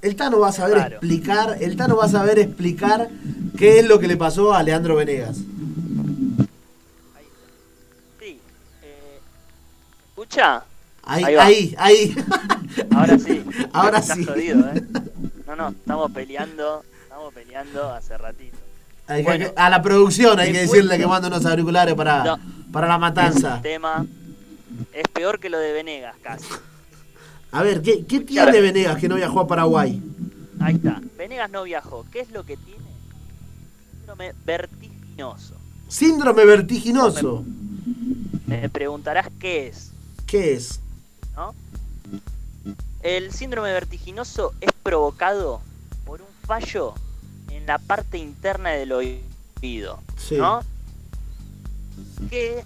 El 0.01 0.15
Tano 0.17 0.39
va 0.41 0.49
a 0.49 0.53
saber 0.53 0.75
Claro. 0.77 0.97
explicar, 0.97 1.57
el 1.61 1.77
Tano 1.77 1.97
va 1.97 2.05
a 2.05 2.09
saber 2.09 2.39
explicar 2.39 3.09
qué 3.57 3.81
es 3.81 3.87
lo 3.89 3.99
que 3.99 4.07
le 4.09 4.17
pasó 4.17 4.55
a 4.55 4.63
Leandro 4.63 4.95
Venegas. 4.97 5.39
Sí. 8.21 8.41
eh, 8.83 9.21
¿Escucha? 10.11 10.65
Ahí, 11.11 11.25
Ahí 11.25 11.35
va. 11.35 11.45
ahí, 11.47 11.75
ahí. 11.79 12.17
Ahora 12.95 13.19
sí. 13.19 13.43
Ahora 13.73 13.99
Estás 13.99 14.17
sí. 14.19 14.25
jodido, 14.25 14.61
¿eh? 14.69 14.83
No, 15.47 15.57
no, 15.57 15.69
estamos 15.71 16.13
peleando, 16.13 16.85
estamos 17.05 17.33
peleando 17.33 17.91
hace 17.93 18.17
ratito. 18.19 18.57
Hay 19.07 19.23
que- 19.25 19.31
Bueno. 19.31 19.47
a 19.57 19.71
la 19.71 19.81
producción 19.81 20.39
hay 20.39 20.53
que 20.53 20.59
decirle 20.61 20.99
que 20.99 21.07
mande 21.07 21.29
unos 21.29 21.47
auriculares 21.47 21.95
para, 21.95 22.23
No. 22.23 22.39
para 22.71 22.87
la 22.87 22.99
matanza. 22.99 23.57
El 23.57 23.63
tema 23.63 24.07
es 24.93 25.09
peor 25.13 25.41
que 25.41 25.49
lo 25.49 25.59
de 25.59 25.73
Venegas, 25.73 26.15
casi. 26.23 26.45
A 27.51 27.63
ver, 27.63 27.81
¿qué, 27.81 28.05
qué 28.05 28.21
tiene 28.21 28.61
Venegas 28.61 28.99
que 28.99 29.09
no 29.09 29.15
viajó 29.15 29.41
a 29.41 29.47
Paraguay? 29.47 30.03
Ahí 30.61 30.75
está. 30.75 31.01
Venegas 31.17 31.51
no 31.51 31.63
viajó. 31.63 32.05
¿Qué 32.13 32.21
es 32.21 32.31
lo 32.31 32.45
que 32.45 32.59
tiene? 32.59 32.79
Síndrome 33.97 34.35
vertiginoso. 34.45 35.55
Síndrome 35.89 36.45
vertiginoso. 36.45 37.45
Me 38.47 38.69
preguntarás 38.69 39.29
qué 39.41 39.69
es, 39.69 39.93
¿Qué 40.27 40.53
es? 40.53 40.81
¿No? 41.39 41.55
El 43.03 43.33
síndrome 43.33 43.73
vertiginoso 43.73 44.53
es 44.61 44.73
provocado 44.83 45.61
por 46.05 46.21
un 46.21 46.27
fallo 46.45 46.95
en 47.51 47.65
la 47.65 47.79
parte 47.79 48.19
interna 48.19 48.71
del 48.71 48.93
oído, 48.93 50.01
Sí. 50.17 50.37
¿no? 50.37 50.61
Que 52.29 52.65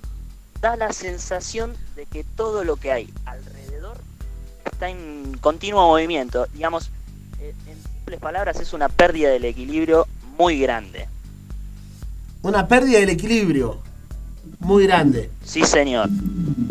da 0.62 0.77
la 0.77 0.93
sensación 0.93 1.75
de 1.97 2.07
que 2.07 2.25
todo 2.25 2.64
lo 2.64 2.77
que 2.77 2.93
hay 2.93 3.12
alrededor 3.27 3.99
está 4.64 4.89
en 4.89 5.37
continuo 5.41 5.87
movimiento. 5.89 6.47
Digamos, 6.55 6.91
eh, 7.41 7.55
en 7.66 7.83
simples 7.83 8.20
palabras, 8.20 8.59
es 8.59 8.73
una 8.73 8.89
pérdida 8.89 9.29
del 9.31 9.45
equilibrio 9.45 10.07
muy 10.39 10.59
grande. 10.59 11.09
Una 12.43 12.66
pérdida 12.66 13.01
del 13.01 13.11
equilibrio 13.11 13.81
muy 14.61 14.85
grande. 14.87 15.31
Sí, 15.45 15.64
señor. 15.64 16.09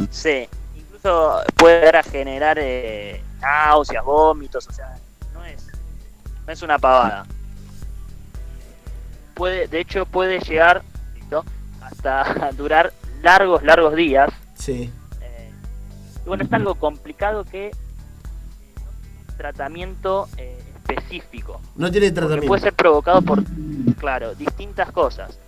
Sí. 0.10 0.47
Incluso 1.04 1.41
puede 1.56 1.80
llegar 1.80 1.95
a 1.95 2.04
generar 2.04 2.60
eh, 2.60 3.24
náuseas, 3.41 4.06
vómitos, 4.06 4.68
o 4.68 4.72
sea, 4.72 4.95
no 5.34 5.43
es, 5.43 5.68
no 6.45 6.54
es 6.54 6.62
una 6.62 6.78
pavada. 6.78 7.26
Puede, 9.34 9.68
de 9.68 9.80
hecho, 9.80 10.06
puede 10.06 10.39
llegar 10.41 10.84
¿listo? 11.16 11.43
hasta 11.82 12.52
durar 12.58 12.93
largos, 13.24 13.64
largos 13.64 13.95
días. 13.95 14.32
Sí. 14.54 14.91
Eh, 15.22 15.52
y 16.24 16.28
bueno, 16.28 16.43
es 16.43 16.54
algo 16.54 16.76
complicado 16.76 17.45
que 17.45 17.70
eh, 17.70 17.74
no 18.76 18.91
tiene 19.02 19.38
tratamiento 19.38 20.28
eh, 20.38 20.64
específico. 20.88 21.62
No 21.76 21.89
tiene 21.89 22.12
tratamiento. 22.12 22.47
puede 22.47 22.62
ser 22.62 22.74
provocado 22.74 23.24
por, 23.24 23.43
claro, 23.97 24.36
distintas 24.36 24.91
cosas. 24.91 25.39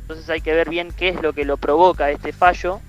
Entonces 0.00 0.30
hay 0.30 0.40
que 0.40 0.54
ver 0.54 0.70
bien 0.70 0.90
qué 0.96 1.10
es 1.10 1.20
lo 1.20 1.34
que 1.34 1.44
lo 1.44 1.58
provoca 1.58 2.10
este 2.10 2.32
fallo. 2.32 2.80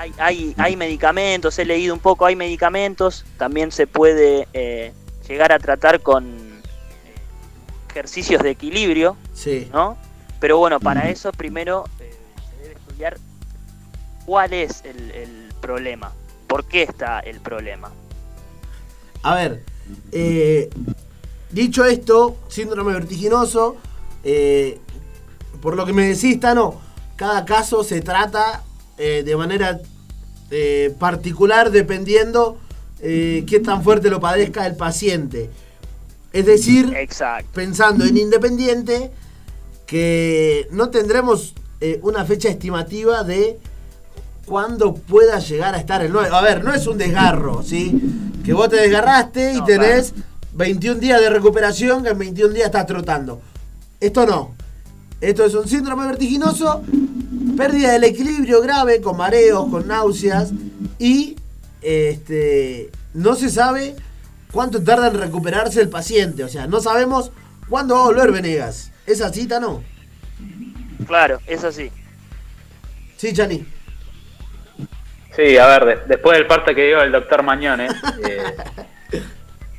Hay, 0.00 0.14
hay, 0.16 0.54
hay 0.56 0.76
medicamentos, 0.76 1.58
he 1.58 1.66
leído 1.66 1.92
un 1.92 2.00
poco, 2.00 2.24
hay 2.24 2.34
medicamentos. 2.34 3.26
También 3.36 3.70
se 3.70 3.86
puede 3.86 4.48
eh, 4.54 4.94
llegar 5.28 5.52
a 5.52 5.58
tratar 5.58 6.00
con 6.00 6.24
eh, 6.26 7.14
ejercicios 7.90 8.42
de 8.42 8.48
equilibrio, 8.48 9.18
Sí. 9.34 9.68
¿no? 9.74 9.98
Pero 10.40 10.56
bueno, 10.56 10.80
para 10.80 11.10
eso 11.10 11.32
primero 11.32 11.84
eh, 12.00 12.14
se 12.48 12.62
debe 12.62 12.74
estudiar 12.80 13.18
cuál 14.24 14.54
es 14.54 14.82
el, 14.86 15.10
el 15.10 15.52
problema, 15.60 16.12
por 16.46 16.64
qué 16.64 16.84
está 16.84 17.20
el 17.20 17.38
problema. 17.40 17.90
A 19.22 19.34
ver, 19.34 19.62
eh, 20.12 20.70
dicho 21.50 21.84
esto, 21.84 22.38
síndrome 22.48 22.94
vertiginoso, 22.94 23.76
por 25.60 25.76
lo 25.76 25.84
que 25.84 25.92
me 25.92 26.06
decís, 26.06 26.40
Tano, 26.40 26.80
cada 27.16 27.44
caso 27.44 27.84
se 27.84 28.00
trata 28.00 28.62
eh, 29.00 29.22
de 29.24 29.36
manera 29.36 29.80
eh, 30.50 30.94
particular 30.98 31.70
dependiendo 31.70 32.58
eh, 33.00 33.44
qué 33.48 33.60
tan 33.60 33.82
fuerte 33.82 34.10
lo 34.10 34.20
padezca 34.20 34.66
el 34.66 34.76
paciente. 34.76 35.48
Es 36.32 36.44
decir, 36.46 36.92
Exacto. 36.94 37.48
pensando 37.54 38.04
en 38.04 38.16
Independiente, 38.16 39.10
que 39.86 40.68
no 40.70 40.90
tendremos 40.90 41.54
eh, 41.80 41.98
una 42.02 42.24
fecha 42.24 42.48
estimativa 42.48 43.24
de 43.24 43.58
cuándo 44.44 44.94
pueda 44.94 45.38
llegar 45.38 45.74
a 45.74 45.78
estar 45.78 46.02
el 46.04 46.12
9. 46.12 46.28
A 46.30 46.40
ver, 46.42 46.62
no 46.62 46.74
es 46.74 46.86
un 46.86 46.98
desgarro, 46.98 47.62
¿sí? 47.62 48.00
Que 48.44 48.52
vos 48.52 48.68
te 48.68 48.76
desgarraste 48.76 49.54
y 49.54 49.58
No, 49.58 49.64
tenés 49.64 50.12
21 50.52 51.00
días 51.00 51.20
de 51.20 51.30
recuperación, 51.30 52.02
que 52.02 52.10
en 52.10 52.18
21 52.18 52.52
días 52.54 52.66
estás 52.66 52.86
trotando. 52.86 53.40
Esto 53.98 54.26
no. 54.26 54.54
Esto 55.20 55.44
es 55.44 55.54
un 55.54 55.66
síndrome 55.68 56.06
vertiginoso, 56.06 56.82
pérdida 57.60 57.92
del 57.92 58.04
equilibrio 58.04 58.62
grave, 58.62 59.02
con 59.02 59.16
mareos, 59.18 59.68
con 59.70 59.86
náuseas 59.86 60.50
y 60.98 61.36
este, 61.82 62.90
no 63.12 63.34
se 63.34 63.50
sabe 63.50 63.96
cuánto 64.50 64.82
tarda 64.82 65.08
en 65.08 65.20
recuperarse 65.20 65.80
el 65.82 65.90
paciente. 65.90 66.42
O 66.42 66.48
sea, 66.48 66.66
no 66.66 66.80
sabemos 66.80 67.32
cuándo 67.68 67.94
va 67.96 68.00
a 68.00 68.04
volver 68.06 68.32
Venegas. 68.32 68.90
Esa 69.06 69.30
cita 69.30 69.60
no. 69.60 69.82
Claro, 71.06 71.38
es 71.46 71.62
así. 71.62 71.90
Sí, 73.18 73.34
Chani. 73.34 73.66
Sí, 75.36 75.58
a 75.58 75.66
ver, 75.66 75.84
de- 75.84 76.06
después 76.06 76.38
del 76.38 76.46
parte 76.46 76.74
que 76.74 76.86
dio 76.86 77.02
el 77.02 77.12
doctor 77.12 77.42
Mañone, 77.42 77.88
eh, 78.26 79.22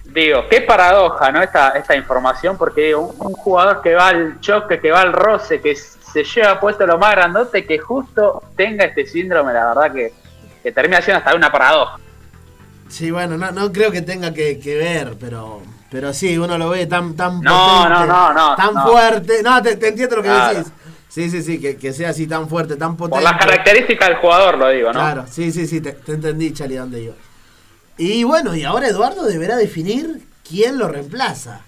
digo, 0.05 0.47
qué 0.49 0.61
paradoja, 0.61 1.32
¿no? 1.32 1.41
Esta, 1.41 1.69
esta 1.71 1.95
información, 1.95 2.57
porque 2.57 2.86
digo, 2.88 3.01
un, 3.07 3.27
un 3.27 3.34
jugador 3.34 3.82
que 3.82 3.95
va 3.95 4.09
al 4.09 4.39
choque, 4.39 4.79
que 4.79 4.91
va 4.91 5.01
al 5.01 5.13
roce, 5.13 5.59
que 5.61 5.71
se 6.12 6.24
lleva 6.24 6.59
puesto 6.59 6.86
lo 6.86 6.97
más 6.97 7.12
grandote, 7.16 7.66
que 7.66 7.80
justo 7.80 8.43
tenga 8.55 8.86
este 8.86 9.05
síndrome, 9.05 9.53
la 9.53 9.68
verdad 9.74 9.93
que, 9.93 10.14
que 10.64 10.72
termina 10.72 11.01
siendo 11.01 11.20
hasta 11.20 11.36
una 11.36 11.51
paradoja. 11.51 11.97
Sí, 12.89 13.09
bueno, 13.12 13.38
no, 13.38 13.51
no 13.51 13.72
creo 13.72 13.91
que 13.91 14.01
tenga 14.01 14.34
que, 14.34 14.59
que 14.59 14.76
ver, 14.76 15.16
pero 15.20 15.62
pero 15.89 16.14
sí, 16.14 16.38
uno 16.38 16.57
lo 16.57 16.70
ve 16.70 16.86
tan 16.86 17.16
tan 17.16 17.41
No, 17.41 17.84
potente, 17.84 17.89
no, 17.89 18.05
no, 18.07 18.34
no, 18.34 18.55
tan 18.55 18.74
no. 18.74 18.88
fuerte. 18.88 19.43
No, 19.43 19.62
te, 19.62 19.76
te 19.78 19.89
entiendo 19.89 20.18
lo 20.18 20.22
que 20.24 20.30
Claro. 20.30 20.57
decís. 20.59 20.72
Sí, 21.09 21.30
sí, 21.30 21.43
sí, 21.43 21.59
que, 21.59 21.76
que 21.76 21.91
sea 21.91 22.09
así 22.12 22.26
tan 22.28 22.47
fuerte, 22.47 22.78
tan 22.78 22.95
potente. 22.95 23.16
Por 23.16 23.24
las 23.24 23.38
características 23.38 24.07
del 24.09 24.18
jugador, 24.18 24.57
lo 24.57 24.70
digo, 24.70 24.88
¿no? 24.93 24.99
Claro, 24.99 25.26
sí, 25.30 25.51
sí, 25.51 25.68
sí, 25.68 25.82
te, 25.82 25.91
te 25.91 26.14
entendí, 26.14 26.53
Chali, 26.53 26.76
dónde 26.76 27.01
iba. 27.01 27.14
Y 27.97 28.24
bueno, 28.24 28.55
y 28.55 28.64
ahora 28.64 28.88
Eduardo 28.88 29.26
deberá 29.26 29.57
definir 29.57 30.22
quién 30.47 30.78
lo 30.78 30.88
reemplaza. 30.88 31.62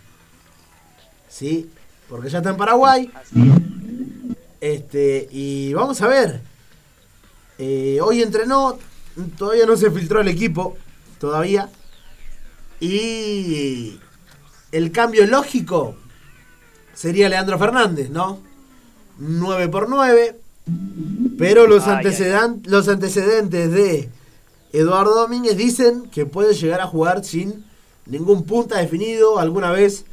¿Sí? 1.27 1.69
Porque 2.09 2.29
ya 2.29 2.37
está 2.39 2.51
en 2.51 2.57
Paraguay. 2.57 3.11
Así 3.15 3.41
es. 3.49 3.72
Este, 4.63 5.27
y 5.29 5.73
vamos 5.73 6.01
a 6.01 6.07
ver. 6.07 6.39
Eh, 7.57 7.99
hoy 8.01 8.21
entrenó, 8.21 8.79
todavía 9.37 9.65
no 9.65 9.75
se 9.75 9.91
filtró 9.91 10.21
el 10.21 10.29
equipo, 10.29 10.77
todavía. 11.19 11.69
Y 12.79 13.99
el 14.71 14.91
cambio 14.93 15.27
lógico 15.27 15.95
sería 16.93 17.27
Leandro 17.27 17.59
Fernández, 17.59 18.09
¿no? 18.09 18.39
9 19.17 19.67
por 19.67 19.89
9 19.89 20.39
Pero 21.37 21.67
los, 21.67 21.83
anteceden- 21.87 22.61
los 22.65 22.87
antecedentes 22.87 23.69
de 23.69 24.09
Eduardo 24.71 25.13
Domínguez 25.13 25.57
dicen 25.57 26.03
que 26.09 26.25
puede 26.25 26.53
llegar 26.53 26.79
a 26.79 26.87
jugar 26.87 27.25
sin 27.25 27.65
ningún 28.05 28.45
punta 28.45 28.77
definido. 28.77 29.39
Alguna 29.39 29.71
vez 29.71 30.05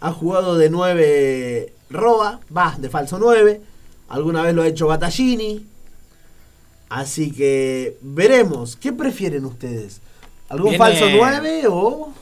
ha 0.00 0.12
jugado 0.12 0.58
de 0.58 0.68
9 0.68 1.72
Roba, 1.88 2.40
va, 2.54 2.76
de 2.78 2.90
falso 2.90 3.18
9. 3.18 3.62
Alguna 4.08 4.42
vez 4.42 4.54
lo 4.54 4.62
ha 4.62 4.66
hecho 4.66 4.86
Battaglini. 4.86 5.66
Así 6.88 7.32
que 7.32 7.96
veremos. 8.02 8.76
¿Qué 8.76 8.92
prefieren 8.92 9.44
ustedes? 9.44 10.00
¿Algún 10.48 10.70
Viene- 10.72 10.78
falso 10.78 11.06
9 11.10 11.62
o.? 11.68 12.12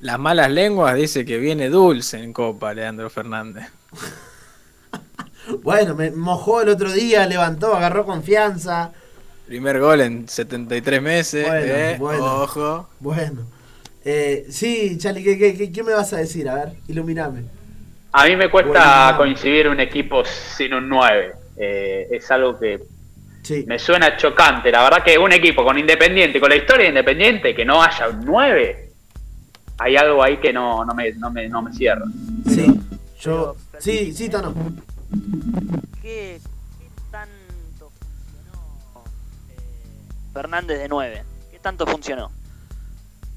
Las 0.00 0.18
malas 0.18 0.50
lenguas 0.50 0.94
dice 0.96 1.24
que 1.24 1.38
viene 1.38 1.68
dulce 1.70 2.18
en 2.22 2.32
Copa, 2.32 2.72
Leandro 2.74 3.10
Fernández. 3.10 3.66
Bueno, 5.62 5.94
me 5.94 6.10
mojó 6.10 6.62
el 6.62 6.70
otro 6.70 6.90
día, 6.90 7.26
levantó, 7.26 7.74
agarró 7.74 8.06
confianza. 8.06 8.92
Primer 9.46 9.78
gol 9.78 10.00
en 10.00 10.26
73 10.26 11.02
meses. 11.02 11.46
Bueno, 11.46 11.66
eh, 11.66 11.96
bueno. 11.98 12.24
Ojo. 12.42 12.88
Bueno. 12.98 13.42
Eh, 14.06 14.46
sí, 14.48 14.96
Charlie, 14.96 15.22
¿qué, 15.22 15.36
qué, 15.36 15.54
qué- 15.54 15.70
qué 15.70 15.82
me 15.82 15.92
vas 15.92 16.14
a 16.14 16.16
decir? 16.16 16.48
A 16.48 16.54
ver, 16.54 16.76
iluminame. 16.88 17.44
A 18.16 18.26
mí 18.26 18.36
me 18.36 18.48
cuesta 18.48 19.06
Bueno. 19.06 19.18
coincidir 19.18 19.68
un 19.68 19.80
equipo 19.80 20.24
sin 20.24 20.72
un 20.72 20.88
9. 20.88 21.32
Eh, 21.56 22.08
es 22.12 22.30
algo 22.30 22.56
que 22.58 22.80
Sí. 23.42 23.64
me 23.66 23.76
suena 23.78 24.16
chocante. 24.16 24.70
La 24.70 24.84
verdad 24.84 25.02
que 25.02 25.18
un 25.18 25.32
equipo 25.32 25.64
con 25.64 25.76
Independiente, 25.78 26.38
con 26.40 26.48
la 26.48 26.54
historia 26.56 26.84
de 26.84 26.88
Independiente, 26.90 27.54
que 27.54 27.64
no 27.64 27.82
haya 27.82 28.08
un 28.08 28.24
9, 28.24 28.88
hay 29.78 29.96
algo 29.96 30.22
ahí 30.22 30.36
que 30.36 30.52
no, 30.52 30.84
no, 30.84 30.94
me, 30.94 31.10
no, 31.14 31.30
me, 31.32 31.48
no 31.48 31.60
me 31.62 31.72
cierra. 31.72 32.04
Sí. 32.48 32.66
Yo. 33.20 33.56
Sí, 33.78 34.12
sí, 34.12 34.28
Tano. 34.28 34.54
¿Qué, 36.00 36.38
qué 36.78 36.88
tanto 37.10 37.90
funcionó 37.90 39.04
eh, 39.50 39.60
Fernández 40.32 40.78
de 40.78 40.88
9? 40.88 41.22
¿Qué 41.50 41.58
tanto 41.58 41.84
funcionó? 41.84 42.30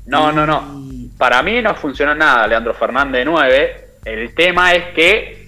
No, 0.05 0.31
no, 0.31 0.45
no. 0.45 0.83
Para 1.17 1.41
mí 1.41 1.61
no 1.63 1.73
funcionó 1.73 2.13
nada 2.13 2.45
Leandro 2.45 2.75
Fernández 2.75 3.19
de 3.21 3.25
9. 3.25 3.86
El 4.05 4.33
tema 4.33 4.73
es 4.73 4.93
que 4.93 5.47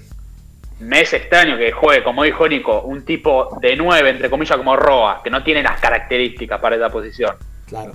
me 0.80 1.02
es 1.02 1.12
extraño 1.14 1.58
que 1.58 1.72
juegue, 1.72 2.04
como 2.04 2.24
dijo 2.24 2.48
Nico, 2.48 2.82
un 2.82 3.04
tipo 3.04 3.58
de 3.62 3.76
9, 3.76 4.10
entre 4.10 4.30
comillas, 4.30 4.58
como 4.58 4.76
Roa, 4.76 5.22
que 5.24 5.30
no 5.30 5.44
tiene 5.44 5.62
las 5.64 5.80
características 5.80 6.60
para 6.60 6.76
esa 6.76 6.90
posición. 6.90 7.36
Claro. 7.68 7.94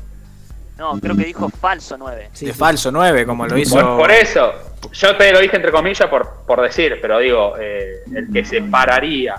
No, 0.76 0.98
creo 1.00 1.16
que 1.16 1.24
dijo 1.24 1.48
falso 1.48 1.96
9. 1.96 2.30
Sí, 2.32 2.46
de 2.46 2.52
sí. 2.52 2.58
falso 2.58 2.90
9, 2.90 3.24
como 3.26 3.46
lo 3.46 3.56
hizo. 3.56 3.74
Por, 3.76 3.96
por 3.98 4.10
eso, 4.10 4.52
yo 4.92 5.16
te 5.16 5.32
lo 5.32 5.38
dije 5.40 5.56
entre 5.56 5.70
comillas 5.70 6.08
por, 6.10 6.42
por 6.46 6.60
decir, 6.60 6.98
pero 7.00 7.20
digo, 7.20 7.54
eh, 7.60 8.02
el 8.14 8.30
que 8.32 8.44
se 8.44 8.60
pararía. 8.62 9.36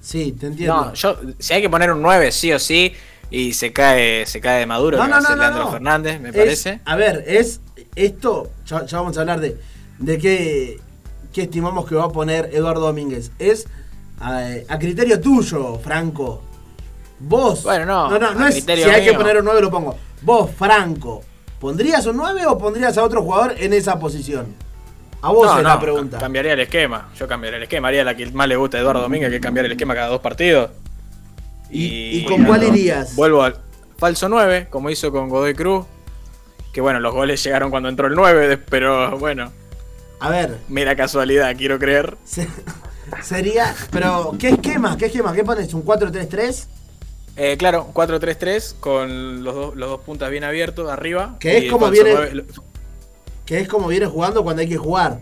Sí, 0.00 0.32
te 0.32 0.46
entiendo. 0.46 0.86
No, 0.86 0.94
yo, 0.94 1.18
si 1.38 1.52
hay 1.54 1.62
que 1.62 1.70
poner 1.70 1.92
un 1.92 2.02
9, 2.02 2.32
sí 2.32 2.52
o 2.52 2.58
sí, 2.58 2.94
y 3.30 3.52
se 3.52 3.72
cae, 3.72 4.26
se 4.26 4.40
cae 4.40 4.60
de 4.60 4.66
Maduro, 4.66 4.96
No, 4.96 5.04
que 5.04 5.10
no, 5.10 5.14
va 5.14 5.18
a 5.18 5.20
no, 5.22 5.26
ser 5.28 5.36
no, 5.36 5.42
Leandro 5.42 5.64
no. 5.64 5.70
Fernández, 5.72 6.20
me 6.20 6.28
Es- 6.30 6.34
parece. 6.36 6.80
A 6.84 6.96
ver, 6.96 7.24
es 7.26 7.60
esto, 7.94 8.50
ya, 8.66 8.84
ya 8.86 8.98
vamos 9.00 9.16
a 9.16 9.20
hablar 9.20 9.40
de, 9.40 9.58
de 9.98 10.18
qué, 10.18 10.80
qué 11.32 11.42
estimamos 11.42 11.86
que 11.86 11.94
va 11.94 12.04
a 12.04 12.08
poner 12.10 12.50
Eduardo 12.52 12.86
Domínguez. 12.86 13.32
Es 13.38 13.66
a, 14.20 14.44
a 14.68 14.78
criterio 14.78 15.20
tuyo, 15.20 15.78
Franco. 15.78 16.42
Vos. 17.18 17.62
Bueno, 17.64 17.86
no, 17.86 18.10
No, 18.10 18.18
no, 18.18 18.34
no 18.34 18.46
es 18.48 18.64
si 18.64 18.70
hay 18.70 19.04
que 19.04 19.12
poner 19.14 19.38
un 19.38 19.44
9 19.44 19.60
lo 19.60 19.70
pongo. 19.70 19.96
Vos, 20.22 20.50
Franco, 20.56 21.22
¿pondrías 21.60 22.04
un 22.06 22.16
9 22.16 22.46
o 22.46 22.58
pondrías 22.58 22.96
a 22.98 23.02
otro 23.04 23.22
jugador 23.22 23.54
en 23.58 23.72
esa 23.72 23.98
posición? 23.98 24.46
A 25.20 25.30
vos 25.30 25.46
No, 25.46 25.56
es 25.58 25.62
no, 25.62 25.68
la 25.68 25.80
pregunta. 25.80 26.16
ca- 26.16 26.22
Cambiaría 26.22 26.54
el 26.54 26.60
esquema. 26.60 27.10
Yo 27.16 27.28
cambiaría 27.28 27.58
el 27.58 27.62
esquema. 27.64 27.88
Haría 27.88 28.02
la 28.04 28.16
que 28.16 28.26
más 28.32 28.48
le 28.48 28.56
gusta 28.56 28.78
a 28.78 28.80
Eduardo 28.80 29.02
Domínguez, 29.02 29.30
que 29.30 29.36
es 29.36 29.42
cambiar 29.42 29.66
el 29.66 29.72
esquema 29.72 29.94
cada 29.94 30.08
dos 30.08 30.20
partidos. 30.20 30.70
¿Y- 31.70 32.18
y 32.18 32.24
con 32.24 32.44
cuál 32.44 32.64
irías? 32.64 33.14
Vuelvo 33.14 33.42
al 33.42 33.56
falso 33.98 34.28
9, 34.28 34.66
como 34.68 34.90
hizo 34.90 35.12
con 35.12 35.28
Godoy 35.28 35.54
Cruz. 35.54 35.86
Que 36.72 36.80
bueno, 36.80 37.00
los 37.00 37.12
goles 37.12 37.42
llegaron 37.44 37.70
cuando 37.70 37.88
entró 37.88 38.06
el 38.06 38.14
9, 38.14 38.48
de- 38.48 38.58
pero 38.58 39.18
bueno, 39.18 39.52
A 40.20 40.30
ver, 40.30 40.58
mera 40.68 40.96
casualidad, 40.96 41.54
quiero 41.56 41.78
creer. 41.78 42.16
se- 42.24 42.48
sería. 43.22 43.74
Pero, 43.90 44.32
¿qué 44.38 44.50
esquema? 44.50 44.96
¿Qué 44.96 45.06
esquema? 45.06 45.32
¿Qué 45.34 45.44
pones? 45.44 45.72
¿Un 45.74 45.82
4-3-3? 45.84 46.68
Eh, 47.36 47.56
claro, 47.58 47.88
4-3-3 47.92 48.74
con 48.80 49.42
los, 49.44 49.54
dos- 49.54 49.76
los 49.76 49.88
dos 49.90 50.00
puntas 50.00 50.30
bien 50.30 50.44
abiertos 50.44 50.90
arriba. 50.90 51.36
Que 51.40 51.58
es 51.66 51.70
como 51.72 51.90
viene- 51.90 52.12
9 52.14 52.34
lo- 52.34 52.44
Que 53.44 53.60
es 53.60 53.68
como 53.68 53.88
viene 53.88 54.06
jugando 54.06 54.42
cuando 54.42 54.62
hay 54.62 54.68
que 54.68 54.76
jugar. 54.78 55.20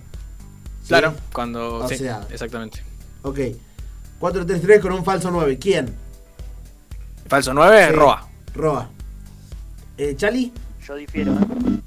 ¿Sí? 0.82 0.88
Claro, 0.88 1.14
cuando. 1.32 1.76
O 1.78 1.88
sí, 1.88 1.96
sea- 1.96 2.26
exactamente. 2.30 2.82
Ok. 3.22 3.38
4-3-3 4.20 4.80
con 4.80 4.92
un 4.92 5.04
falso 5.04 5.30
9. 5.30 5.58
¿Quién? 5.58 5.94
Falso 7.28 7.54
9, 7.54 7.86
Sí. 7.88 7.92
Roa. 7.94 8.28
Roa. 8.54 8.88
Eh, 9.96 10.14
¿Chali? 10.16 10.52
Yo 10.90 10.96
difiero, 10.96 11.30
¿eh? 11.34 11.36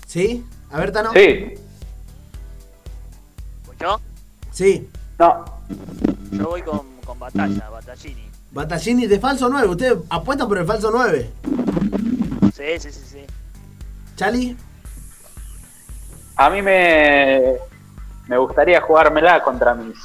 ¿Sí? 0.08 0.46
A 0.72 0.80
ver, 0.80 0.94
Tano. 0.94 1.12
Sí, 1.12 1.56
¿Escuchó? 3.64 4.00
Sí. 4.50 4.90
no. 5.20 5.44
Yo 6.32 6.48
voy 6.48 6.62
con, 6.62 7.02
con 7.06 7.20
batalla, 7.20 7.70
Battaglini. 7.70 8.30
Battaglini 8.52 9.08
de 9.08 9.20
falso 9.20 9.50
9. 9.50 9.68
¿Ustedes 9.68 9.98
apuestan 10.10 10.48
por 10.48 10.58
el 10.58 10.66
falso 10.66 10.90
9? 10.90 11.30
Sí, 12.56 12.64
sí, 12.80 12.92
sí, 12.94 13.02
sí. 13.06 13.26
¿Chali? 14.16 14.56
A 16.38 16.50
mí 16.50 16.62
me, 16.62 17.56
me 18.30 18.38
gustaría 18.38 18.80
jugármela 18.80 19.44
contra 19.44 19.74
mis, 19.74 19.98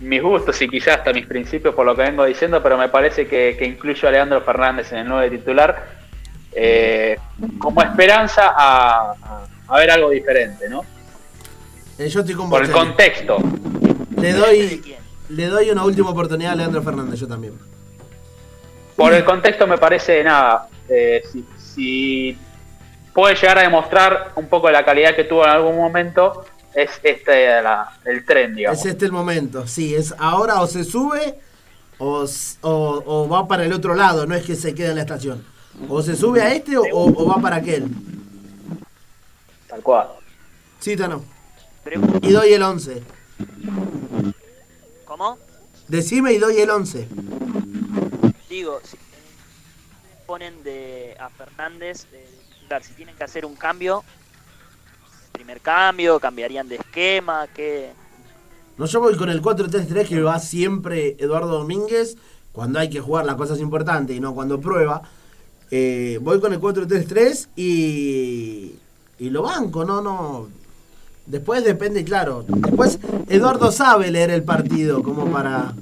mis 0.00 0.22
gustos 0.22 0.60
y 0.60 0.68
quizás 0.68 0.98
hasta 0.98 1.14
mis 1.14 1.24
principios 1.24 1.74
por 1.74 1.86
lo 1.86 1.96
que 1.96 2.02
vengo 2.02 2.26
diciendo, 2.26 2.62
pero 2.62 2.76
me 2.76 2.90
parece 2.90 3.26
que, 3.26 3.56
que 3.58 3.64
incluyo 3.64 4.06
a 4.06 4.10
Leandro 4.10 4.42
Fernández 4.42 4.92
en 4.92 4.98
el 4.98 5.08
9 5.08 5.30
titular 5.38 5.99
eh, 6.52 7.18
como 7.58 7.82
esperanza 7.82 8.52
a, 8.56 9.14
ver 9.76 9.90
algo 9.90 10.10
diferente, 10.10 10.68
¿no? 10.68 10.84
Eh, 11.98 12.08
yo 12.08 12.20
estoy 12.20 12.34
con 12.34 12.48
Por 12.50 12.64
el 12.64 12.70
contexto. 12.70 13.38
Le 14.16 14.32
¿De 14.32 14.38
doy, 14.38 14.96
le 15.28 15.46
doy 15.46 15.70
una 15.70 15.84
última 15.84 16.10
oportunidad 16.10 16.52
a 16.52 16.56
Leandro 16.56 16.82
Fernández, 16.82 17.20
yo 17.20 17.28
también. 17.28 17.54
Por 18.96 19.14
el 19.14 19.24
contexto 19.24 19.66
me 19.66 19.78
parece 19.78 20.22
nada. 20.24 20.68
eh, 20.88 21.22
si, 21.30 21.44
si 21.56 22.38
puede 23.14 23.34
llegar 23.36 23.58
a 23.58 23.62
demostrar 23.62 24.32
un 24.34 24.48
poco 24.48 24.66
de 24.66 24.72
la 24.72 24.84
calidad 24.84 25.14
que 25.14 25.24
tuvo 25.24 25.44
en 25.44 25.50
algún 25.50 25.76
momento, 25.76 26.44
es 26.74 26.90
este 27.02 27.62
la- 27.62 27.92
el 28.04 28.24
tren, 28.24 28.54
digamos. 28.56 28.78
Es 28.80 28.86
este 28.86 29.04
el 29.06 29.12
momento. 29.12 29.66
Sí, 29.66 29.94
es 29.94 30.14
ahora 30.18 30.60
o 30.60 30.66
se 30.66 30.82
sube 30.84 31.38
o- 31.98 32.26
o 32.62 33.28
va 33.28 33.46
para 33.46 33.64
el 33.64 33.72
otro 33.72 33.94
lado. 33.94 34.26
No 34.26 34.34
es 34.34 34.44
que 34.44 34.54
se 34.56 34.74
quede 34.74 34.88
en 34.90 34.96
la 34.96 35.02
estación. 35.02 35.44
O 35.88 36.02
se 36.02 36.16
sube 36.16 36.42
a 36.42 36.52
este 36.54 36.76
o, 36.76 37.26
va 37.26 37.40
para 37.40 37.56
aquel. 37.56 37.88
Tal 39.68 39.82
cual. 39.82 40.08
Sí, 40.78 40.96
Tano. 40.96 41.24
Y 42.22 42.32
doy 42.32 42.52
el 42.52 42.62
11. 42.62 43.02
¿Cómo? 45.04 45.38
Decime 45.88 46.32
y 46.32 46.38
doy 46.38 46.58
el 46.58 46.70
11. 46.70 47.08
Digo, 48.48 48.80
si 48.84 48.96
ponen 50.26 50.62
de 50.62 51.16
a 51.18 51.28
Fernández 51.30 52.06
de, 52.10 52.18
de 52.18 52.26
titular, 52.54 52.82
si 52.82 52.92
tienen 52.94 53.16
que 53.16 53.24
hacer 53.24 53.44
un 53.44 53.56
cambio, 53.56 54.04
primer 55.32 55.60
cambio, 55.60 56.20
cambiarían 56.20 56.68
de 56.68 56.76
esquema, 56.76 57.46
¿qué? 57.54 57.92
No, 58.76 58.86
yo 58.86 59.00
voy 59.00 59.16
con 59.16 59.28
el 59.28 59.42
4-3-3 59.42 60.08
que 60.08 60.22
va 60.22 60.38
siempre 60.38 61.16
Eduardo 61.18 61.58
Domínguez 61.58 62.16
cuando 62.52 62.78
hay 62.78 62.88
que 62.88 63.00
jugar 63.00 63.26
las 63.26 63.36
cosas 63.36 63.60
importantes 63.60 64.16
y 64.16 64.20
no 64.20 64.34
cuando 64.34 64.60
prueba. 64.60 65.02
Eh, 65.70 66.18
voy 66.20 66.40
con 66.40 66.52
el 66.52 66.60
4-3-3 66.60 67.48
y, 67.56 68.74
y 69.18 69.30
lo 69.30 69.42
banco, 69.42 69.84
no, 69.84 70.02
no. 70.02 70.48
Después 71.26 71.62
depende, 71.64 72.04
claro. 72.04 72.44
Después 72.46 72.98
Eduardo 73.28 73.70
sabe 73.70 74.10
leer 74.10 74.30
el 74.30 74.42
partido 74.42 75.02
como 75.02 75.30
para... 75.30 75.74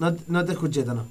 No, 0.00 0.16
no 0.28 0.44
te 0.44 0.52
escuché, 0.52 0.82
Tano. 0.82 1.06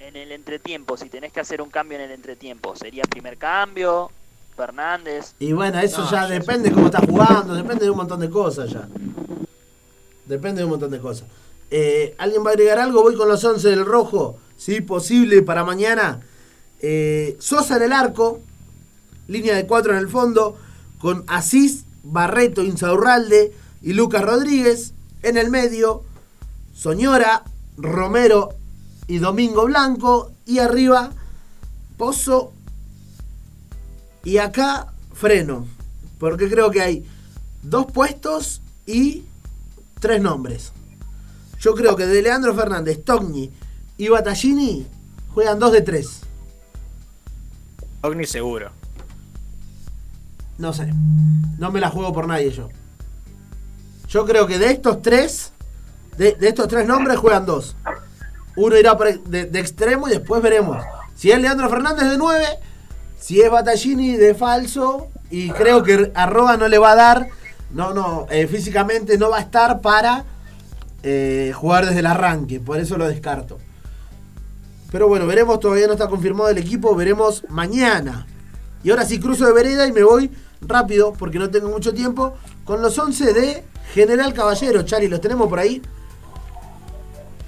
En 0.00 0.16
el 0.16 0.32
entretiempo, 0.32 0.96
si 0.96 1.08
tenés 1.08 1.32
que 1.32 1.40
hacer 1.40 1.60
un 1.60 1.70
cambio 1.70 1.98
en 1.98 2.04
el 2.04 2.10
entretiempo, 2.10 2.74
¿sería 2.74 3.02
primer 3.04 3.36
cambio? 3.36 4.10
Fernández, 4.56 5.34
Y 5.40 5.52
bueno, 5.52 5.80
eso 5.80 6.04
No, 6.04 6.10
ya 6.12 6.28
depende 6.28 6.70
cómo 6.70 6.86
está 6.86 7.00
jugando, 7.00 7.54
depende 7.54 7.84
de 7.86 7.90
un 7.90 7.96
montón 7.96 8.20
de 8.20 8.30
cosas 8.30 8.70
ya. 8.70 8.88
Depende 10.26 10.60
de 10.60 10.64
un 10.64 10.70
montón 10.70 10.92
de 10.92 11.00
cosas. 11.00 11.26
Eh, 11.76 12.14
¿Alguien 12.18 12.44
va 12.44 12.50
a 12.50 12.52
agregar 12.52 12.78
algo? 12.78 13.02
Voy 13.02 13.16
con 13.16 13.26
los 13.26 13.42
11 13.42 13.68
del 13.68 13.84
rojo. 13.84 14.38
Sí, 14.56 14.80
posible 14.80 15.42
para 15.42 15.64
mañana. 15.64 16.20
Eh, 16.78 17.36
Sosa 17.40 17.78
en 17.78 17.82
el 17.82 17.92
arco. 17.92 18.38
Línea 19.26 19.56
de 19.56 19.66
4 19.66 19.90
en 19.90 19.98
el 19.98 20.08
fondo. 20.08 20.56
Con 21.00 21.24
Asís, 21.26 21.82
Barreto, 22.04 22.62
Insaurralde 22.62 23.52
y 23.82 23.92
Lucas 23.92 24.22
Rodríguez. 24.22 24.92
En 25.24 25.36
el 25.36 25.50
medio, 25.50 26.04
Soñora, 26.76 27.42
Romero 27.76 28.50
y 29.08 29.18
Domingo 29.18 29.64
Blanco. 29.64 30.30
Y 30.46 30.60
arriba, 30.60 31.10
Pozo 31.96 32.52
y 34.22 34.38
acá 34.38 34.92
freno, 35.12 35.66
porque 36.20 36.48
creo 36.48 36.70
que 36.70 36.82
hay 36.82 37.04
dos 37.64 37.90
puestos 37.90 38.62
y 38.86 39.24
tres 39.98 40.22
nombres. 40.22 40.70
Yo 41.64 41.74
creo 41.74 41.96
que 41.96 42.06
de 42.06 42.20
Leandro 42.20 42.54
Fernández, 42.54 43.02
Togni 43.02 43.50
y 43.96 44.08
Battaglini 44.08 44.86
juegan 45.32 45.58
2 45.58 45.72
de 45.72 45.80
3. 45.80 46.20
Ogni 48.02 48.26
seguro. 48.26 48.70
No 50.58 50.74
sé. 50.74 50.92
No 51.58 51.72
me 51.72 51.80
la 51.80 51.88
juego 51.88 52.12
por 52.12 52.28
nadie 52.28 52.50
yo. 52.50 52.68
Yo 54.08 54.26
creo 54.26 54.46
que 54.46 54.58
de 54.58 54.72
estos 54.72 55.00
tres, 55.00 55.52
de, 56.18 56.32
de 56.32 56.48
estos 56.48 56.68
tres 56.68 56.86
nombres 56.86 57.16
juegan 57.16 57.46
dos. 57.46 57.76
Uno 58.56 58.76
irá 58.76 58.94
de 59.24 59.58
extremo 59.58 60.06
y 60.06 60.10
después 60.10 60.42
veremos. 60.42 60.84
Si 61.14 61.30
es 61.30 61.40
Leandro 61.40 61.70
Fernández 61.70 62.10
de 62.10 62.18
9, 62.18 62.44
si 63.18 63.40
es 63.40 63.50
Battaglini 63.50 64.18
de 64.18 64.34
falso, 64.34 65.08
y 65.30 65.48
creo 65.48 65.82
que 65.82 66.12
Arroba 66.14 66.58
no 66.58 66.68
le 66.68 66.76
va 66.76 66.90
a 66.90 66.96
dar, 66.96 67.28
no, 67.70 67.94
no, 67.94 68.26
eh, 68.28 68.46
físicamente 68.48 69.16
no 69.16 69.30
va 69.30 69.38
a 69.38 69.40
estar 69.40 69.80
para 69.80 70.26
eh, 71.04 71.52
jugar 71.54 71.84
desde 71.84 72.00
el 72.00 72.06
arranque, 72.06 72.60
por 72.60 72.78
eso 72.78 72.96
lo 72.96 73.06
descarto. 73.06 73.58
Pero 74.90 75.06
bueno, 75.06 75.26
veremos, 75.26 75.60
todavía 75.60 75.86
no 75.86 75.92
está 75.92 76.08
confirmado 76.08 76.48
el 76.48 76.56
equipo, 76.56 76.94
veremos 76.94 77.44
mañana. 77.50 78.26
Y 78.82 78.90
ahora 78.90 79.04
sí 79.04 79.20
cruzo 79.20 79.46
de 79.46 79.52
vereda 79.52 79.86
y 79.86 79.92
me 79.92 80.02
voy 80.02 80.30
rápido, 80.62 81.12
porque 81.12 81.38
no 81.38 81.50
tengo 81.50 81.68
mucho 81.68 81.92
tiempo, 81.92 82.38
con 82.64 82.80
los 82.80 82.98
11 82.98 83.32
de 83.34 83.64
General 83.92 84.32
Caballero. 84.32 84.82
Chari, 84.82 85.08
¿los 85.08 85.20
tenemos 85.20 85.48
por 85.48 85.58
ahí? 85.58 85.82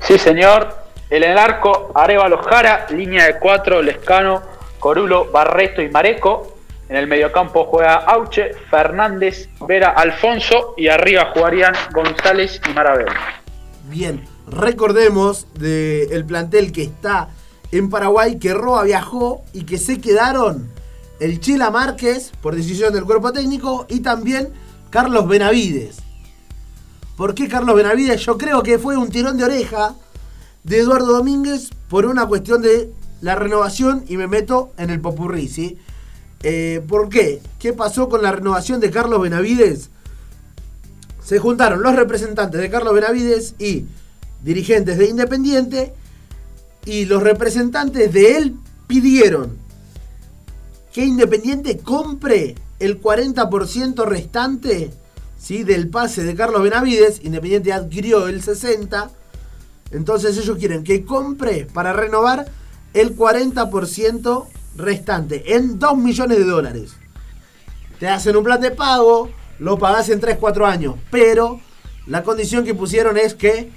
Sí, 0.01 0.19
señor. 0.19 0.77
En 1.09 1.23
el 1.23 1.39
arco, 1.39 1.93
Arevalo 1.95 2.43
Jara, 2.43 2.87
línea 2.91 3.27
de 3.27 3.39
cuatro, 3.39 3.81
Lescano, 3.81 4.43
Corulo, 4.81 5.31
Barreto 5.31 5.81
y 5.81 5.89
Mareco. 5.89 6.59
En 6.89 6.97
el 6.97 7.07
mediocampo 7.07 7.65
juega 7.65 7.95
Auche, 7.95 8.53
Fernández, 8.71 9.49
Vera, 9.67 9.91
Alfonso 9.91 10.75
y 10.77 10.89
arriba 10.89 11.31
jugarían 11.33 11.75
González 11.93 12.61
y 12.69 12.73
Marabel. 12.75 13.07
Bien, 13.89 14.25
recordemos 14.49 15.47
del 15.55 16.25
plantel 16.25 16.73
que 16.73 16.83
está 16.83 17.29
en 17.71 17.89
Paraguay, 17.89 18.39
que 18.39 18.53
Roa 18.53 18.83
viajó 18.83 19.45
y 19.53 19.63
que 19.63 19.79
se 19.79 20.01
quedaron 20.01 20.69
el 21.21 21.41
Chila 21.41 21.71
Márquez, 21.71 22.33
por 22.43 22.57
decisión 22.57 22.93
del 22.93 23.05
cuerpo 23.05 23.33
técnico, 23.33 23.87
y 23.89 24.01
también 24.01 24.49
Carlos 24.91 25.29
Benavides. 25.29 25.99
¿Por 27.17 27.35
qué 27.35 27.49
Carlos 27.49 27.77
Benavides? 27.77 28.21
Yo 28.27 28.37
creo 28.37 28.63
que 28.63 28.79
fue 28.79 28.97
un 28.97 29.09
tirón 29.09 29.37
de 29.37 29.45
oreja 29.45 29.95
de 30.65 30.79
Eduardo 30.81 31.13
Domínguez 31.13 31.71
por 31.89 32.07
una 32.07 32.27
cuestión 32.27 32.63
de 32.63 32.93
la 33.21 33.37
renovación 33.37 34.05
y 34.09 34.17
me 34.17 34.27
meto 34.27 34.73
en 34.79 34.91
el 34.91 35.01
popurrí, 35.01 35.49
¿sí? 35.49 35.79
Eh, 36.43 36.85
¿Por 36.87 37.09
qué? 37.09 37.41
¿Qué 37.59 37.73
pasó 37.73 38.09
con 38.09 38.23
la 38.23 38.33
renovación 38.33 38.81
de 38.81 38.91
Carlos 38.91 39.23
Benavides? 39.23 39.91
Se 41.27 41.41
juntaron 41.41 41.83
los 41.83 41.97
representantes 41.97 42.61
de 42.61 42.71
Carlos 42.71 42.95
Benavides 42.95 43.57
y 43.59 43.87
dirigentes 44.45 44.97
de 44.97 45.09
Independiente 45.09 45.93
y 46.85 47.07
los 47.07 47.21
representantes 47.21 48.13
de 48.13 48.37
él 48.37 48.55
pidieron 48.87 49.59
que 50.93 51.05
Independiente 51.05 51.79
compre 51.79 52.55
el 52.79 53.03
40% 53.03 54.05
restante 54.05 54.93
¿sí? 55.37 55.65
del 55.65 55.89
pase 55.89 56.23
de 56.23 56.37
Carlos 56.37 56.63
Benavides. 56.63 57.21
Independiente 57.25 57.73
adquirió 57.73 58.29
el 58.29 58.41
60%. 58.41 59.11
Entonces 59.91 60.39
ellos 60.39 60.57
quieren 60.59 60.85
que 60.85 61.05
compre 61.05 61.67
para 61.75 61.93
renovar 61.93 62.47
el 62.95 63.17
40% 63.17 64.47
restante 64.77 65.57
en 65.57 65.81
2 65.81 65.99
millones 65.99 66.39
de 66.39 66.45
dólares. 66.45 66.93
Te 67.99 68.07
hacen 68.07 68.37
un 68.37 68.45
plan 68.45 68.61
de 68.61 68.71
pago, 68.71 69.29
lo 69.59 69.79
pagás 69.79 70.09
en 70.09 70.21
3-4 70.21 70.67
años, 70.67 70.95
pero 71.11 71.61
la 72.07 72.23
condición 72.23 72.65
que 72.65 72.75
pusieron 72.75 73.17
es 73.17 73.35
que 73.35 73.71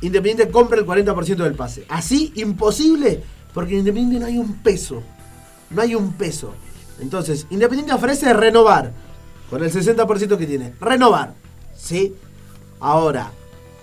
Independiente 0.00 0.52
compre 0.52 0.78
el 0.78 0.86
40% 0.86 1.36
del 1.36 1.54
pase. 1.54 1.84
Así, 1.88 2.32
imposible, 2.36 3.22
porque 3.52 3.72
en 3.72 3.80
Independiente 3.80 4.20
no 4.20 4.26
hay 4.26 4.38
un 4.38 4.54
peso. 4.62 5.02
No 5.70 5.82
hay 5.82 5.94
un 5.96 6.12
peso. 6.12 6.54
Entonces, 7.00 7.46
Independiente 7.50 7.92
ofrece 7.92 8.32
renovar 8.32 8.92
con 9.50 9.62
el 9.62 9.72
60% 9.72 10.36
que 10.36 10.46
tiene. 10.46 10.74
Renovar. 10.80 11.34
¿Sí? 11.76 12.14
Ahora, 12.78 13.32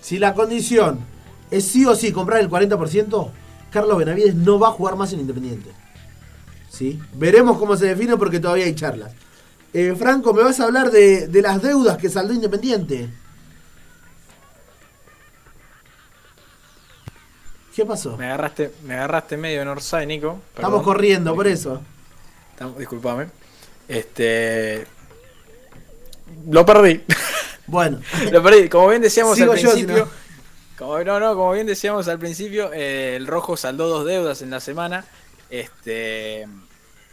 si 0.01 0.17
la 0.19 0.33
condición 0.33 0.99
es 1.51 1.65
sí 1.65 1.85
o 1.85 1.95
sí 1.95 2.11
comprar 2.11 2.39
el 2.39 2.49
40%, 2.49 3.29
Carlos 3.71 3.97
Benavides 3.97 4.35
no 4.35 4.57
va 4.57 4.69
a 4.69 4.71
jugar 4.71 4.95
más 4.95 5.11
en 5.11 5.19
Independiente. 5.19 5.71
¿Sí? 6.69 6.99
Veremos 7.13 7.57
cómo 7.57 7.75
se 7.75 7.87
define 7.87 8.15
porque 8.15 8.39
todavía 8.39 8.65
hay 8.65 8.75
charlas. 8.75 9.13
Eh, 9.77 9.93
Franco, 9.93 10.33
¿me 10.33 10.41
vas 10.41 10.57
a 10.61 10.63
hablar 10.63 10.89
de, 10.89 11.27
de 11.27 11.41
las 11.41 11.61
deudas 11.61 11.97
que 11.97 12.07
saldó 12.09 12.33
Independiente? 12.33 13.09
¿Qué 17.75 17.85
pasó? 17.85 18.15
Me 18.15 18.27
agarraste, 18.27 18.71
me 18.83 18.93
agarraste 18.93 19.35
medio 19.35 19.61
en 19.61 19.67
Orsay, 19.67 20.07
Nico. 20.07 20.39
Estamos 20.55 20.81
corriendo, 20.81 21.35
por 21.35 21.45
eso. 21.45 21.81
Disculpame. 22.77 23.27
Este. 23.89 24.87
Lo 26.49 26.65
perdí. 26.65 27.03
Bueno, 27.67 27.99
Lo 28.31 28.43
perdí. 28.43 28.69
Como 28.69 28.87
bien 28.89 29.01
decíamos 29.01 29.35
Sigo 29.35 29.51
al 29.51 29.59
principio. 29.59 30.07
Como, 30.77 31.03
no, 31.03 31.19
no, 31.19 31.35
como 31.35 31.51
bien 31.51 31.65
decíamos 31.65 32.07
al 32.07 32.19
principio, 32.19 32.71
eh, 32.71 33.15
el 33.15 33.25
Rojo 33.27 33.57
saldó 33.57 33.89
dos 33.89 34.05
deudas 34.05 34.41
en 34.41 34.51
la 34.51 34.61
semana. 34.61 35.03
Este. 35.49 36.47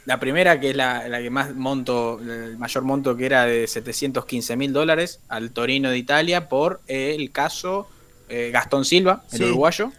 La 0.05 0.19
primera, 0.19 0.59
que 0.59 0.71
es 0.71 0.77
la, 0.77 1.09
la 1.09 1.21
que 1.23 1.31
más 1.31 1.55
monto, 1.55 2.19
el 2.21 2.59
mayor 2.59 2.83
monto 2.83 3.17
que 3.17 3.27
era 3.27 3.45
de 3.47 3.67
715 3.69 4.57
mil 4.57 4.73
dólares 4.73 5.21
al 5.29 5.53
Torino 5.53 5.91
de 5.91 5.99
Italia 5.99 6.49
por 6.49 6.81
el 6.89 7.31
caso 7.31 7.89
eh, 8.29 8.51
Gastón 8.53 8.85
Silva, 8.85 9.23
el 9.33 9.39
Sí. 9.39 9.45
uruguayo. 9.45 9.93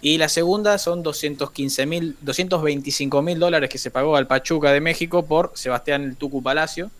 Y 0.00 0.18
la 0.18 0.28
segunda 0.28 0.78
son 0.78 1.02
215 1.02 1.86
mil, 1.86 2.16
225 2.22 3.20
mil 3.22 3.38
dólares 3.38 3.68
que 3.70 3.78
se 3.78 3.90
pagó 3.90 4.16
al 4.16 4.26
Pachuca 4.26 4.70
de 4.72 4.80
México 4.80 5.24
por 5.26 5.52
Sebastián 5.54 6.02
el 6.04 6.16
Tucu 6.16 6.42
Palacio. 6.42 6.90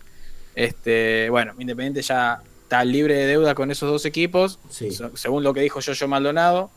Este, 0.55 1.29
bueno, 1.29 1.53
Independiente 1.59 2.01
ya 2.01 2.41
está 2.63 2.83
libre 2.83 3.15
de 3.15 3.25
deuda 3.27 3.53
con 3.55 3.69
esos 3.71 3.89
dos 3.89 4.05
equipos, 4.05 4.59
Sí. 4.69 4.91
so- 4.91 5.15
según 5.17 5.43
lo 5.43 5.53
que 5.53 5.61
dijo 5.61 5.79
Yoyo 5.79 6.07
Maldonado. 6.07 6.69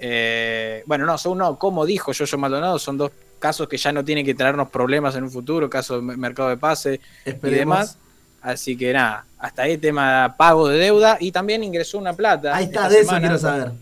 Eh, 0.00 0.82
bueno, 0.86 1.06
no, 1.06 1.18
según 1.18 1.38
no, 1.38 1.58
como 1.58 1.86
dijo 1.86 2.12
Yoyo 2.12 2.38
Maldonado, 2.38 2.78
son 2.78 2.98
dos 2.98 3.10
casos 3.38 3.68
que 3.68 3.76
ya 3.76 3.92
no 3.92 4.04
tienen 4.04 4.24
que 4.24 4.34
traernos 4.34 4.68
problemas 4.68 5.14
en 5.16 5.24
un 5.24 5.30
futuro, 5.30 5.68
caso 5.70 5.96
de 5.96 6.02
me- 6.02 6.16
mercado 6.16 6.48
de 6.48 6.56
pase 6.56 7.00
y 7.24 7.32
demás. 7.50 7.96
Así 8.40 8.76
que 8.76 8.92
nada, 8.92 9.24
hasta 9.38 9.62
ahí 9.62 9.78
tema 9.78 10.34
pago 10.38 10.68
de 10.68 10.78
deuda 10.78 11.16
y 11.20 11.32
también 11.32 11.64
ingresó 11.64 11.98
una 11.98 12.12
plata. 12.12 12.54
ahí 12.54 12.64
está, 12.66 12.88
de 12.88 12.96
eso 13.00 13.06
semana. 13.06 13.20
quiero 13.20 13.38
saber. 13.38 13.72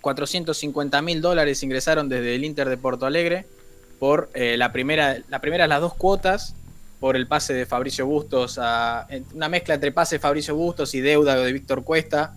450 0.00 1.02
mil 1.02 1.20
dólares 1.20 1.62
ingresaron 1.62 2.08
desde 2.08 2.34
el 2.34 2.44
Inter 2.44 2.68
de 2.68 2.76
Porto 2.76 3.06
Alegre 3.06 3.44
por 3.98 4.30
eh, 4.34 4.56
la 4.56 4.72
primera, 4.72 5.18
la 5.28 5.40
primera 5.40 5.66
las 5.66 5.80
dos 5.80 5.94
cuotas 5.94 6.54
por 7.00 7.16
el 7.16 7.26
pase 7.26 7.52
de 7.54 7.66
Fabricio 7.66 8.06
Bustos 8.06 8.58
a 8.60 9.06
una 9.34 9.48
mezcla 9.48 9.74
entre 9.74 9.92
pase 9.92 10.16
de 10.16 10.20
Fabricio 10.20 10.54
Bustos 10.56 10.94
y 10.94 11.00
deuda 11.00 11.36
de 11.36 11.52
Víctor 11.52 11.82
Cuesta 11.84 12.34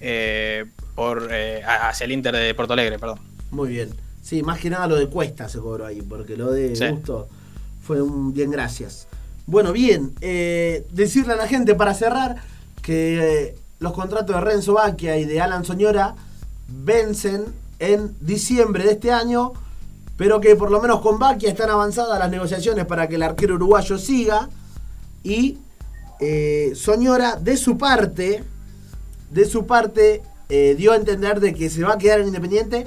eh, 0.00 0.66
por 0.94 1.28
eh, 1.30 1.62
hacia 1.64 2.04
el 2.04 2.12
Inter 2.12 2.34
de 2.34 2.54
Porto 2.54 2.72
Alegre, 2.74 2.98
perdón. 2.98 3.20
Muy 3.50 3.68
bien. 3.70 3.90
Sí, 4.26 4.42
más 4.42 4.58
que 4.58 4.68
nada 4.70 4.88
lo 4.88 4.96
de 4.96 5.06
Cuesta 5.06 5.48
se 5.48 5.60
cobró 5.60 5.86
ahí, 5.86 6.02
porque 6.02 6.36
lo 6.36 6.50
de 6.50 6.74
Sí. 6.74 6.88
Gusto 6.88 7.28
fue 7.80 8.02
un 8.02 8.32
bien 8.32 8.50
gracias. 8.50 9.06
Bueno, 9.46 9.72
bien, 9.72 10.14
eh, 10.20 10.84
decirle 10.90 11.34
a 11.34 11.36
la 11.36 11.46
gente 11.46 11.76
para 11.76 11.94
cerrar 11.94 12.42
que 12.82 13.44
eh, 13.44 13.54
los 13.78 13.92
contratos 13.92 14.34
de 14.34 14.40
Renzo 14.40 14.74
Bacchia 14.74 15.16
y 15.16 15.26
de 15.26 15.40
Alan 15.40 15.64
Soñora 15.64 16.16
vencen 16.66 17.44
en 17.78 18.16
diciembre 18.20 18.82
de 18.82 18.92
este 18.94 19.12
año, 19.12 19.52
pero 20.16 20.40
que 20.40 20.56
por 20.56 20.72
lo 20.72 20.82
menos 20.82 21.02
con 21.02 21.20
Bacchia 21.20 21.48
están 21.48 21.70
avanzadas 21.70 22.18
las 22.18 22.28
negociaciones 22.28 22.84
para 22.84 23.08
que 23.08 23.14
el 23.14 23.22
arquero 23.22 23.54
uruguayo 23.54 23.96
siga 23.96 24.48
y 25.22 25.58
eh, 26.18 26.72
Soñora 26.74 27.36
de 27.36 27.56
su 27.56 27.78
parte 27.78 28.42
de 29.30 29.44
su 29.44 29.66
parte 29.66 30.22
dio 30.48 30.92
a 30.92 30.96
entender 30.96 31.38
de 31.40 31.54
que 31.54 31.68
se 31.70 31.82
va 31.82 31.94
a 31.94 31.98
quedar 31.98 32.20
en 32.20 32.28
Independiente 32.28 32.86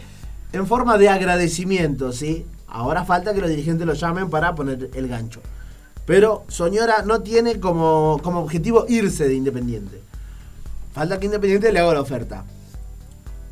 en 0.52 0.68
forma 0.68 0.98
de 0.98 1.10
agradecimiento, 1.10 2.12
¿sí? 2.12 2.46
Ahora 2.68 3.06
falta 3.06 3.34
que 3.34 3.42
los 3.42 3.50
dirigentes 3.50 3.86
lo 3.86 3.94
llamen 3.94 4.30
para 4.30 4.56
poner 4.56 4.90
el 4.94 5.08
gancho. 5.08 5.42
Pero 6.06 6.44
Soñora 6.48 7.04
no 7.04 7.22
tiene 7.22 7.60
como, 7.60 8.20
como 8.24 8.40
objetivo 8.40 8.86
irse 8.88 9.28
de 9.28 9.36
Independiente. 9.36 10.02
Falta 10.94 11.20
que 11.20 11.28
Independiente 11.28 11.72
le 11.72 11.80
haga 11.80 11.94
la 11.94 12.02
oferta. 12.02 12.46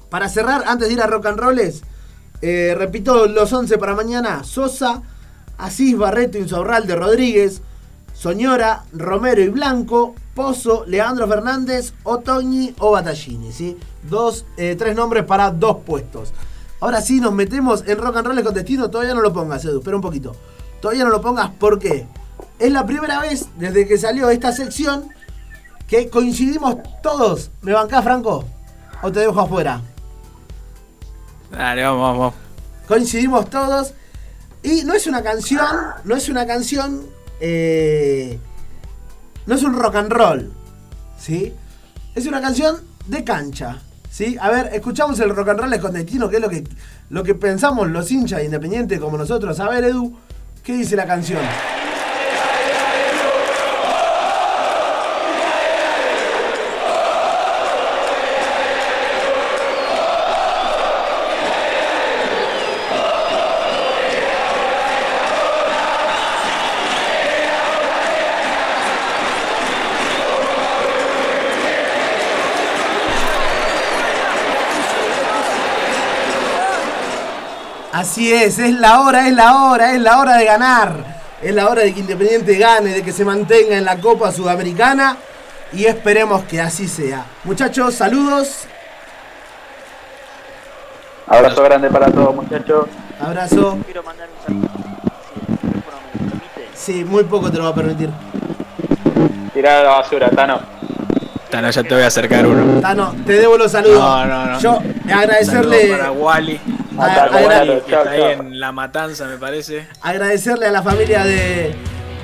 Para 0.09 0.29
cerrar, 0.29 0.63
antes 0.65 0.87
de 0.87 0.93
ir 0.93 1.01
a 1.01 1.07
Rock 1.07 1.27
and 1.27 1.39
Rolls, 1.39 1.81
eh, 2.41 2.73
repito 2.77 3.27
los 3.27 3.51
11 3.51 3.77
para 3.77 3.95
mañana. 3.95 4.43
Sosa, 4.43 5.01
Asís, 5.57 5.97
Barreto, 5.97 6.37
Insaurralde, 6.37 6.95
Rodríguez, 6.95 7.61
Soñora, 8.13 8.85
Romero 8.93 9.41
y 9.41 9.49
Blanco, 9.49 10.15
Pozo, 10.33 10.83
Leandro 10.87 11.27
Fernández, 11.27 11.93
Otoñi 12.03 12.73
o 12.79 12.91
Battaglini, 12.91 13.51
¿sí? 13.51 13.77
Dos, 14.09 14.45
eh, 14.57 14.75
tres 14.77 14.95
nombres 14.95 15.25
para 15.25 15.51
dos 15.51 15.77
puestos. 15.85 16.33
Ahora 16.79 17.01
sí, 17.01 17.19
nos 17.19 17.33
metemos 17.33 17.83
en 17.87 17.97
Rock 17.97 18.17
and 18.17 18.27
Roll 18.27 18.43
con 18.43 18.53
destino. 18.53 18.89
Todavía 18.89 19.13
no 19.13 19.21
lo 19.21 19.33
pongas, 19.33 19.65
Edu, 19.65 19.79
espera 19.79 19.95
un 19.95 20.01
poquito. 20.01 20.35
Todavía 20.81 21.03
no 21.03 21.09
lo 21.09 21.21
pongas, 21.21 21.49
¿por 21.51 21.79
qué? 21.79 22.07
Es 22.59 22.71
la 22.71 22.85
primera 22.85 23.19
vez 23.19 23.47
desde 23.57 23.87
que 23.87 23.97
salió 23.97 24.29
esta 24.29 24.51
sección 24.51 25.09
que 25.87 26.09
coincidimos 26.09 26.77
todos. 27.01 27.51
¿Me 27.61 27.73
bancás, 27.73 28.03
Franco? 28.03 28.45
o 29.01 29.11
te 29.11 29.19
dejo 29.19 29.39
afuera? 29.39 29.81
Dale, 31.51 31.83
vamos, 31.83 32.01
vamos. 32.01 32.33
Coincidimos 32.87 33.49
todos. 33.49 33.93
Y 34.63 34.83
no 34.83 34.93
es 34.93 35.07
una 35.07 35.21
canción, 35.21 35.75
no 36.03 36.15
es 36.15 36.29
una 36.29 36.45
canción, 36.45 37.05
eh, 37.39 38.39
no 39.45 39.55
es 39.55 39.63
un 39.63 39.73
rock 39.75 39.95
and 39.95 40.11
roll, 40.11 40.51
¿sí? 41.17 41.53
Es 42.15 42.25
una 42.25 42.41
canción 42.41 42.81
de 43.05 43.23
cancha, 43.23 43.81
¿sí? 44.17 44.35
A 44.41 44.49
ver, 44.49 44.71
escuchamos 44.73 45.19
el 45.19 45.29
rock 45.29 45.49
and 45.49 45.59
roll 45.59 45.73
escondetino, 45.73 46.27
que 46.27 46.37
es 46.37 46.41
lo 46.41 46.49
que, 46.49 46.63
lo 47.11 47.23
que 47.23 47.35
pensamos 47.35 47.87
los 47.87 48.11
hinchas 48.11 48.43
independientes 48.43 48.99
como 48.99 49.15
nosotros. 49.15 49.59
A 49.59 49.69
ver, 49.69 49.83
Edu, 49.83 50.17
¿qué 50.63 50.73
dice 50.73 50.95
la 50.95 51.05
canción? 51.05 51.41
Así 77.97 78.31
es, 78.31 78.59
es 78.59 78.73
la 78.79 78.99
hora, 79.01 79.27
es 79.27 79.33
la 79.33 79.55
hora, 79.63 79.91
es 79.93 79.99
la 79.99 80.19
hora 80.19 80.37
de 80.37 80.45
ganar. 80.45 80.93
Es 81.41 81.51
la 81.55 81.67
hora 81.67 81.81
de 81.81 81.95
que 81.95 82.01
Independiente 82.01 82.55
gane, 82.55 82.91
de 82.91 83.01
que 83.01 83.11
se 83.11 83.25
mantenga 83.25 83.75
en 83.75 83.85
la 83.85 83.97
Copa 83.97 84.31
Sudamericana 84.31 85.17
y 85.73 85.85
esperemos 85.85 86.43
que 86.43 86.61
así 86.61 86.87
sea. 86.87 87.25
Muchachos, 87.43 87.95
saludos. 87.95 88.65
Abrazo 91.25 91.63
grande 91.63 91.89
para 91.89 92.11
todos, 92.11 92.35
muchachos. 92.35 92.85
Abrazo. 93.19 93.79
Quiero 93.85 94.03
mandar 94.03 94.27
un 94.29 94.45
saludo. 94.45 94.69
Si 95.33 95.41
el 95.49 95.57
teléfono 95.57 95.97
me 96.13 96.25
lo 96.25 96.29
permite. 96.29 96.69
Sí, 96.75 97.03
muy 97.03 97.23
poco 97.23 97.49
te 97.51 97.57
lo 97.57 97.63
va 97.63 97.69
a 97.71 97.75
permitir. 97.75 98.11
Tirá 99.55 99.79
a 99.79 99.83
la 99.83 99.89
basura, 99.89 100.29
Tano. 100.29 100.59
Tano, 101.49 101.71
ya 101.71 101.81
te 101.81 101.95
voy 101.95 102.03
a 102.03 102.07
acercar 102.07 102.45
uno. 102.45 102.79
Tano, 102.79 103.15
te 103.25 103.33
debo 103.33 103.57
los 103.57 103.71
saludos. 103.71 103.99
No, 103.99 104.25
no, 104.27 104.45
no. 104.51 104.59
Yo 104.59 104.79
agradecerle, 105.11 105.79
Saludos 105.81 105.97
para 105.97 106.11
Wally, 106.11 106.57
a- 106.57 106.76
Hasta 106.99 107.23
agra- 107.25 107.65
luego, 107.65 107.85
que 107.85 107.91
chao, 107.91 107.99
está 108.03 108.11
ahí 108.11 108.19
chao. 108.19 108.31
en 108.31 108.59
La 108.59 108.71
Matanza, 108.71 109.25
me 109.25 109.37
parece. 109.37 109.87
agradecerle 110.01 110.65
a 110.67 110.71
la 110.71 110.81
familia 110.83 111.23
de, 111.23 111.75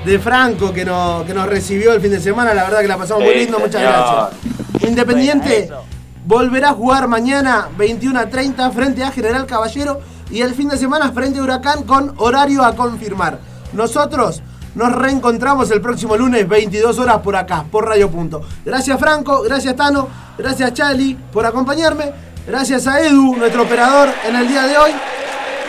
de 0.04 0.18
Franco 0.18 0.72
que 0.72 0.84
nos, 0.84 1.24
que 1.24 1.34
nos 1.34 1.46
recibió 1.46 1.92
el 1.92 2.00
fin 2.00 2.10
de 2.10 2.20
semana. 2.20 2.54
La 2.54 2.64
verdad 2.64 2.80
que 2.80 2.88
la 2.88 2.96
pasamos 2.98 3.24
muy 3.24 3.32
Sí, 3.34 3.38
lindo. 3.40 3.58
Muchas 3.58 3.80
señor. 3.80 3.92
gracias. 3.92 4.88
Independiente 4.90 5.70
volverá 6.26 6.70
a 6.70 6.72
jugar 6.72 7.06
mañana 7.08 7.68
21 7.76 8.18
a 8.18 8.26
30 8.26 8.70
frente 8.70 9.04
a 9.04 9.10
General 9.10 9.44
Caballero 9.46 10.00
y 10.30 10.40
el 10.40 10.54
fin 10.54 10.68
de 10.68 10.76
semana 10.78 11.12
frente 11.12 11.38
a 11.38 11.42
Huracán 11.42 11.82
con 11.84 12.14
horario 12.18 12.64
a 12.64 12.74
confirmar. 12.74 13.38
Nosotros 13.72 14.42
nos 14.74 14.92
reencontramos 14.92 15.70
el 15.70 15.80
próximo 15.80 16.16
lunes 16.16 16.48
22 16.48 16.98
horas 16.98 17.18
por 17.18 17.36
acá, 17.36 17.64
por 17.70 17.86
Radio 17.86 18.10
Punto. 18.10 18.40
Gracias 18.64 18.98
Franco, 18.98 19.42
gracias 19.42 19.76
Tano, 19.76 20.08
gracias 20.38 20.72
Chali 20.74 21.14
por 21.32 21.46
acompañarme, 21.46 22.10
gracias 22.46 22.86
a 22.86 23.00
Edu, 23.00 23.36
nuestro 23.36 23.62
operador 23.62 24.08
en 24.26 24.36
el 24.36 24.48
día 24.48 24.66
de 24.66 24.76
hoy 24.76 24.90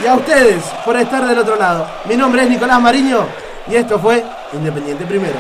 y 0.04 0.08
a 0.08 0.16
ustedes 0.16 0.64
por 0.84 0.98
estar 0.98 1.26
del 1.26 1.40
otro 1.40 1.56
lado. 1.56 1.88
Mi 2.06 2.16
nombre 2.16 2.44
es 2.44 2.50
Nicolás 2.50 2.82
Mariño 2.82 3.26
y 3.68 3.76
esto 3.76 4.00
fue 4.00 4.24
Independiente 4.54 5.06
Primero. 5.06 5.36